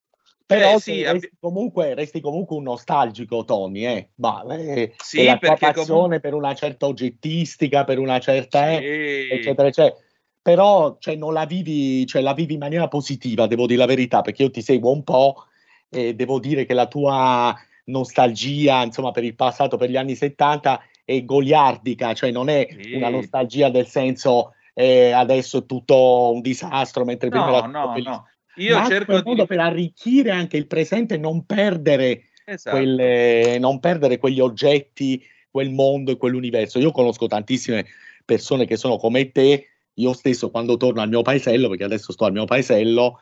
Però 0.46 0.76
eh, 0.76 0.80
sì, 0.80 1.04
resti, 1.04 1.06
abbi- 1.06 1.32
comunque, 1.40 1.94
resti 1.94 2.20
comunque 2.22 2.56
un 2.56 2.64
nostalgico, 2.64 3.46
Tony, 3.46 3.86
eh? 3.86 4.10
Ma, 4.16 4.44
eh, 4.50 4.94
sì, 4.98 5.24
la 5.24 5.38
tua 5.38 5.56
passione 5.56 5.86
comunque... 5.88 6.20
per 6.20 6.34
una 6.34 6.54
certa 6.54 6.88
oggettistica, 6.88 7.84
per 7.84 8.00
una 8.00 8.20
certa... 8.20 8.72
Eh, 8.72 9.28
sì. 9.30 9.34
eccetera, 9.36 9.68
eccetera. 9.68 9.96
Però 10.42 10.98
cioè, 11.00 11.16
non 11.16 11.34
la 11.34 11.46
vivi, 11.46 12.06
cioè, 12.08 12.22
la 12.22 12.34
vivi 12.34 12.54
in 12.54 12.60
maniera 12.60 12.88
positiva, 12.88 13.48
devo 13.48 13.68
dire 13.68 13.80
la 13.80 13.86
verità, 13.86 14.22
perché 14.22 14.44
io 14.44 14.52
ti 14.52 14.62
seguo 14.62 14.92
un 14.92 15.04
po' 15.04 15.46
e 15.88 16.16
devo 16.16 16.40
dire 16.40 16.66
che 16.66 16.74
la 16.74 16.88
tua 16.88 17.56
nostalgia, 17.86 18.84
insomma, 18.84 19.12
per 19.12 19.24
il 19.24 19.36
passato, 19.36 19.78
per 19.78 19.90
gli 19.90 19.98
anni 19.98 20.16
70, 20.16 20.82
è 21.06 21.24
goliardica, 21.24 22.14
cioè 22.14 22.32
non 22.32 22.50
è 22.50 22.68
sì. 22.70 22.94
una 22.94 23.10
nostalgia 23.10 23.70
del 23.70 23.88
senso 23.88 24.54
eh, 24.74 25.12
adesso 25.12 25.60
è 25.60 25.66
tutto 25.66 26.32
un 26.32 26.42
disastro, 26.42 27.04
mentre 27.04 27.30
no, 27.30 27.44
prima 27.44 27.68
no, 27.68 27.98
no. 27.98 28.28
Io 28.56 28.78
ma 28.78 28.88
cerco 28.88 29.22
di... 29.22 29.46
per 29.46 29.60
arricchire 29.60 30.32
anche 30.32 30.58
il 30.58 30.68
presente 30.68 31.16
e 31.16 31.18
non 31.18 31.46
perdere, 31.46 32.26
esatto. 32.46 32.76
quelle, 32.76 33.58
non 33.60 33.80
perdere 33.80 34.18
quegli 34.18 34.40
oggetti, 34.40 35.24
quel 35.50 35.70
mondo 35.70 36.12
e 36.12 36.18
quell'universo. 36.18 36.80
Io 36.80 36.92
conosco 36.92 37.28
tantissime 37.28 37.86
persone 38.26 38.66
che 38.66 38.78
sono 38.78 38.98
come 38.98 39.32
te, 39.32 39.68
io 39.96 40.14
stesso 40.14 40.50
quando 40.52 40.78
torno 40.78 41.02
al 41.02 41.10
mio 41.10 41.22
paesello, 41.22 41.70
perché 41.70 41.84
adesso 41.84 42.12
sto 42.12 42.26
al 42.26 42.32
mio 42.32 42.46
paesello, 42.46 43.22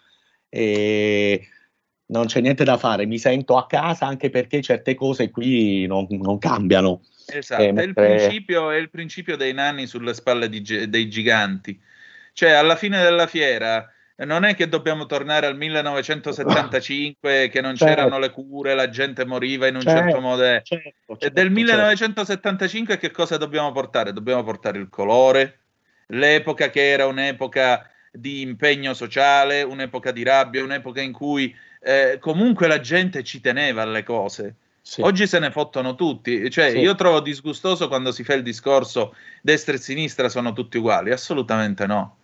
e 0.49 1.47
non 2.07 2.25
c'è 2.25 2.41
niente 2.41 2.63
da 2.63 2.77
fare, 2.77 3.05
mi 3.05 3.19
sento 3.19 3.57
a 3.57 3.67
casa 3.67 4.05
anche 4.05 4.29
perché 4.29 4.61
certe 4.61 4.95
cose 4.95 5.29
qui 5.29 5.85
non, 5.85 6.07
non 6.09 6.37
cambiano. 6.39 7.01
Esatto, 7.27 7.61
eh, 7.61 7.71
mentre... 7.71 8.07
è, 8.07 8.11
il 8.11 8.17
principio, 8.17 8.71
è, 8.71 8.77
il 8.77 8.89
principio, 8.89 9.37
dei 9.37 9.53
nani 9.53 9.85
sulle 9.85 10.13
spalle 10.13 10.49
di, 10.49 10.89
dei 10.89 11.09
giganti. 11.09 11.79
Cioè, 12.33 12.51
alla 12.51 12.75
fine 12.75 13.01
della 13.01 13.27
fiera 13.27 13.87
non 14.25 14.43
è 14.43 14.55
che 14.55 14.67
dobbiamo 14.67 15.05
tornare 15.05 15.45
al 15.45 15.55
1975 15.55 17.49
che 17.49 17.61
non 17.61 17.75
certo. 17.75 17.93
c'erano 17.95 18.19
le 18.19 18.31
cure, 18.31 18.73
la 18.75 18.89
gente 18.89 19.25
moriva 19.25 19.67
in 19.67 19.75
un 19.75 19.81
certo, 19.81 19.99
certo 20.01 20.19
modo. 20.19 20.43
Certo, 20.43 21.17
certo, 21.17 21.29
del 21.29 21.49
1975 21.51 22.97
che 22.97 23.11
cosa 23.11 23.37
dobbiamo 23.37 23.71
portare? 23.71 24.11
Dobbiamo 24.11 24.43
portare 24.43 24.77
il 24.77 24.89
colore, 24.89 25.59
l'epoca 26.07 26.69
che 26.69 26.89
era 26.89 27.05
un'epoca 27.05 27.89
di 28.11 28.41
impegno 28.41 28.93
sociale, 28.93 29.61
un'epoca 29.61 30.11
di 30.11 30.23
rabbia, 30.23 30.63
un'epoca 30.63 30.99
in 30.99 31.13
cui 31.13 31.55
eh, 31.81 32.17
comunque 32.19 32.67
la 32.67 32.79
gente 32.79 33.23
ci 33.23 33.39
teneva 33.39 33.83
alle 33.83 34.03
cose. 34.03 34.55
Sì. 34.81 35.01
Oggi 35.01 35.27
se 35.27 35.39
ne 35.39 35.51
fottono 35.51 35.95
tutti, 35.95 36.49
cioè 36.49 36.71
sì. 36.71 36.79
io 36.79 36.95
trovo 36.95 37.19
disgustoso 37.19 37.87
quando 37.87 38.11
si 38.11 38.23
fa 38.23 38.33
il 38.33 38.43
discorso 38.43 39.15
destra 39.41 39.75
e 39.75 39.77
sinistra 39.77 40.29
sono 40.29 40.51
tutti 40.51 40.77
uguali, 40.77 41.11
assolutamente 41.11 41.85
no. 41.85 42.17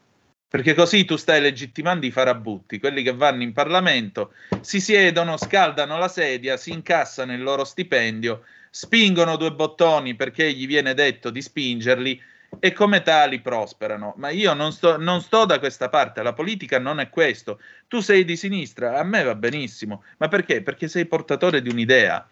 Perché 0.56 0.74
così 0.74 1.04
tu 1.04 1.18
stai 1.18 1.42
legittimando 1.42 2.06
i 2.06 2.12
farabutti, 2.12 2.80
quelli 2.80 3.04
che 3.04 3.14
vanno 3.14 3.44
in 3.44 3.52
Parlamento, 3.52 4.32
si 4.62 4.80
siedono, 4.80 5.36
scaldano 5.36 5.98
la 5.98 6.08
sedia, 6.08 6.56
si 6.56 6.72
incassano 6.72 7.34
il 7.34 7.44
loro 7.44 7.66
stipendio, 7.66 8.44
spingono 8.70 9.36
due 9.36 9.52
bottoni 9.52 10.16
perché 10.16 10.50
gli 10.54 10.66
viene 10.66 10.94
detto 10.94 11.30
di 11.30 11.42
spingerli 11.42 12.22
e 12.58 12.72
come 12.72 13.02
tali 13.02 13.42
prosperano. 13.42 14.14
Ma 14.16 14.30
io 14.30 14.54
non 14.54 14.72
sto, 14.72 14.96
non 14.98 15.20
sto, 15.20 15.44
da 15.44 15.60
questa 15.60 15.90
parte, 15.90 16.24
la 16.24 16.32
politica 16.32 16.80
non 16.80 17.02
è 17.02 17.10
questo. 17.10 17.60
Tu 17.90 18.00
sei 18.00 18.24
di 18.24 18.38
sinistra, 18.38 18.98
a 18.98 19.04
me 19.04 19.24
va 19.24 19.36
benissimo, 19.36 20.06
ma 20.20 20.30
perché? 20.30 20.62
Perché 20.62 20.88
sei 20.88 21.06
portatore 21.06 21.62
di 21.62 21.68
un'idea. 21.68 22.26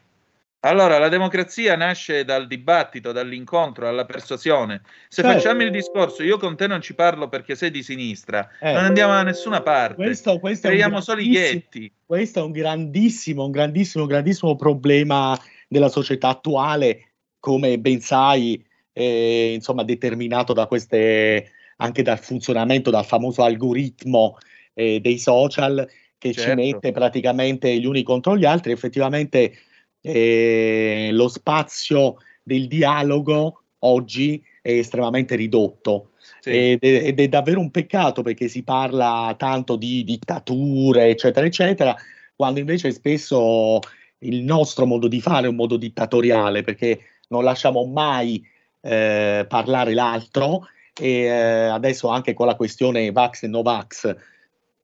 Allora, 0.65 0.97
la 0.97 1.09
democrazia 1.09 1.75
nasce 1.75 2.23
dal 2.23 2.47
dibattito, 2.47 3.11
dall'incontro, 3.11 3.83
dalla 3.83 4.05
persuasione. 4.05 4.81
Se 5.09 5.21
certo. 5.21 5.37
facciamo 5.37 5.61
il 5.63 5.71
discorso, 5.71 6.23
io 6.23 6.37
con 6.37 6.55
te 6.55 6.67
non 6.67 6.81
ci 6.81 6.95
parlo 6.95 7.27
perché 7.27 7.55
sei 7.55 7.69
di 7.69 7.83
sinistra, 7.83 8.47
eh, 8.61 8.71
non 8.71 8.85
andiamo 8.85 9.11
da 9.11 9.23
nessuna 9.23 9.61
parte. 9.61 9.95
Questo, 9.95 10.39
questo 10.39 10.69
Creiamo 10.69 11.01
solo 11.01 11.19
i 11.19 11.27
ghetti. 11.27 11.91
Questo 12.05 12.39
è 12.39 12.43
un 12.43 12.51
grandissimo, 12.51 13.43
un 13.43 13.51
grandissimo, 13.51 14.05
grandissimo 14.05 14.55
problema 14.55 15.37
della 15.67 15.89
società 15.89 16.29
attuale, 16.29 17.09
come 17.39 17.77
ben 17.77 17.99
sai, 17.99 18.65
eh, 18.93 19.51
insomma, 19.53 19.83
determinato 19.83 20.53
da 20.53 20.65
queste, 20.65 21.51
anche 21.77 22.03
dal 22.03 22.19
funzionamento, 22.19 22.89
dal 22.89 23.05
famoso 23.05 23.43
algoritmo 23.43 24.37
eh, 24.75 25.01
dei 25.01 25.17
social 25.17 25.85
che 26.17 26.31
certo. 26.31 26.49
ci 26.49 26.55
mette 26.55 26.93
praticamente 26.93 27.75
gli 27.77 27.85
uni 27.85 28.03
contro 28.03 28.37
gli 28.37 28.45
altri. 28.45 28.71
Effettivamente 28.71 29.57
eh, 30.03 31.09
lo 31.11 31.29
spazio 31.29 32.17
del 32.43 32.67
dialogo 32.67 33.63
oggi 33.79 34.43
è 34.61 34.71
estremamente 34.71 35.35
ridotto. 35.35 36.11
Sì. 36.39 36.49
Ed, 36.49 36.79
è, 36.81 37.05
ed, 37.05 37.19
è, 37.19 37.27
davvero 37.29 37.59
un 37.59 37.71
peccato 37.71 38.21
perché 38.21 38.47
si 38.47 38.63
parla 38.63 39.33
tanto 39.37 39.77
di 39.77 40.03
dittature, 40.03 41.07
eccetera, 41.07 41.45
eccetera, 41.45 41.95
quando 42.35 42.59
invece 42.59 42.91
spesso 42.91 43.79
il 44.19 44.41
nostro 44.43 44.85
modo 44.85 45.07
di 45.07 45.21
fare 45.21 45.47
è 45.47 45.49
un 45.49 45.55
modo 45.55 45.77
dittatoriale 45.77 46.63
perché 46.63 46.99
non 47.29 47.43
lasciamo 47.43 47.85
mai 47.85 48.45
eh, 48.81 49.45
parlare 49.47 49.93
l'altro 49.93 50.67
e 50.99 51.23
eh, 51.23 51.29
adesso 51.67 52.07
anche 52.09 52.33
con 52.33 52.45
la 52.47 52.55
questione 52.55 53.11
Vax 53.11 53.43
e 53.43 53.47
Novax 53.47 54.15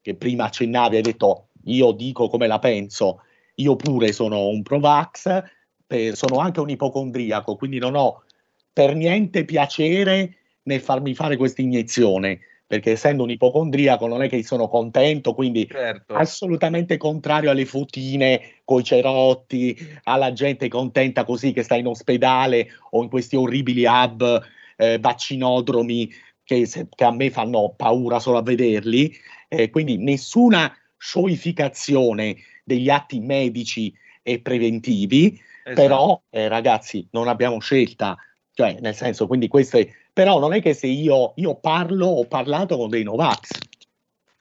che 0.02 0.16
prima 0.16 0.46
accennavi 0.46 0.96
hai 0.98 1.02
detto 1.02 1.48
io 1.66 1.92
dico 1.92 2.28
come 2.30 2.48
la 2.48 2.60
penso 2.60 3.22
io 3.60 3.76
pure 3.76 4.12
sono 4.12 4.48
un 4.48 4.62
Provax, 4.62 5.44
eh, 5.88 6.16
sono 6.16 6.40
anche 6.40 6.60
un 6.60 6.70
ipocondriaco, 6.70 7.56
quindi 7.56 7.78
non 7.80 7.96
ho 7.96 8.24
per 8.72 8.96
niente 8.96 9.46
piacere 9.46 10.36
nel 10.64 10.82
farmi 10.82 11.14
fare 11.14 11.36
questa 11.36 11.62
iniezione, 11.62 12.40
perché 12.66 12.92
essendo 12.92 13.24
un 13.24 13.32
ipocondriaco 13.32 14.08
non 14.08 14.22
è 14.22 14.30
che 14.30 14.44
sono 14.44 14.68
contento, 14.68 15.34
quindi 15.34 15.68
Certo. 15.68 16.14
assolutamente 16.14 16.98
contrario 16.98 17.50
alle 17.50 17.66
fotine 17.66 18.62
coi 18.64 18.84
cerotti, 18.84 19.76
alla 20.04 20.32
gente 20.32 20.68
contenta 20.68 21.24
così 21.24 21.52
che 21.52 21.64
sta 21.64 21.76
in 21.76 21.88
ospedale 21.88 22.70
o 22.92 23.02
in 23.02 23.10
questi 23.10 23.36
orribili 23.36 23.86
hub 23.86 24.42
eh, 24.78 25.00
vaccinodromi 25.00 26.10
che, 26.44 26.66
se- 26.66 26.88
che 26.90 27.04
a 27.04 27.12
me 27.12 27.30
fanno 27.32 27.74
paura 27.76 28.20
solo 28.20 28.38
a 28.38 28.44
vederli. 28.44 29.14
Eh, 29.48 29.70
quindi 29.72 29.98
nessuna 29.98 30.72
scioificazione 30.96 32.36
degli 32.70 32.90
atti 32.90 33.20
medici 33.20 33.92
e 34.22 34.40
preventivi, 34.42 35.42
Esatto. 35.64 35.74
però 35.74 36.22
eh, 36.30 36.48
ragazzi 36.48 37.08
non 37.12 37.28
abbiamo 37.28 37.60
scelta, 37.60 38.16
cioè 38.54 38.78
nel 38.80 38.94
senso, 38.94 39.26
quindi 39.26 39.48
questo 39.48 39.80
è, 39.80 39.88
però 40.14 40.38
non 40.38 40.54
è 40.54 40.62
che 40.62 40.76
se 40.76 40.86
io, 40.86 41.34
io 41.38 41.56
parlo, 41.56 42.06
ho 42.06 42.26
parlato 42.26 42.78
con 42.78 42.90
dei 42.90 43.04
Novax 43.04 43.50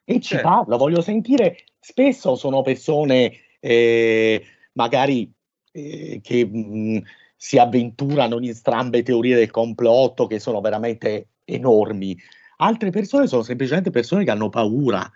e 0.05 0.21
ci 0.21 0.35
Certo. 0.35 0.47
parlo, 0.49 0.77
voglio 0.77 1.01
sentire, 1.01 1.65
spesso 1.81 2.37
sono 2.37 2.61
persone 2.61 3.33
eh, 3.61 4.45
magari 4.73 5.31
eh, 5.73 6.21
che 6.23 6.45
mh, 6.45 7.03
si 7.35 7.57
avventurano 7.59 8.39
in 8.41 8.55
strambe 8.55 9.03
teorie 9.03 9.37
del 9.37 9.51
complotto 9.51 10.27
che 10.27 10.39
sono 10.39 10.61
veramente 10.61 11.29
enormi, 11.45 12.15
altre 12.59 12.91
persone 12.91 13.27
sono 13.27 13.43
semplicemente 13.43 13.91
persone 13.91 14.25
che 14.25 14.31
hanno 14.31 14.51
paura, 14.51 15.11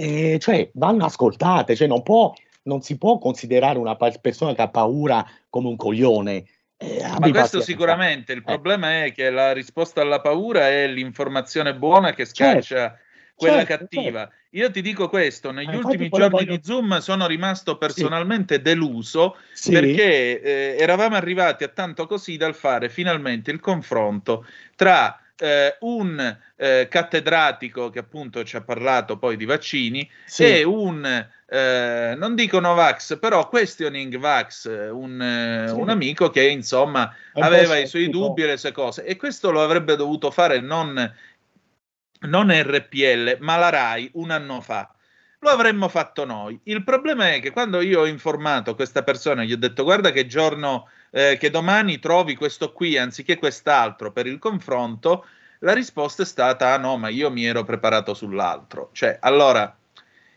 eh, 0.00 0.38
cioè 0.38 0.70
vanno 0.74 1.04
ascoltate, 1.04 1.76
cioè 1.76 1.86
non 1.86 2.02
può, 2.02 2.32
non 2.62 2.80
si 2.80 2.96
può 2.96 3.18
considerare 3.18 3.78
una 3.78 3.96
persona 3.96 4.54
che 4.54 4.62
ha 4.62 4.68
paura 4.68 5.24
come 5.50 5.68
un 5.68 5.76
coglione. 5.76 6.44
Eh, 6.78 7.02
Ma 7.02 7.18
questo 7.18 7.58
pazienza. 7.58 7.62
sicuramente, 7.62 8.32
il 8.32 8.42
problema 8.42 9.04
è 9.04 9.12
che 9.12 9.28
la 9.28 9.52
risposta 9.52 10.00
alla 10.00 10.22
paura 10.22 10.68
è 10.68 10.86
l'informazione 10.86 11.74
buona 11.74 12.14
che 12.14 12.24
Certo, 12.24 12.62
scaccia 12.62 12.98
quella 13.34 13.64
certo, 13.64 13.84
cattiva. 13.84 14.30
Io 14.52 14.70
ti 14.70 14.80
dico 14.80 15.08
questo, 15.08 15.50
negli 15.50 15.72
Eh, 15.72 15.76
ultimi 15.76 16.08
giorni 16.08 16.28
voglio- 16.30 16.56
di 16.56 16.60
Zoom 16.62 16.98
sono 16.98 17.26
rimasto 17.26 17.76
personalmente 17.76 18.60
deluso 18.62 19.36
Sì. 19.52 19.72
perché 19.72 20.40
eh, 20.40 20.76
eravamo 20.78 21.16
arrivati 21.16 21.64
a 21.64 21.68
tanto 21.68 22.06
così 22.06 22.36
dal 22.36 22.54
fare 22.54 22.88
finalmente 22.88 23.50
il 23.50 23.60
confronto 23.60 24.46
tra 24.74 25.18
eh, 25.40 25.76
un 25.80 26.38
eh, 26.56 26.86
cattedratico 26.90 27.90
che 27.90 27.98
appunto 27.98 28.44
ci 28.44 28.56
ha 28.56 28.60
parlato 28.60 29.18
poi 29.18 29.36
di 29.36 29.44
vaccini 29.44 30.08
Sì. 30.24 30.44
e 30.44 30.62
un, 30.62 31.04
eh, 31.48 32.14
non 32.16 32.34
dico 32.34 32.60
Novax, 32.60 33.18
però 33.18 33.48
questioning 33.48 34.16
Vax, 34.18 34.66
un, 34.66 35.20
eh, 35.20 35.68
Sì. 35.68 35.74
un 35.74 35.88
amico 35.88 36.30
che 36.30 36.48
insomma 36.48 37.14
È 37.32 37.40
aveva 37.40 37.76
i 37.76 37.86
suoi 37.86 38.08
dubbi 38.10 38.42
e 38.42 38.46
le 38.46 38.56
sue 38.56 38.72
cose 38.72 39.04
e 39.04 39.16
questo 39.16 39.50
lo 39.50 39.62
avrebbe 39.62 39.96
dovuto 39.96 40.30
fare 40.30 40.60
non, 40.60 41.12
non 42.20 42.52
RPL 42.52 43.38
ma 43.40 43.56
la 43.56 43.70
RAI 43.70 44.10
un 44.14 44.30
anno 44.30 44.60
fa. 44.60 44.94
Lo 45.42 45.48
avremmo 45.48 45.88
fatto 45.88 46.26
noi. 46.26 46.60
Il 46.64 46.84
problema 46.84 47.32
è 47.32 47.40
che 47.40 47.50
quando 47.50 47.80
io 47.80 48.00
ho 48.00 48.06
informato 48.06 48.74
questa 48.74 49.02
persona, 49.02 49.42
gli 49.42 49.52
ho 49.52 49.56
detto 49.56 49.84
guarda 49.84 50.10
che 50.12 50.26
giorno, 50.26 50.90
eh, 51.10 51.36
che 51.38 51.50
domani 51.50 51.98
trovi 51.98 52.34
questo 52.36 52.72
qui 52.72 52.96
anziché 52.96 53.36
quest'altro 53.36 54.12
per 54.12 54.26
il 54.26 54.38
confronto, 54.38 55.26
la 55.60 55.72
risposta 55.72 56.22
è 56.22 56.26
stata 56.26 56.72
ah 56.72 56.78
no, 56.78 56.96
ma 56.96 57.08
io 57.08 57.30
mi 57.30 57.44
ero 57.44 57.64
preparato 57.64 58.14
sull'altro. 58.14 58.90
Cioè, 58.92 59.18
allora, 59.20 59.76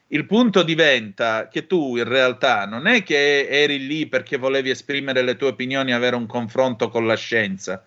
il 0.07 0.25
punto 0.25 0.63
diventa 0.63 1.47
che 1.47 1.65
tu 1.65 1.95
in 1.97 2.03
realtà 2.03 2.65
non 2.65 2.87
è 2.87 3.03
che 3.03 3.47
eri 3.47 3.85
lì 3.87 4.07
perché 4.07 4.37
volevi 4.37 4.69
esprimere 4.69 5.21
le 5.21 5.35
tue 5.37 5.47
opinioni 5.47 5.91
e 5.91 5.93
avere 5.93 6.15
un 6.15 6.27
confronto 6.27 6.89
con 6.89 7.07
la 7.07 7.15
scienza. 7.15 7.83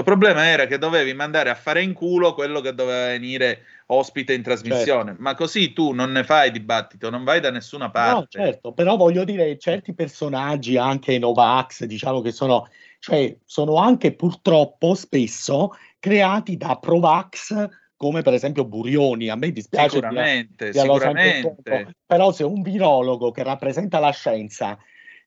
Il 0.00 0.04
problema 0.04 0.46
era 0.46 0.66
che 0.66 0.78
dovevi 0.78 1.14
mandare 1.14 1.48
a 1.48 1.54
fare 1.54 1.82
in 1.82 1.92
culo 1.94 2.34
quello 2.34 2.60
che 2.60 2.74
doveva 2.74 3.06
venire 3.06 3.62
ospite 3.86 4.34
in 4.34 4.42
trasmissione, 4.42 5.10
Certo. 5.10 5.22
ma 5.22 5.34
così 5.34 5.72
tu 5.72 5.92
non 5.92 6.12
ne 6.12 6.24
fai 6.24 6.50
dibattito, 6.50 7.08
non 7.08 7.24
vai 7.24 7.40
da 7.40 7.50
nessuna 7.50 7.90
parte. 7.90 8.38
No, 8.38 8.44
certo, 8.44 8.72
però 8.72 8.96
voglio 8.96 9.24
dire, 9.24 9.56
certi 9.58 9.94
personaggi, 9.94 10.76
anche 10.76 11.18
Novax, 11.18 11.84
diciamo 11.84 12.20
che 12.20 12.32
sono, 12.32 12.68
cioè, 12.98 13.36
sono 13.44 13.76
anche 13.76 14.14
purtroppo 14.14 14.94
spesso 14.94 15.70
creati 15.98 16.56
da 16.56 16.76
Provax, 16.78 17.68
come 17.96 18.22
per 18.22 18.34
esempio 18.34 18.64
Burioni. 18.64 19.28
A 19.30 19.36
me 19.36 19.50
dispiace 19.50 19.96
Sicuramente, 19.96 20.70
dirlo 20.70 20.98
sempre 20.98 21.22
sicuramente. 21.22 21.62
troppo, 21.62 21.90
però 22.04 22.32
se 22.32 22.44
un 22.44 22.60
virologo 22.60 23.30
che 23.30 23.42
rappresenta 23.42 23.98
la 23.98 24.10
scienza 24.10 24.78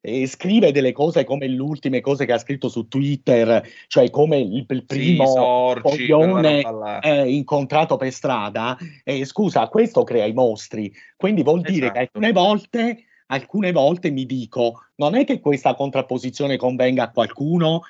e 0.02 0.28
scrive 0.28 0.72
delle 0.72 0.93
cose 0.93 1.26
come 1.26 1.47
le 1.47 1.60
ultime 1.60 2.00
cose 2.00 2.26
che 2.26 2.32
ha 2.32 2.38
scritto 2.38 2.70
su 2.70 2.88
Twitter, 2.88 3.62
cioè 3.88 4.10
come 4.10 4.38
il, 4.38 4.66
il 4.68 4.86
primo 4.86 5.26
Sorci, 5.26 5.82
quella 5.82 5.97
coglione 5.97 6.64
eh, 7.02 7.30
incontrato 7.30 7.97
per 7.97 8.12
strada, 8.12 8.78
eh, 9.04 9.26
scusa, 9.26 9.68
questo 9.68 10.04
crea 10.04 10.26
i 10.26 10.34
mostri. 10.34 10.91
Quindi 11.18 11.43
vuol 11.43 11.62
dire 11.62 11.91
che 11.91 12.00
Esatto. 12.00 12.18
alcune 12.18 12.32
volte, 12.32 13.04
alcune 13.28 13.72
volte 13.72 14.10
mi 14.10 14.26
dico, 14.26 14.86
non 14.95 15.16
è 15.16 15.26
che 15.26 15.41
questa 15.41 15.76
contrapposizione 15.76 16.56
convenga 16.56 17.04
a 17.04 17.12
qualcuno, 17.12 17.82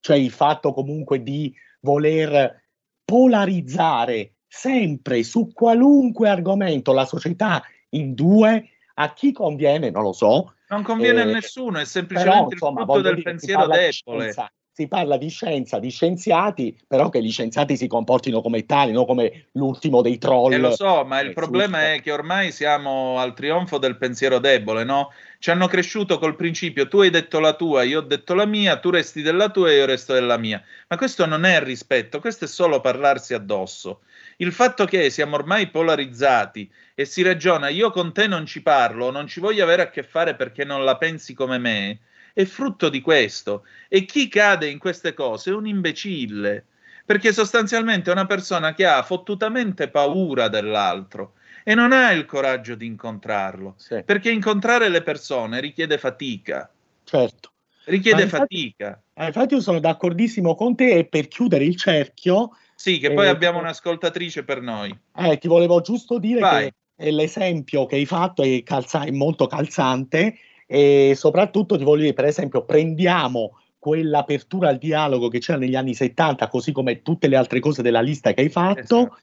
cioè 0.00 0.16
il 0.16 0.30
fatto 0.30 0.72
comunque 0.72 1.22
di 1.22 1.54
voler 1.80 2.64
polarizzare 3.04 4.34
sempre 4.46 5.22
su 5.22 5.52
qualunque 5.52 6.28
argomento 6.28 6.92
la 6.92 7.04
società 7.06 7.62
in 7.90 8.14
due, 8.14 8.68
a 8.94 9.12
chi 9.14 9.32
conviene 9.32 9.90
non 9.90 10.02
lo 10.02 10.12
so. 10.12 10.52
Non 10.68 10.82
conviene 10.82 11.20
a 11.22 11.24
Eh, 11.24 11.32
nessuno, 11.32 11.78
è 11.78 11.82
però, 11.82 11.84
semplicemente 11.84 12.54
insomma, 12.54 12.80
il 12.80 12.86
frutto 12.86 12.92
voglio 12.92 13.02
del 13.02 13.14
dire, 13.14 13.38
si 13.38 13.46
pensiero 13.46 13.66
debole. 13.68 14.32
si 14.72 14.88
parla 14.88 15.16
di 15.16 15.28
scienza, 15.30 15.78
di 15.78 15.90
scienziati, 15.90 16.78
però 16.86 17.08
che 17.08 17.22
gli 17.22 17.30
scienziati 17.30 17.76
si 17.76 17.86
comportino 17.86 18.42
come 18.42 18.66
tali, 18.66 18.92
non 18.92 19.06
come 19.06 19.48
l'ultimo 19.52 20.02
dei 20.02 20.18
troll. 20.18 20.52
E 20.52 20.58
lo 20.58 20.70
so, 20.70 21.04
ma 21.04 21.20
il 21.20 21.28
Eh, 21.30 21.32
problema 21.32 21.78
giusto. 21.78 21.94
è 21.94 22.00
che 22.02 22.12
ormai 22.12 22.52
siamo 22.52 23.18
al 23.18 23.32
trionfo 23.34 23.78
del 23.78 23.96
pensiero 23.96 24.38
debole, 24.38 24.84
no? 24.84 25.12
Ci 25.38 25.50
hanno 25.50 25.66
cresciuto 25.66 26.18
col 26.18 26.36
principio 26.36 26.88
tu 26.88 27.00
hai 27.00 27.10
detto 27.10 27.40
la 27.40 27.54
tua, 27.54 27.82
io 27.84 28.00
ho 28.00 28.02
detto 28.02 28.34
la 28.34 28.44
mia, 28.46 28.78
tu 28.78 28.90
resti 28.90 29.22
della 29.22 29.48
tua 29.50 29.70
e 29.70 29.76
io 29.76 29.86
resto 29.86 30.12
della 30.12 30.36
mia. 30.36 30.62
Ma 30.88 30.96
questo 30.96 31.24
non 31.26 31.44
è 31.44 31.62
rispetto, 31.62 32.20
questo 32.20 32.44
è 32.44 32.48
solo 32.48 32.80
parlarsi 32.80 33.32
addosso. 33.34 34.00
Il 34.38 34.52
fatto 34.52 34.84
che 34.84 35.08
siamo 35.08 35.36
ormai 35.36 35.68
polarizzati 35.70 36.70
e 36.94 37.06
si 37.06 37.22
ragiona 37.22 37.68
io 37.68 37.90
con 37.90 38.12
te 38.12 38.26
non 38.26 38.44
ci 38.44 38.60
parlo, 38.60 39.10
non 39.10 39.26
ci 39.26 39.40
voglio 39.40 39.62
avere 39.64 39.82
a 39.82 39.88
che 39.90 40.02
fare 40.02 40.34
perché 40.34 40.64
non 40.64 40.84
la 40.84 40.98
pensi 40.98 41.32
come 41.32 41.56
me, 41.56 42.00
è 42.34 42.44
frutto 42.44 42.90
di 42.90 43.00
questo. 43.00 43.64
E 43.88 44.04
chi 44.04 44.28
cade 44.28 44.68
in 44.68 44.78
queste 44.78 45.14
cose 45.14 45.50
è 45.50 45.54
un 45.54 45.66
imbecille, 45.66 46.66
perché 47.06 47.32
sostanzialmente 47.32 48.10
è 48.10 48.12
una 48.12 48.26
persona 48.26 48.74
che 48.74 48.84
ha 48.84 49.02
fottutamente 49.02 49.88
paura 49.88 50.48
dell'altro 50.48 51.32
e 51.64 51.74
non 51.74 51.92
ha 51.92 52.12
il 52.12 52.26
coraggio 52.26 52.74
di 52.74 52.84
incontrarlo, 52.84 53.74
Sì. 53.78 54.02
perché 54.04 54.30
incontrare 54.30 54.90
le 54.90 55.02
persone 55.02 55.60
richiede 55.60 55.96
fatica, 55.96 56.70
Certo. 57.04 57.52
richiede 57.84 58.22
infatti- 58.22 58.74
fatica. 58.76 59.00
Infatti 59.18 59.54
io 59.54 59.60
sono 59.62 59.80
d'accordissimo 59.80 60.54
con 60.54 60.76
te 60.76 60.90
e 60.90 61.04
per 61.06 61.26
chiudere 61.28 61.64
il 61.64 61.76
cerchio, 61.76 62.50
Sì, 62.76 62.98
che 62.98 63.12
poi 63.12 63.26
Eh, 63.26 63.30
abbiamo 63.30 63.58
un'ascoltatrice 63.58 64.44
per 64.44 64.60
noi. 64.60 64.96
eh, 65.16 65.38
ti 65.38 65.48
volevo 65.48 65.80
giusto 65.80 66.18
dire 66.18 66.40
Vai. 66.40 66.70
che 66.96 67.10
l'esempio 67.10 67.86
che 67.86 67.96
hai 67.96 68.04
fatto 68.04 68.42
è, 68.42 68.62
calza- 68.62 69.04
è 69.04 69.10
molto 69.10 69.46
calzante 69.46 70.36
e 70.66 71.14
soprattutto 71.16 71.78
ti 71.78 71.84
voglio 71.84 72.02
dire, 72.02 72.12
per 72.12 72.26
esempio, 72.26 72.64
prendiamo 72.64 73.58
quell'apertura 73.78 74.68
al 74.68 74.78
dialogo 74.78 75.28
che 75.28 75.38
c'era 75.38 75.58
negli 75.58 75.74
anni 75.74 75.94
70, 75.94 76.48
così 76.48 76.72
come 76.72 77.00
tutte 77.02 77.28
le 77.28 77.36
altre 77.36 77.60
cose 77.60 77.82
della 77.82 78.00
lista 78.00 78.34
che 78.34 78.42
hai 78.42 78.48
fatto, 78.50 78.78
Esatto. 78.80 79.16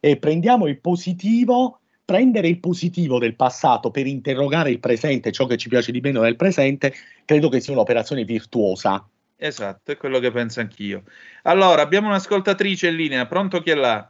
e 0.00 0.16
prendiamo 0.18 0.66
il 0.66 0.78
positivo, 0.80 1.80
prendere 2.04 2.48
il 2.48 2.60
positivo 2.60 3.18
del 3.18 3.36
passato 3.36 3.90
per 3.90 4.06
interrogare 4.06 4.70
il 4.70 4.80
presente, 4.80 5.32
ciò 5.32 5.46
che 5.46 5.56
ci 5.56 5.68
piace 5.68 5.92
di 5.92 6.00
meno 6.00 6.20
nel 6.20 6.36
presente, 6.36 6.92
credo 7.24 7.48
che 7.48 7.60
sia 7.60 7.72
un'operazione 7.72 8.24
virtuosa. 8.24 9.08
Esatto, 9.48 9.92
è 9.92 9.96
quello 9.96 10.18
che 10.18 10.32
penso 10.32 10.58
anch'io. 10.60 11.02
Allora, 11.44 11.82
abbiamo 11.82 12.08
un'ascoltatrice 12.08 12.88
in 12.88 12.96
linea, 12.96 13.26
pronto 13.26 13.60
chi 13.60 13.70
è 13.70 13.74
là? 13.74 14.06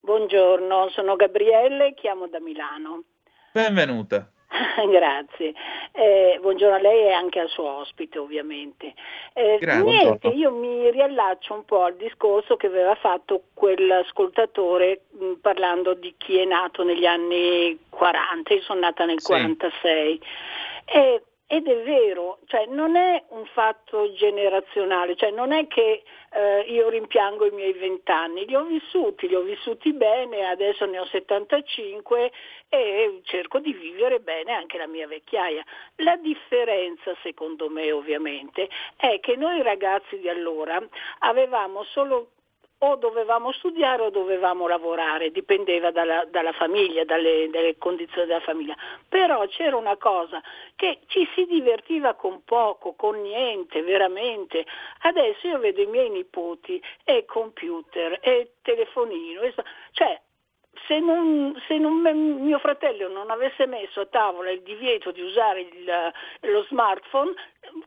Buongiorno, 0.00 0.90
sono 0.90 1.16
Gabriele, 1.16 1.94
chiamo 1.94 2.26
da 2.28 2.38
Milano. 2.40 3.04
Benvenuta. 3.52 4.30
Grazie. 4.90 5.54
Eh, 5.92 6.38
buongiorno 6.42 6.76
a 6.76 6.78
lei 6.78 7.06
e 7.06 7.12
anche 7.12 7.40
al 7.40 7.48
suo 7.48 7.64
ospite, 7.78 8.18
ovviamente. 8.18 8.92
Eh, 9.32 9.56
Grazie. 9.58 9.82
niente, 9.82 10.18
Buongiorno. 10.28 10.38
io 10.38 10.50
mi 10.52 10.90
riallaccio 10.90 11.54
un 11.54 11.64
po' 11.64 11.82
al 11.84 11.96
discorso 11.96 12.56
che 12.56 12.66
aveva 12.66 12.94
fatto 12.96 13.44
quell'ascoltatore 13.54 15.04
mh, 15.10 15.32
parlando 15.40 15.94
di 15.94 16.14
chi 16.18 16.36
è 16.36 16.44
nato 16.44 16.84
negli 16.84 17.06
anni 17.06 17.78
40. 17.88 18.52
Io 18.52 18.60
sono 18.60 18.80
nata 18.80 19.06
nel 19.06 19.20
Sì. 19.20 19.26
46. 19.32 20.20
E- 20.84 21.22
ed 21.48 21.68
è 21.68 21.82
vero, 21.82 22.38
cioè 22.46 22.66
non 22.66 22.96
è 22.96 23.22
un 23.28 23.46
fatto 23.46 24.12
generazionale, 24.14 25.14
cioè 25.14 25.30
non 25.30 25.52
è 25.52 25.68
che 25.68 26.02
eh, 26.32 26.60
io 26.62 26.88
rimpiango 26.88 27.46
i 27.46 27.52
miei 27.52 27.72
vent'anni, 27.72 28.46
li 28.46 28.54
ho 28.56 28.64
vissuti, 28.64 29.28
li 29.28 29.36
ho 29.36 29.42
vissuti 29.42 29.92
bene, 29.92 30.44
adesso 30.44 30.86
ne 30.86 30.98
ho 30.98 31.04
75 31.04 32.32
e 32.68 33.20
cerco 33.24 33.60
di 33.60 33.72
vivere 33.72 34.18
bene 34.18 34.52
anche 34.54 34.76
la 34.76 34.88
mia 34.88 35.06
vecchiaia. 35.06 35.64
La 35.96 36.16
differenza, 36.16 37.14
secondo 37.22 37.68
me 37.68 37.92
ovviamente, 37.92 38.68
è 38.96 39.20
che 39.20 39.36
noi 39.36 39.62
ragazzi 39.62 40.18
di 40.18 40.28
allora 40.28 40.82
avevamo 41.20 41.84
solo 41.84 42.30
o 42.78 42.96
dovevamo 42.96 43.52
studiare 43.52 44.02
o 44.02 44.10
dovevamo 44.10 44.66
lavorare, 44.66 45.30
dipendeva 45.30 45.90
dalla, 45.90 46.24
dalla 46.26 46.52
famiglia, 46.52 47.04
dalle, 47.04 47.48
dalle, 47.50 47.78
condizioni 47.78 48.26
della 48.26 48.40
famiglia. 48.40 48.76
Però 49.08 49.46
c'era 49.46 49.76
una 49.76 49.96
cosa, 49.96 50.42
che 50.74 51.00
ci 51.06 51.26
si 51.34 51.46
divertiva 51.46 52.14
con 52.14 52.42
poco, 52.44 52.94
con 52.94 53.20
niente, 53.22 53.82
veramente. 53.82 54.66
Adesso 55.02 55.46
io 55.46 55.58
vedo 55.58 55.80
i 55.80 55.86
miei 55.86 56.10
nipoti 56.10 56.82
e 57.04 57.24
computer 57.24 58.18
e 58.22 58.52
telefonino, 58.62 59.40
e, 59.40 59.54
cioè 59.92 60.20
se, 60.86 60.98
non, 60.98 61.54
se 61.66 61.78
non, 61.78 62.00
mio 62.40 62.58
fratello 62.58 63.08
non 63.08 63.30
avesse 63.30 63.66
messo 63.66 64.00
a 64.00 64.06
tavola 64.06 64.50
il 64.50 64.62
divieto 64.62 65.10
di 65.10 65.20
usare 65.20 65.60
il, 65.60 66.12
lo 66.40 66.62
smartphone, 66.64 67.34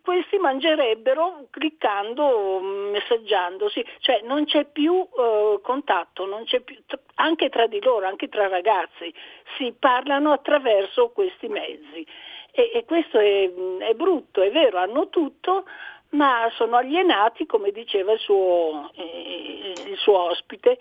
questi 0.02 0.38
mangerebbero 0.38 1.48
cliccando, 1.50 2.60
messaggiandosi, 2.60 3.86
cioè 4.00 4.22
non 4.24 4.46
c'è 4.46 4.66
più 4.66 4.94
uh, 4.94 5.62
contatto, 5.62 6.28
più, 6.64 6.78
anche 7.16 7.50
tra 7.50 7.68
di 7.68 7.82
loro, 7.82 8.08
anche 8.08 8.28
tra 8.28 8.48
ragazzi, 8.48 9.14
si 9.58 9.74
parlano 9.78 10.32
attraverso 10.32 11.10
questi 11.10 11.48
mezzi. 11.48 12.06
E, 12.52 12.72
e 12.74 12.86
questo 12.86 13.20
è, 13.20 13.52
è 13.80 13.94
brutto, 13.94 14.42
è 14.42 14.52
vero, 14.52 14.80
hanno 14.80 15.10
tutto, 15.10 15.66
ma 16.10 16.50
sono 16.56 16.78
alienati, 16.78 17.46
come 17.46 17.72
diceva 17.72 18.14
il 18.14 18.20
suo, 18.20 18.92
eh, 18.96 19.74
il 19.86 19.98
suo 19.98 20.18
ospite, 20.30 20.80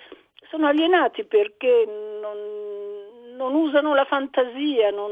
sono 0.51 0.66
alienati 0.66 1.25
perché 1.25 1.85
non, 1.87 3.37
non 3.37 3.55
usano 3.55 3.95
la 3.95 4.05
fantasia, 4.05 4.91
non, 4.91 5.11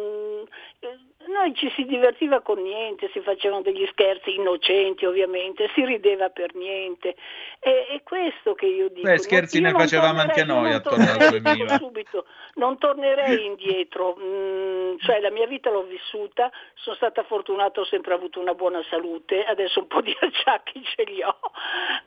eh, 0.80 0.98
noi 1.28 1.54
ci 1.54 1.70
si 1.74 1.84
divertiva 1.84 2.40
con 2.40 2.60
niente, 2.60 3.10
si 3.12 3.20
facevano 3.20 3.62
degli 3.62 3.86
scherzi 3.90 4.34
innocenti 4.34 5.04
ovviamente, 5.04 5.70
si 5.74 5.84
rideva 5.84 6.30
per 6.30 6.54
niente. 6.54 7.16
E, 7.58 7.86
è 7.86 8.02
questo 8.02 8.54
che 8.54 8.66
io 8.66 8.88
dico. 8.88 9.08
Beh, 9.08 9.18
scherzi 9.18 9.60
ne 9.60 9.70
facevamo 9.70 10.20
anche 10.20 10.44
noi 10.44 10.72
attorno 10.72 11.04
al 11.04 11.40
2000. 11.40 11.78
Subito, 11.78 12.26
non 12.54 12.78
tornerei 12.78 13.44
indietro, 13.44 14.16
mm, 14.18 14.96
cioè 14.98 15.20
la 15.20 15.30
mia 15.30 15.46
vita 15.46 15.70
l'ho 15.70 15.84
vissuta, 15.84 16.50
sono 16.74 16.96
stata 16.96 17.24
fortunata, 17.24 17.80
ho 17.80 17.86
sempre 17.86 18.14
avuto 18.14 18.40
una 18.40 18.54
buona 18.54 18.82
salute, 18.88 19.44
adesso 19.44 19.80
un 19.80 19.86
po' 19.86 20.00
di 20.00 20.16
acciacchi 20.20 20.82
ce 20.84 21.04
li 21.04 21.22
ho, 21.22 21.38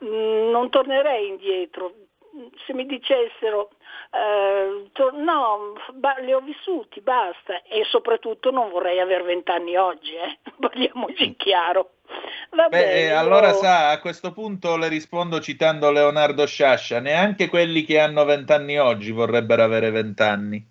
mm, 0.04 0.50
non 0.50 0.70
tornerei 0.70 1.28
indietro, 1.28 1.92
se 2.66 2.72
mi 2.74 2.86
dicessero 2.86 3.70
eh, 4.12 4.88
to- 4.92 5.12
no, 5.14 5.74
ba- 5.94 6.16
li 6.20 6.32
ho 6.32 6.40
vissuti, 6.40 7.00
basta, 7.00 7.62
e 7.62 7.84
soprattutto 7.84 8.50
non 8.50 8.70
vorrei 8.70 9.00
avere 9.00 9.22
vent'anni 9.22 9.76
oggi, 9.76 10.14
eh? 10.14 10.38
parliamoci 10.58 11.24
in 11.24 11.36
chiaro. 11.36 11.90
Va 12.50 12.68
Beh, 12.68 12.78
bene, 12.78 13.12
allora 13.12 13.48
io- 13.48 13.54
sa, 13.54 13.90
a 13.90 14.00
questo 14.00 14.32
punto 14.32 14.76
le 14.76 14.88
rispondo 14.88 15.40
citando 15.40 15.90
Leonardo 15.92 16.46
Sciascia, 16.46 16.98
neanche 17.00 17.48
quelli 17.48 17.84
che 17.84 18.00
hanno 18.00 18.24
vent'anni 18.24 18.78
oggi 18.78 19.12
vorrebbero 19.12 19.62
avere 19.62 19.90
vent'anni. 19.90 20.66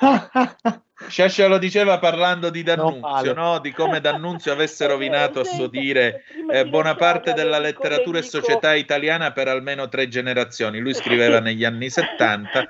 Sciascia 1.08 1.46
lo 1.46 1.58
diceva 1.58 1.98
parlando 1.98 2.50
di 2.50 2.62
D'Annunzio, 2.62 3.32
no? 3.34 3.58
di 3.58 3.72
come 3.72 4.00
D'Annunzio 4.00 4.52
avesse 4.52 4.86
rovinato 4.88 5.40
a 5.40 5.44
suo 5.44 5.66
dire 5.66 6.24
eh, 6.50 6.66
buona 6.66 6.94
parte 6.94 7.32
della 7.32 7.58
letteratura 7.58 8.18
e 8.18 8.22
società 8.22 8.74
italiana 8.74 9.32
per 9.32 9.48
almeno 9.48 9.88
tre 9.88 10.08
generazioni. 10.08 10.80
Lui 10.80 10.94
scriveva 10.94 11.40
negli 11.40 11.64
anni 11.64 11.90
70 11.90 12.68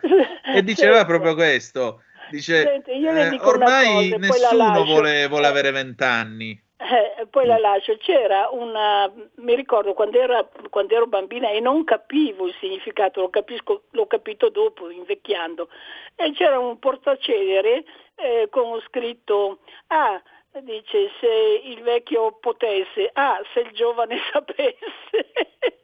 e 0.55 0.63
diceva 0.63 1.05
proprio 1.05 1.35
questo. 1.35 2.03
Dice, 2.31 2.83
eh, 2.85 3.39
ormai 3.41 4.15
nessuno 4.19 4.85
vuole, 4.85 5.29
vuole 5.29 5.47
avere 5.47 5.71
vent'anni. 5.71 6.61
Eh, 6.79 7.27
poi 7.29 7.47
la 7.47 7.57
lascio, 7.57 7.97
c'era 7.97 8.51
una, 8.51 9.11
mi 9.37 9.55
ricordo 9.55 9.95
quando, 9.95 10.21
era, 10.21 10.47
quando 10.69 10.95
ero 10.95 11.07
bambina 11.07 11.49
e 11.49 11.59
non 11.59 11.85
capivo 11.85 12.47
il 12.47 12.55
significato, 12.61 13.23
lo, 13.23 13.31
capisco, 13.31 13.85
l'ho 13.91 14.07
capito 14.07 14.51
dopo, 14.51 14.91
invecchiando, 14.91 15.69
e 16.15 16.33
c'era 16.33 16.59
un 16.59 16.79
portacenere 16.79 17.85
eh, 18.17 18.49
con 18.51 18.79
scritto, 18.83 19.61
ah, 19.87 20.21
dice 20.61 21.11
se 21.19 21.63
il 21.65 21.83
vecchio 21.83 22.33
potesse, 22.33 23.09
ah, 23.15 23.41
se 23.55 23.61
il 23.61 23.71
giovane 23.73 24.19
sapesse. 24.31 25.33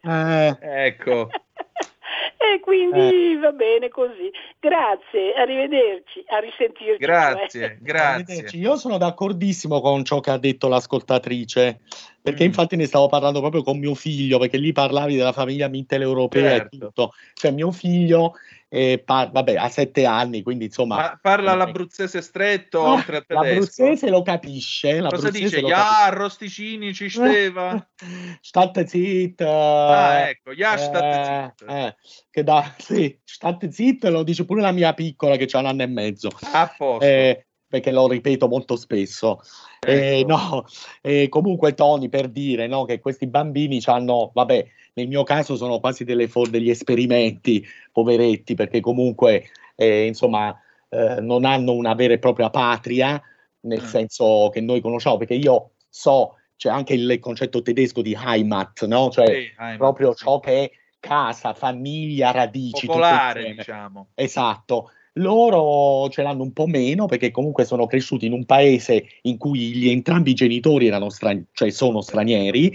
Ecco. 0.03 1.29
E 2.37 2.61
quindi 2.61 3.37
va 3.37 3.53
bene 3.53 3.89
così. 3.89 4.31
Grazie, 4.59 5.33
arrivederci, 5.35 6.25
a 6.27 6.39
risentirci. 6.39 6.97
Grazie, 6.99 7.61
cioè. 7.61 7.77
grazie. 7.83 8.49
Io 8.59 8.77
sono 8.77 8.99
d'accordissimo 8.99 9.81
con 9.81 10.05
ciò 10.05 10.21
che 10.21 10.31
ha 10.31 10.39
detto 10.39 10.69
l'ascoltatrice, 10.69 11.81
Mm. 11.83 12.23
perché 12.23 12.45
infatti 12.45 12.77
ne 12.77 12.87
stavo 12.87 13.09
parlando 13.09 13.41
proprio 13.41 13.63
con 13.63 13.79
mio 13.79 13.95
figlio, 13.95 14.39
perché 14.39 14.57
lì 14.57 14.73
parlavi 14.73 15.17
della 15.17 15.33
famiglia 15.33 15.69
mitteleuropea 15.69 16.51
Certo. 16.51 16.77
e 16.77 16.79
tutto. 16.79 17.13
Cioè 17.35 17.51
mio 17.51 17.73
figlio, 17.73 18.35
eh, 18.75 19.03
par- 19.05 19.31
vabbè, 19.31 19.57
ha 19.57 19.69
sette 19.69 20.07
anni, 20.07 20.43
quindi 20.43 20.65
insomma... 20.65 20.97
Ma 20.97 21.19
parla 21.21 21.55
l'abruzzese 21.55 22.23
stretto 22.23 22.83
Ah, 22.83 22.93
oltre 22.93 23.17
al 23.19 23.27
tedesco. 23.27 23.47
L'abruzzese 23.47 24.09
lo 24.09 24.23
capisce. 24.23 25.03
Cosa 25.03 25.29
dice? 25.29 25.61
lo 25.61 25.69
Ja, 25.69 26.05
arrosticini, 26.05 26.95
ci 26.95 27.11
steva. 27.11 27.87
State 28.41 28.87
zit. 28.87 29.43
Ah, 29.43 30.31
ecco, 30.31 30.53
ja, 30.53 30.79
state 30.79 31.53
zit. 31.55 31.71
Eh, 31.71 31.97
che 32.31 32.43
da, 32.43 32.73
sì, 32.79 33.21
state 33.23 33.71
zit 33.71 34.05
lo 34.05 34.23
dice 34.23 34.47
pure 34.47 34.63
la 34.63 34.73
mia 34.73 34.95
piccola 34.95 35.37
che 35.37 35.49
ha 35.53 35.59
un 35.59 35.67
anno 35.67 35.83
e 35.83 35.87
mezzo. 35.87 36.31
A 36.41 36.75
posto. 36.75 37.05
Eh, 37.05 37.45
perché 37.69 37.91
lo 37.91 38.09
ripeto 38.09 38.49
molto 38.49 38.77
spesso. 38.77 39.41
Eh, 39.87 40.21
Ecco. 40.21 40.29
no, 40.29 40.65
eh, 41.03 41.29
comunque 41.29 41.75
Tony 41.75 42.09
per 42.09 42.29
dire 42.29 42.67
no, 42.67 42.87
che 42.87 43.01
questi 43.01 43.27
bambini 43.27 43.83
hanno, 43.85 44.31
vabbè, 44.33 44.67
nel 44.95 45.09
mio 45.09 45.23
caso 45.23 45.57
sono 45.57 45.81
quasi 45.81 46.05
delle 46.05 46.29
degli 46.51 46.71
esperimenti, 46.71 47.65
poveretti, 47.91 48.55
perché 48.55 48.81
comunque 48.81 49.51
eh, 49.77 50.07
insomma 50.07 50.57
eh, 50.89 51.21
non 51.21 51.45
hanno 51.45 51.73
una 51.73 51.95
vera 51.95 52.15
e 52.15 52.19
propria 52.19 52.51
patria, 52.51 53.21
nel 53.61 53.83
Mm. 53.83 53.87
senso 53.87 54.51
che 54.53 54.61
noi 54.61 54.81
conosciamo, 54.81 55.17
perché 55.17 55.35
io 55.35 55.73
so, 55.89 56.37
c'è 56.57 56.69
anche 56.69 56.95
il 56.95 57.19
concetto 57.21 57.63
tedesco 57.63 58.03
di 58.03 58.17
Heimat, 58.19 58.87
no? 58.87 59.11
cioè 59.11 59.27
Sì, 59.27 59.33
Heimat, 59.33 59.77
proprio 59.77 60.13
sì. 60.13 60.25
ciò 60.25 60.41
che 60.41 60.65
è 60.65 60.71
casa, 61.01 61.55
famiglia, 61.55 62.31
radici, 62.31 62.87
Popolare, 62.87 63.55
diciamo. 63.55 64.09
Esatto. 64.15 64.91
Loro 65.17 66.09
ce 66.09 66.23
l'hanno 66.23 66.43
un 66.43 66.53
po' 66.53 66.67
meno 66.67 67.05
perché 67.07 67.31
comunque 67.31 67.65
sono 67.65 67.87
cresciuti 67.87 68.27
in 68.27 68.33
un 68.33 68.47
paese 68.47 69.05
in 69.23 69.37
cui 69.37 69.73
gli 69.73 69.89
entrambi 69.91 70.31
i 70.31 70.35
genitori 70.35 70.87
erano 70.87 71.11
strani- 71.11 71.45
cioè 71.53 71.71
sono 71.71 72.01
stranieri, 72.01 72.73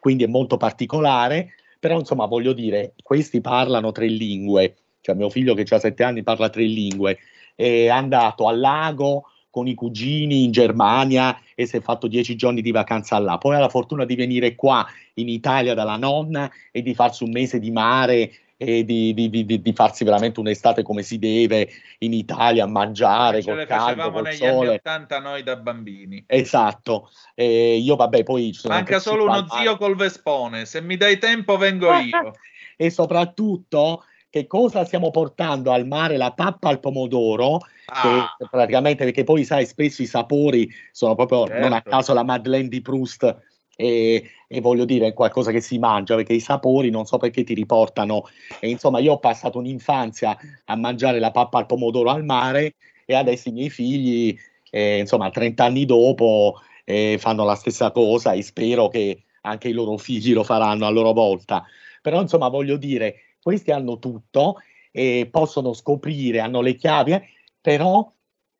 quindi 0.00 0.24
è 0.24 0.26
molto 0.26 0.56
particolare, 0.56 1.54
però 1.78 1.98
insomma 1.98 2.26
voglio 2.26 2.52
dire, 2.52 2.94
questi 3.02 3.40
parlano 3.40 3.92
tre 3.92 4.06
lingue, 4.06 4.76
cioè 5.00 5.14
mio 5.14 5.30
figlio 5.30 5.54
che 5.54 5.64
ha 5.72 5.78
sette 5.78 6.02
anni 6.02 6.22
parla 6.22 6.48
tre 6.48 6.64
lingue, 6.64 7.18
è 7.54 7.88
andato 7.88 8.48
al 8.48 8.58
lago 8.58 9.26
con 9.50 9.66
i 9.66 9.74
cugini 9.74 10.44
in 10.44 10.52
Germania 10.52 11.38
e 11.54 11.66
si 11.66 11.76
è 11.76 11.80
fatto 11.80 12.06
dieci 12.06 12.36
giorni 12.36 12.62
di 12.62 12.70
vacanza 12.70 13.18
là, 13.18 13.36
poi 13.36 13.56
ha 13.56 13.58
la 13.58 13.68
fortuna 13.68 14.04
di 14.04 14.14
venire 14.14 14.54
qua 14.54 14.86
in 15.14 15.28
Italia 15.28 15.74
dalla 15.74 15.96
nonna 15.96 16.50
e 16.70 16.82
di 16.82 16.94
farsi 16.94 17.24
un 17.24 17.30
mese 17.30 17.58
di 17.58 17.70
mare 17.70 18.32
e 18.62 18.84
di, 18.84 19.14
di- 19.14 19.30
di- 19.30 19.62
di- 19.62 19.72
farsi 19.72 20.04
veramente 20.04 20.38
un'estate 20.38 20.82
come 20.82 21.02
si 21.02 21.18
deve 21.18 21.70
in 22.00 22.12
Italia 22.12 22.64
a 22.64 22.66
mangiare 22.66 23.42
col 23.42 23.64
caldo, 23.64 23.84
facevamo 23.84 24.10
col 24.10 24.22
negli 24.24 24.44
anni 24.44 24.54
sole. 24.54 24.68
80 24.74 25.18
noi 25.20 25.42
da 25.42 25.56
bambini. 25.56 26.22
Esatto, 26.26 27.08
e 27.34 27.76
io 27.78 27.96
vabbè 27.96 28.22
poi 28.22 28.54
Manca 28.64 28.98
solo 28.98 29.22
uno 29.24 29.46
mare. 29.48 29.62
zio 29.62 29.78
col 29.78 29.96
vespone. 29.96 30.66
Se 30.66 30.82
mi 30.82 30.98
dai 30.98 31.16
tempo 31.18 31.56
vengo 31.56 31.88
io. 32.00 32.32
e 32.76 32.90
soprattutto 32.90 34.04
che 34.28 34.46
cosa 34.46 34.84
stiamo 34.84 35.10
portando 35.10 35.72
al 35.72 35.86
mare 35.86 36.18
la 36.18 36.32
pappa 36.32 36.68
al 36.68 36.80
pomodoro 36.80 37.60
Ah. 37.92 38.36
che 38.38 38.46
praticamente 38.48 39.02
perché 39.04 39.24
poi 39.24 39.42
sai 39.42 39.66
spesso 39.66 40.00
i 40.02 40.06
sapori 40.06 40.70
sono 40.92 41.16
proprio 41.16 41.46
non 41.46 41.72
a 41.72 41.76
Certo. 41.76 41.90
caso 41.90 42.12
la 42.14 42.22
Madeleine 42.22 42.68
di 42.68 42.80
Proust 42.80 43.36
e, 43.80 44.30
e 44.46 44.60
voglio 44.60 44.84
dire 44.84 45.06
è 45.08 45.12
qualcosa 45.14 45.50
che 45.50 45.62
si 45.62 45.78
mangia 45.78 46.14
perché 46.14 46.34
i 46.34 46.40
sapori 46.40 46.90
non 46.90 47.06
so 47.06 47.16
perché 47.16 47.44
ti 47.44 47.54
riportano. 47.54 48.24
E 48.60 48.68
insomma 48.68 48.98
io 48.98 49.12
ho 49.12 49.18
passato 49.18 49.58
un'infanzia 49.58 50.36
a 50.66 50.76
mangiare 50.76 51.18
la 51.18 51.30
pappa 51.30 51.58
al 51.58 51.66
pomodoro 51.66 52.10
al 52.10 52.24
mare 52.24 52.74
e 53.06 53.14
adesso 53.14 53.48
i 53.48 53.52
miei 53.52 53.70
figli 53.70 54.36
eh, 54.70 54.98
insomma 54.98 55.30
30 55.30 55.64
anni 55.64 55.86
dopo 55.86 56.60
eh, 56.84 57.16
fanno 57.18 57.44
la 57.44 57.54
stessa 57.54 57.90
cosa 57.90 58.32
e 58.32 58.42
spero 58.42 58.88
che 58.88 59.22
anche 59.42 59.68
i 59.68 59.72
loro 59.72 59.96
figli 59.96 60.34
lo 60.34 60.44
faranno 60.44 60.84
a 60.84 60.90
loro 60.90 61.12
volta. 61.12 61.64
Però 62.02 62.20
insomma 62.20 62.48
voglio 62.48 62.76
dire 62.76 63.36
questi 63.42 63.70
hanno 63.70 63.98
tutto 63.98 64.56
e 64.92 65.28
possono 65.30 65.72
scoprire 65.72 66.40
hanno 66.40 66.60
le 66.60 66.74
chiavi 66.74 67.12
eh, 67.12 67.22
però 67.60 68.12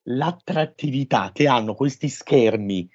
l'attrattività 0.04 1.30
che 1.34 1.46
hanno 1.46 1.74
questi 1.74 2.08
schermi 2.08 2.88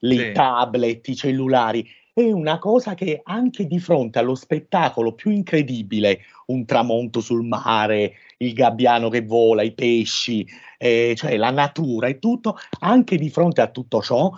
i 0.00 0.16
Sì. 0.16 0.32
tablet, 0.32 1.08
i 1.08 1.16
cellulari, 1.16 1.86
è 2.12 2.30
una 2.30 2.58
cosa 2.58 2.94
che 2.94 3.20
anche 3.24 3.66
di 3.66 3.80
fronte 3.80 4.18
allo 4.20 4.34
spettacolo 4.36 5.14
più 5.14 5.30
incredibile, 5.32 6.20
un 6.46 6.64
tramonto 6.64 7.20
sul 7.20 7.44
mare, 7.44 8.14
il 8.38 8.52
gabbiano 8.52 9.08
che 9.08 9.22
vola, 9.22 9.62
i 9.62 9.72
pesci, 9.72 10.46
eh, 10.78 11.14
cioè 11.16 11.36
la 11.36 11.50
natura 11.50 12.06
e 12.06 12.18
tutto, 12.20 12.56
anche 12.80 13.16
di 13.16 13.30
fronte 13.30 13.62
a 13.62 13.70
tutto 13.70 14.00
ciò, 14.00 14.30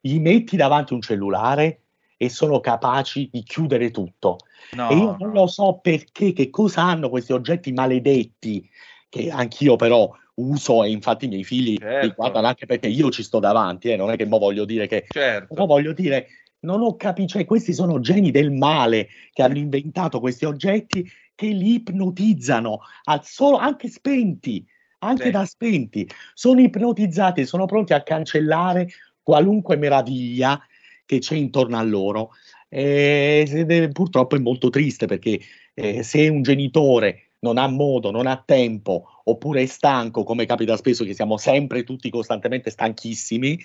gli 0.00 0.20
metti 0.20 0.56
davanti 0.56 0.92
un 0.94 1.00
cellulare 1.00 1.80
e 2.16 2.28
sono 2.28 2.60
capaci 2.60 3.28
di 3.32 3.42
chiudere 3.42 3.90
tutto. 3.90 4.38
No, 4.76 4.88
e 4.90 4.94
io 4.94 5.16
non 5.18 5.32
lo 5.32 5.46
so 5.48 5.80
perché, 5.82 6.32
che 6.32 6.48
cosa 6.50 6.82
hanno 6.82 7.08
questi 7.08 7.32
oggetti 7.32 7.72
maledetti, 7.72 8.68
che 9.08 9.30
anch'io 9.30 9.76
però 9.76 10.08
uso 10.36 10.84
e 10.84 10.90
infatti 10.90 11.26
i 11.26 11.28
miei 11.28 11.44
figli 11.44 11.76
Certo. 11.78 12.06
li 12.06 12.12
guardano 12.14 12.46
anche 12.46 12.66
perché 12.66 12.88
io 12.88 13.10
ci 13.10 13.22
sto 13.22 13.38
davanti, 13.38 13.90
eh, 13.90 13.96
non 13.96 14.10
è 14.10 14.16
che 14.16 14.26
mo 14.26 14.38
voglio 14.38 14.64
dire 14.64 14.86
che... 14.86 15.04
Certo. 15.08 15.54
Però 15.54 15.66
voglio 15.66 15.92
dire, 15.92 16.28
non 16.60 16.82
ho 16.82 16.96
capito, 16.96 17.28
cioè 17.28 17.44
questi 17.44 17.72
sono 17.72 18.00
geni 18.00 18.30
del 18.30 18.50
male 18.50 19.08
che 19.32 19.42
hanno 19.42 19.58
inventato 19.58 20.20
questi 20.20 20.44
oggetti 20.44 21.08
che 21.34 21.46
li 21.48 21.74
ipnotizzano, 21.74 22.80
al 23.04 23.24
solo, 23.24 23.56
anche 23.58 23.88
spenti, 23.88 24.64
anche 25.00 25.24
Sì. 25.24 25.30
da 25.30 25.44
spenti, 25.44 26.08
sono 26.34 26.60
ipnotizzati, 26.60 27.44
sono 27.44 27.66
pronti 27.66 27.92
a 27.92 28.02
cancellare 28.02 28.88
qualunque 29.22 29.76
meraviglia 29.76 30.60
che 31.04 31.18
c'è 31.18 31.34
intorno 31.34 31.76
a 31.76 31.82
loro. 31.82 32.30
E 32.68 33.44
è- 33.46 33.88
purtroppo 33.90 34.36
è 34.36 34.38
molto 34.40 34.70
triste 34.70 35.06
perché 35.06 35.38
eh, 35.74 36.02
se 36.02 36.28
un 36.28 36.42
genitore 36.42 37.25
non 37.40 37.58
ha 37.58 37.66
modo, 37.66 38.10
non 38.10 38.26
ha 38.26 38.42
tempo, 38.44 39.20
oppure 39.24 39.62
è 39.62 39.66
stanco, 39.66 40.24
come 40.24 40.46
capita 40.46 40.76
spesso 40.76 41.04
che 41.04 41.14
siamo 41.14 41.36
sempre 41.36 41.84
tutti 41.84 42.10
costantemente 42.10 42.70
stanchissimi, 42.70 43.58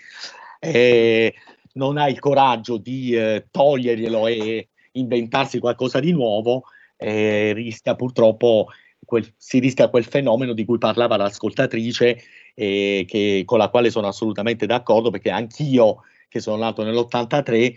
eh, 0.60 1.34
non 1.73 1.98
ha 1.98 2.10
il 2.10 2.19
coraggio 2.19 2.77
di 2.77 3.15
eh, 3.15 3.48
toglierglielo 3.49 4.27
e 4.27 4.69
inventarsi 4.93 5.60
qualcosa 5.60 5.99
di 5.99 6.11
nuovo, 6.11 6.64
eh, 6.98 7.53
rischia 7.53 7.95
purtroppo 7.95 8.68
quel- 9.06 9.34
si 9.38 9.60
rischia 9.60 9.89
quel 9.89 10.03
fenomeno 10.06 10.53
di 10.53 10.65
cui 10.65 10.77
parlava 10.77 11.18
l'ascoltatrice, 11.18 12.22
che- 12.53 13.43
con 13.45 13.57
la 13.57 13.69
quale 13.69 13.89
sono 13.89 14.07
assolutamente 14.07 14.65
d'accordo, 14.65 15.10
perché 15.10 15.31
anch'io, 15.31 16.03
che 16.27 16.39
sono 16.39 16.57
nato 16.57 16.84
nell'83, 16.84 17.73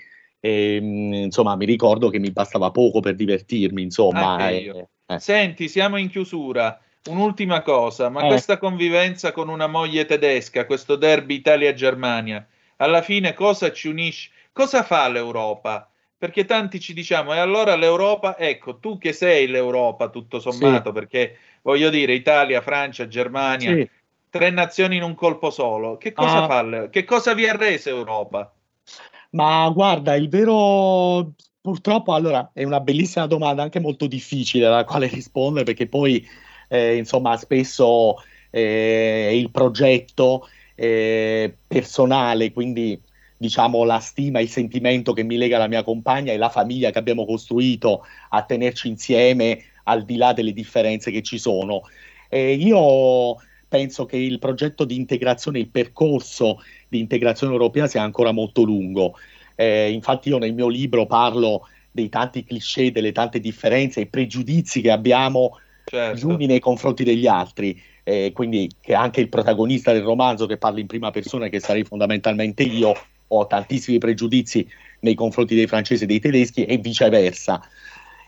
ehm, 0.48 1.12
insomma, 1.14 1.56
mi 1.56 1.64
ricordo 1.64 2.10
che 2.10 2.18
mi 2.18 2.30
bastava 2.30 2.70
poco 2.70 3.00
per 3.00 3.14
divertirmi, 3.14 3.82
insomma. 3.82 4.32
Anche 4.34 4.48
eh, 4.48 4.60
io. 4.60 4.88
eh. 5.06 5.18
Senti, 5.18 5.68
siamo 5.68 5.96
in 5.96 6.10
chiusura. 6.10 6.78
Un'ultima 7.06 7.60
cosa, 7.60 8.08
ma 8.08 8.24
Eh. 8.24 8.28
questa 8.28 8.56
convivenza 8.56 9.30
con 9.32 9.50
una 9.50 9.66
moglie 9.66 10.06
tedesca, 10.06 10.64
questo 10.64 10.96
derby 10.96 11.34
Italia-Germania, 11.34 12.46
alla 12.76 13.02
fine 13.02 13.34
cosa 13.34 13.70
ci 13.72 13.88
unisce? 13.88 14.30
Cosa 14.52 14.82
fa 14.82 15.06
l'Europa? 15.08 15.90
Perché 16.16 16.46
tanti 16.46 16.80
ci 16.80 16.94
diciamo, 16.94 17.34
e 17.34 17.38
allora 17.38 17.76
l'Europa, 17.76 18.38
ecco, 18.38 18.78
tu 18.78 18.96
che 18.96 19.12
sei 19.12 19.48
l'Europa 19.48 20.08
tutto 20.08 20.40
sommato, 20.40 20.92
perché 20.92 21.36
voglio 21.60 21.90
dire, 21.90 22.14
Italia, 22.14 22.62
Francia, 22.62 23.06
Germania, 23.06 23.74
Sì. 23.74 23.86
tre 24.30 24.48
nazioni 24.48 24.96
in 24.96 25.02
un 25.02 25.14
colpo 25.14 25.50
solo, 25.50 25.98
che 25.98 26.12
cosa 26.14 26.44
Ah. 26.44 26.46
fa? 26.46 26.88
Che 26.88 27.04
cosa 27.04 27.34
vi 27.34 27.46
ha 27.46 27.54
reso 27.54 27.90
Europa? 27.90 28.53
Ma 29.34 29.68
guarda, 29.70 30.14
il 30.14 30.28
vero 30.28 31.34
purtroppo 31.60 32.12
allora 32.14 32.50
è 32.52 32.62
una 32.62 32.78
bellissima 32.80 33.26
domanda, 33.26 33.62
anche 33.62 33.80
molto 33.80 34.06
difficile 34.06 34.66
alla 34.66 34.84
quale 34.84 35.08
rispondere, 35.08 35.64
perché 35.64 35.88
poi 35.88 36.24
eh, 36.68 36.96
insomma 36.96 37.36
spesso 37.36 38.16
eh, 38.50 39.28
è 39.28 39.32
il 39.32 39.50
progetto 39.50 40.46
eh, 40.76 41.52
personale, 41.66 42.52
quindi 42.52 43.00
diciamo 43.36 43.82
la 43.82 43.98
stima, 43.98 44.38
il 44.38 44.48
sentimento 44.48 45.12
che 45.12 45.24
mi 45.24 45.36
lega 45.36 45.56
alla 45.56 45.66
mia 45.66 45.82
compagna 45.82 46.32
e 46.32 46.36
la 46.36 46.48
famiglia 46.48 46.90
che 46.90 46.98
abbiamo 46.98 47.26
costruito 47.26 48.04
a 48.28 48.42
tenerci 48.44 48.86
insieme 48.86 49.64
al 49.84 50.04
di 50.04 50.16
là 50.16 50.32
delle 50.32 50.52
differenze 50.52 51.10
che 51.10 51.22
ci 51.22 51.38
sono. 51.38 51.82
Io 52.30 53.36
penso 53.68 54.06
che 54.06 54.16
il 54.16 54.38
progetto 54.38 54.84
di 54.84 54.94
integrazione, 54.96 55.58
il 55.58 55.68
percorso 55.68 56.60
di 56.94 57.00
integrazione 57.00 57.52
europea 57.52 57.86
sia 57.86 58.02
ancora 58.02 58.32
molto 58.32 58.62
lungo. 58.62 59.14
Eh, 59.56 59.90
infatti 59.90 60.28
io 60.28 60.38
nel 60.38 60.54
mio 60.54 60.68
libro 60.68 61.06
parlo 61.06 61.66
dei 61.90 62.08
tanti 62.08 62.44
cliché, 62.44 62.92
delle 62.92 63.12
tante 63.12 63.40
differenze 63.40 64.00
e 64.00 64.06
pregiudizi 64.06 64.80
che 64.80 64.90
abbiamo 64.90 65.58
Certo. 65.84 66.16
gli 66.16 66.30
uni 66.30 66.46
nei 66.46 66.60
confronti 66.60 67.04
degli 67.04 67.26
altri. 67.26 67.80
Eh, 68.02 68.32
quindi 68.32 68.70
che 68.80 68.94
anche 68.94 69.20
il 69.20 69.28
protagonista 69.28 69.92
del 69.92 70.02
romanzo 70.02 70.46
che 70.46 70.56
parla 70.56 70.80
in 70.80 70.86
prima 70.86 71.10
persona, 71.10 71.48
che 71.48 71.60
sarei 71.60 71.84
fondamentalmente 71.84 72.62
io, 72.62 72.94
ho 73.26 73.46
tantissimi 73.46 73.98
pregiudizi 73.98 74.66
nei 75.00 75.14
confronti 75.14 75.54
dei 75.54 75.66
francesi 75.66 76.04
e 76.04 76.06
dei 76.06 76.20
tedeschi 76.20 76.64
e 76.64 76.76
viceversa. 76.78 77.62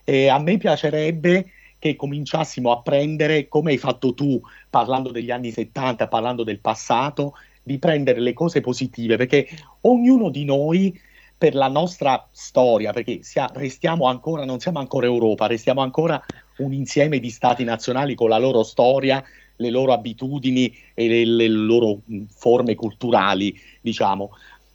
E 0.04 0.28
a 0.28 0.38
me 0.38 0.56
piacerebbe 0.56 1.50
che 1.78 1.96
cominciassimo 1.96 2.70
a 2.72 2.80
prendere, 2.80 3.48
come 3.48 3.72
hai 3.72 3.78
fatto 3.78 4.14
tu 4.14 4.40
parlando 4.70 5.10
degli 5.10 5.30
anni 5.30 5.50
70, 5.50 6.08
parlando 6.08 6.42
del 6.42 6.60
passato, 6.60 7.34
di 7.66 7.78
prendere 7.78 8.20
le 8.20 8.32
cose 8.32 8.60
positive, 8.60 9.16
perché 9.16 9.48
ognuno 9.80 10.30
di 10.30 10.44
noi 10.44 10.96
per 11.36 11.56
la 11.56 11.66
nostra 11.66 12.28
storia, 12.30 12.92
perché 12.92 13.24
sia- 13.24 13.50
restiamo 13.52 14.06
ancora, 14.06 14.44
non 14.44 14.60
siamo 14.60 14.78
ancora 14.78 15.06
Europa, 15.06 15.48
restiamo 15.48 15.80
ancora 15.80 16.24
un 16.58 16.72
insieme 16.72 17.18
di 17.18 17.28
stati 17.28 17.64
nazionali 17.64 18.14
con 18.14 18.28
la 18.28 18.38
loro 18.38 18.62
storia, 18.62 19.20
le 19.56 19.70
loro 19.70 19.92
abitudini 19.92 20.72
e 20.94 21.08
le, 21.08 21.24
le 21.24 21.48
loro 21.48 22.02
forme 22.28 22.76
culturali, 22.76 23.52
diciamo. 23.80 24.30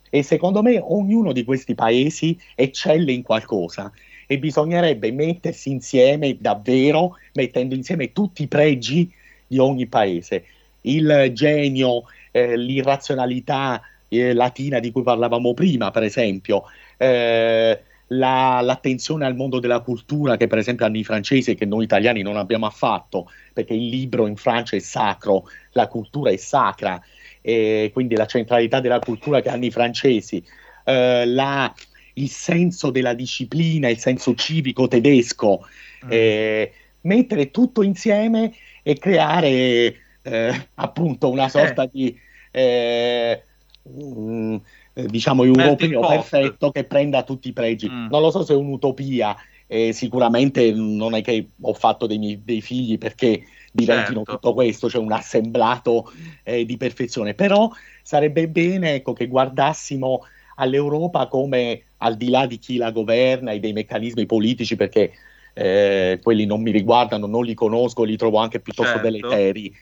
E 0.10 0.22
secondo 0.22 0.62
me 0.62 0.78
ognuno 0.78 1.32
di 1.32 1.46
questi 1.46 1.76
paesi 1.76 2.38
eccelle 2.56 3.14
in 3.14 3.22
qualcosa 3.22 3.90
e 4.28 4.38
bisognerebbe 4.38 5.14
mettersi 5.14 5.72
insieme 5.72 6.36
davvero, 6.38 7.16
mettendo 7.36 7.74
insieme 7.74 8.12
tutti 8.12 8.44
i 8.44 8.48
pregi 8.48 9.10
di 9.48 9.60
ogni 9.60 9.88
paese. 9.88 10.44
Il 10.82 11.32
genio, 11.34 12.04
eh, 12.32 12.58
l'irrazionalità 12.58 13.82
eh, 14.08 14.34
latina 14.34 14.80
di 14.80 14.92
cui 14.92 15.04
parlavamo 15.04 15.54
prima, 15.54 15.92
per 15.92 16.04
esempio, 16.04 16.64
eh, 16.98 17.82
la- 18.08 18.60
l'attenzione 18.62 19.26
al 19.26 19.36
mondo 19.36 19.60
della 19.60 19.80
cultura 19.80 20.36
che 20.36 20.48
per 20.48 20.58
esempio 20.58 20.86
hanno 20.86 20.98
i 20.98 21.04
francesi 21.04 21.52
e 21.52 21.56
che 21.56 21.66
noi 21.66 21.86
italiani 21.86 22.22
non 22.22 22.36
abbiamo 22.38 22.66
affatto, 22.66 23.30
perché 23.54 23.74
il 23.74 23.88
libro 23.88 24.28
in 24.28 24.36
Francia 24.36 24.76
è 24.76 24.80
sacro, 24.80 25.46
la 25.72 25.88
cultura 25.88 26.30
è 26.32 26.36
sacra, 26.38 27.02
e 27.42 27.90
quindi 27.94 28.16
la 28.16 28.26
centralità 28.26 28.80
della 28.82 29.00
cultura 29.00 29.42
che 29.42 29.50
hanno 29.50 29.66
i 29.66 29.72
francesi, 29.72 30.44
eh, 30.86 31.26
la- 31.26 31.74
il 32.16 32.30
senso 32.30 32.92
della 32.92 33.14
disciplina, 33.14 33.88
il 33.90 33.98
senso 33.98 34.36
civico 34.36 34.88
tedesco, 34.88 35.66
eh, 36.10 36.72
mettere 37.02 37.50
tutto 37.52 37.82
insieme 37.82 38.52
e 38.84 38.98
creare 38.98 39.96
eh, 40.24 40.68
appunto 40.76 41.30
una 41.30 41.50
sorta 41.50 41.86
di 41.86 42.18
eh, 42.52 43.44
mm, 43.90 44.56
eh, 44.94 45.06
diciamo 45.06 45.44
europeo 45.44 46.02
perfetto 46.02 46.72
che 46.72 46.84
prenda 46.84 47.24
tutti 47.24 47.50
i 47.50 47.54
pregi. 47.54 47.90
Mm. 47.90 48.08
Non 48.10 48.22
lo 48.22 48.32
so 48.32 48.44
se 48.44 48.54
è 48.54 48.58
un'utopia, 48.58 49.36
eh, 49.68 49.94
sicuramente 49.94 50.72
non 50.72 51.16
è 51.16 51.22
che 51.22 51.50
ho 51.62 51.74
fatto 51.74 52.06
dei, 52.06 52.18
miei- 52.18 52.42
dei 52.44 52.62
figli 52.62 52.98
perché 52.98 53.44
diventino 53.72 54.18
Certo. 54.18 54.34
tutto 54.34 54.54
questo, 54.54 54.90
cioè 54.90 55.02
un 55.02 55.14
assemblato 55.14 56.12
eh, 56.44 56.66
di 56.66 56.76
perfezione, 56.76 57.34
però 57.34 57.70
sarebbe 58.04 58.50
bene 58.50 58.96
ecco, 58.96 59.14
che 59.14 59.28
guardassimo 59.28 60.26
all'Europa 60.56 61.28
come 61.28 61.84
al 61.98 62.18
di 62.18 62.30
là 62.30 62.46
di 62.46 62.60
chi 62.60 62.76
la 62.78 62.92
governa 62.92 63.52
e 63.52 63.60
dei 63.60 63.72
meccanismi 63.72 64.26
politici, 64.26 64.76
perché 64.76 65.14
eh, 65.54 66.20
quelli 66.22 66.46
non 66.46 66.62
mi 66.62 66.72
riguardano, 66.72 67.28
non 67.28 67.46
li 67.46 67.54
conosco, 67.54 68.04
li 68.04 68.18
trovo 68.18 68.38
anche 68.40 68.60
piuttosto 68.60 69.00
Certo. 69.00 69.10
deleteri. 69.10 69.74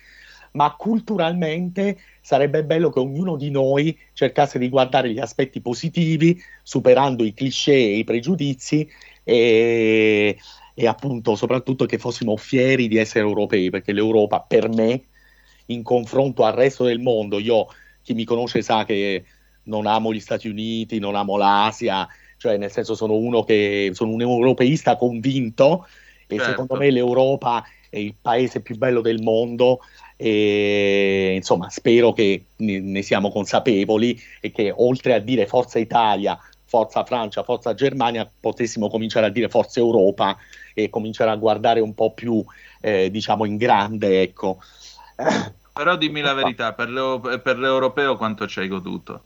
Ma 0.52 0.76
culturalmente 0.76 2.00
sarebbe 2.22 2.64
bello 2.64 2.90
che 2.90 3.00
ognuno 3.00 3.36
di 3.36 3.50
noi 3.52 3.98
cercasse 4.14 4.60
di 4.60 4.70
guardare 4.70 5.12
gli 5.12 5.20
aspetti 5.20 5.62
positivi, 5.62 6.42
superando 6.64 7.24
i 7.24 7.34
cliché 7.34 7.74
e 7.74 7.98
i 7.98 8.04
pregiudizi 8.04 8.88
e, 9.24 10.38
e 10.74 10.88
appunto 10.88 11.36
soprattutto 11.36 11.86
che 11.86 11.98
fossimo 11.98 12.36
fieri 12.38 12.88
di 12.88 12.98
essere 12.98 13.26
europei, 13.26 13.70
perché 13.70 13.92
l'Europa 13.94 14.42
per 14.42 14.70
me, 14.70 15.02
in 15.68 15.84
confronto 15.84 16.44
al 16.44 16.54
resto 16.54 16.84
del 16.86 17.00
mondo, 17.00 17.40
io 17.40 17.68
chi 18.02 18.14
mi 18.14 18.26
conosce 18.26 18.62
sa 18.62 18.86
che 18.86 19.24
non 19.64 19.86
amo 19.86 20.14
gli 20.14 20.20
Stati 20.20 20.48
Uniti, 20.48 21.00
non 21.00 21.16
amo 21.16 21.38
l'Asia, 21.38 22.08
cioè 22.38 22.58
nel 22.58 22.72
senso 22.72 22.96
sono 22.96 23.16
uno 23.16 23.44
che 23.44 23.92
sono 23.94 24.12
un 24.12 24.22
europeista 24.22 24.96
convinto 24.96 25.86
e 26.28 26.36
Certo. 26.38 26.52
secondo 26.52 26.76
me 26.76 26.92
l'Europa 26.92 27.64
è 27.90 27.98
il 27.98 28.16
paese 28.20 28.62
più 28.62 28.78
bello 28.78 29.02
del 29.02 29.22
mondo 29.22 29.80
e 30.22 31.32
insomma 31.34 31.70
spero 31.70 32.12
che 32.12 32.48
ne, 32.58 32.82
ne 32.82 33.02
siamo 33.04 33.32
consapevoli 33.32 34.22
e 34.42 34.52
che 34.52 34.74
oltre 34.76 35.14
a 35.14 35.20
dire 35.20 35.48
Forza 35.48 35.80
Italia, 35.80 36.38
Forza 36.66 37.06
Francia, 37.06 37.44
Forza 37.44 37.74
Germania 37.74 38.30
potessimo 38.38 38.90
cominciare 38.90 39.28
a 39.28 39.30
dire 39.30 39.48
Forza 39.48 39.80
Europa 39.80 40.38
e 40.74 40.90
cominciare 40.90 41.32
a 41.32 41.38
guardare 41.38 41.80
un 41.80 41.94
po' 41.96 42.12
più 42.12 42.44
eh, 42.82 43.10
diciamo 43.10 43.46
in 43.46 43.56
grande 43.56 44.22
ecco. 44.22 44.60
Però 45.72 45.96
dimmi 45.96 46.20
la 46.20 46.34
verità, 46.34 46.74
per, 46.74 46.90
l'eo- 46.90 47.20
per 47.20 47.58
l'europeo 47.58 48.18
quanto 48.18 48.46
ci 48.46 48.60
hai 48.60 48.68
goduto? 48.68 49.24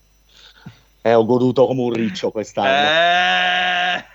Eh, 1.01 1.15
ho 1.15 1.25
goduto 1.25 1.65
come 1.65 1.81
un 1.81 1.91
riccio 1.91 2.29
quest'anno. 2.29 2.87
Eh, 2.87 4.05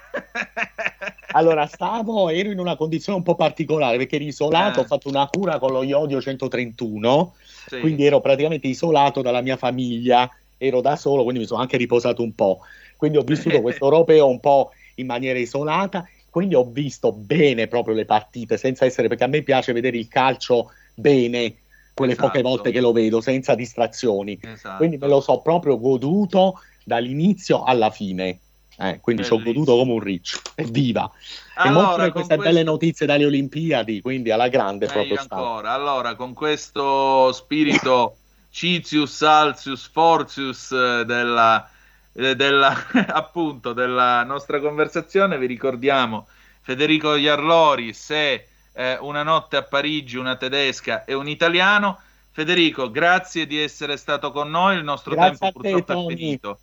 Allora, 1.32 1.66
stavo, 1.66 2.28
ero 2.28 2.50
in 2.50 2.58
una 2.58 2.76
condizione 2.76 3.18
un 3.18 3.24
po' 3.24 3.34
particolare 3.34 3.96
perché 3.96 4.16
ero 4.16 4.24
isolato, 4.24 4.80
Eh. 4.80 4.82
ho 4.82 4.86
fatto 4.86 5.08
una 5.08 5.26
cura 5.26 5.58
con 5.58 5.72
lo 5.72 5.82
iodio 5.82 6.20
131, 6.20 7.34
sì. 7.68 7.80
quindi 7.80 8.04
ero 8.04 8.20
praticamente 8.20 8.66
isolato 8.66 9.20
dalla 9.20 9.40
mia 9.42 9.56
famiglia, 9.56 10.30
ero 10.56 10.80
da 10.80 10.96
solo, 10.96 11.22
quindi 11.22 11.40
mi 11.40 11.46
sono 11.46 11.60
anche 11.60 11.76
riposato 11.76 12.22
un 12.22 12.34
po'. 12.34 12.60
quindi 12.96 13.18
ho 13.18 13.22
vissuto 13.22 13.60
questo 13.62 13.84
europeo 13.84 14.26
un 14.26 14.40
po' 14.40 14.70
in 14.96 15.06
maniera 15.06 15.38
isolata, 15.38 16.08
quindi 16.30 16.54
ho 16.54 16.64
visto 16.64 17.12
bene 17.12 17.68
proprio 17.68 17.94
le 17.94 18.04
partite, 18.04 18.56
senza 18.56 18.84
essere, 18.84 19.08
perché 19.08 19.24
a 19.24 19.28
me 19.28 19.42
piace 19.42 19.72
vedere 19.72 19.96
il 19.96 20.08
calcio 20.08 20.70
bene, 20.94 21.58
quelle 21.94 22.12
Esatto. 22.12 22.28
poche 22.28 22.42
volte 22.42 22.70
che 22.70 22.80
lo 22.80 22.92
vedo, 22.92 23.20
senza 23.20 23.54
distrazioni. 23.54 24.38
Esatto. 24.40 24.76
Quindi 24.76 24.96
me 24.98 25.06
lo 25.08 25.20
so 25.20 25.40
proprio 25.40 25.78
goduto 25.78 26.60
dall'inizio 26.84 27.62
alla 27.62 27.90
fine. 27.90 28.40
Eh, 28.80 29.00
quindi 29.00 29.24
ci 29.24 29.32
ho 29.32 29.42
goduto 29.42 29.76
come 29.76 29.92
un 29.92 30.00
riccio. 30.00 30.40
Evviva! 30.54 31.10
e 31.56 31.60
Allora, 31.68 31.86
molte 31.86 32.02
con 32.02 32.10
queste 32.12 32.34
questo- 32.36 32.52
belle 32.52 32.62
notizie 32.62 33.06
dalle 33.06 33.24
Olimpiadi, 33.26 34.00
quindi 34.00 34.30
alla 34.30 34.46
grande 34.48 34.86
proprio 34.86 35.14
Meglio 35.14 35.22
stato. 35.22 35.42
ancora. 35.42 35.72
Allora, 35.72 36.14
con 36.14 36.32
questo 36.32 37.32
spirito 37.32 38.16
Citius, 38.50 39.22
Alcius, 39.22 39.88
Fortius 39.90 40.70
eh, 40.72 41.04
della, 41.04 41.68
eh, 42.12 42.36
della- 42.36 42.86
appunto 43.08 43.72
della 43.72 44.22
nostra 44.22 44.60
conversazione, 44.60 45.38
vi 45.38 45.46
ricordiamo 45.46 46.28
Federico 46.60 47.14
Iarlori, 47.16 47.92
se 47.92 48.46
eh, 48.72 48.96
una 49.00 49.24
notte 49.24 49.56
a 49.56 49.62
Parigi, 49.64 50.16
una 50.18 50.36
tedesca 50.36 51.04
e 51.04 51.14
un 51.14 51.26
italiano. 51.28 51.98
Federico, 52.30 52.88
grazie 52.92 53.48
di 53.48 53.58
essere 53.60 53.96
stato 53.96 54.30
con 54.30 54.48
noi, 54.48 54.76
il 54.76 54.84
nostro 54.84 55.14
Grazie 55.16 55.38
tempo 55.38 55.60
te, 55.60 55.70
purtroppo 55.72 55.92
è 55.92 55.94
Tony. 56.04 56.14
finito. 56.16 56.60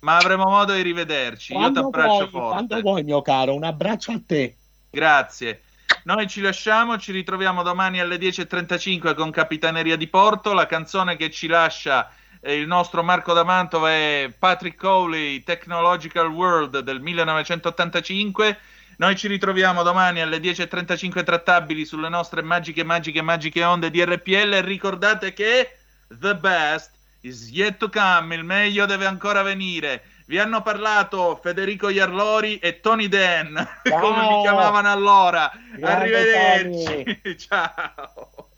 Ma 0.00 0.16
avremo 0.16 0.44
modo 0.44 0.72
di 0.72 0.82
rivederci. 0.82 1.52
Io 1.52 1.58
ti 1.58 1.72
Quando 1.72 1.86
abbraccio 1.86 2.28
forte. 2.28 2.48
quando 2.48 2.80
vuoi, 2.80 3.02
mio 3.02 3.22
caro, 3.22 3.54
un 3.54 3.64
abbraccio 3.64 4.12
a 4.12 4.20
te. 4.24 4.56
Grazie. 4.90 5.62
Noi 6.04 6.26
ci 6.28 6.40
lasciamo, 6.40 6.98
ci 6.98 7.12
ritroviamo 7.12 7.62
domani 7.62 8.00
alle 8.00 8.16
10.35 8.16 9.14
con 9.14 9.30
Capitaneria 9.30 9.96
di 9.96 10.06
Porto. 10.06 10.52
La 10.52 10.66
canzone 10.66 11.16
che 11.16 11.30
ci 11.30 11.46
lascia 11.46 12.10
eh, 12.40 12.56
il 12.56 12.66
nostro 12.66 13.02
Marco 13.02 13.34
da 13.34 13.44
Mantova 13.44 13.90
è 13.90 14.32
Patrick 14.38 14.78
Cowley, 14.78 15.42
Technological 15.42 16.28
World 16.28 16.78
del 16.78 17.00
1985. 17.00 18.58
Noi 18.96 19.16
ci 19.16 19.28
ritroviamo 19.28 19.82
domani 19.82 20.20
alle 20.20 20.38
10.35 20.38 21.24
trattabili 21.24 21.84
sulle 21.84 22.08
nostre 22.08 22.42
magiche, 22.42 22.84
magiche, 22.84 23.22
magiche 23.22 23.64
onde 23.64 23.90
di 23.90 24.02
RPL. 24.02 24.60
Ricordate 24.62 25.32
che 25.32 25.76
the 26.18 26.34
best 26.36 26.92
is 27.20 27.50
yet 27.50 27.76
to 27.78 27.88
come, 27.88 28.34
il 28.34 28.44
meglio 28.44 28.86
deve 28.86 29.06
ancora 29.06 29.42
venire. 29.42 30.02
Vi 30.26 30.38
hanno 30.38 30.62
parlato 30.62 31.38
Federico 31.42 31.88
Iarlori 31.88 32.58
e 32.58 32.80
Tony 32.80 33.08
Dan, 33.08 33.54
come 33.82 34.28
mi 34.28 34.40
chiamavano 34.42 34.90
allora. 34.90 35.50
Grande 35.76 36.38
Arrivederci. 36.38 37.34
Ciao. 37.36 38.50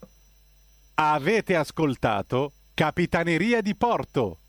Avete 0.95 1.55
ascoltato 1.55 2.53
Capitaneria 2.75 3.61
di 3.61 3.75
Porto. 3.75 4.42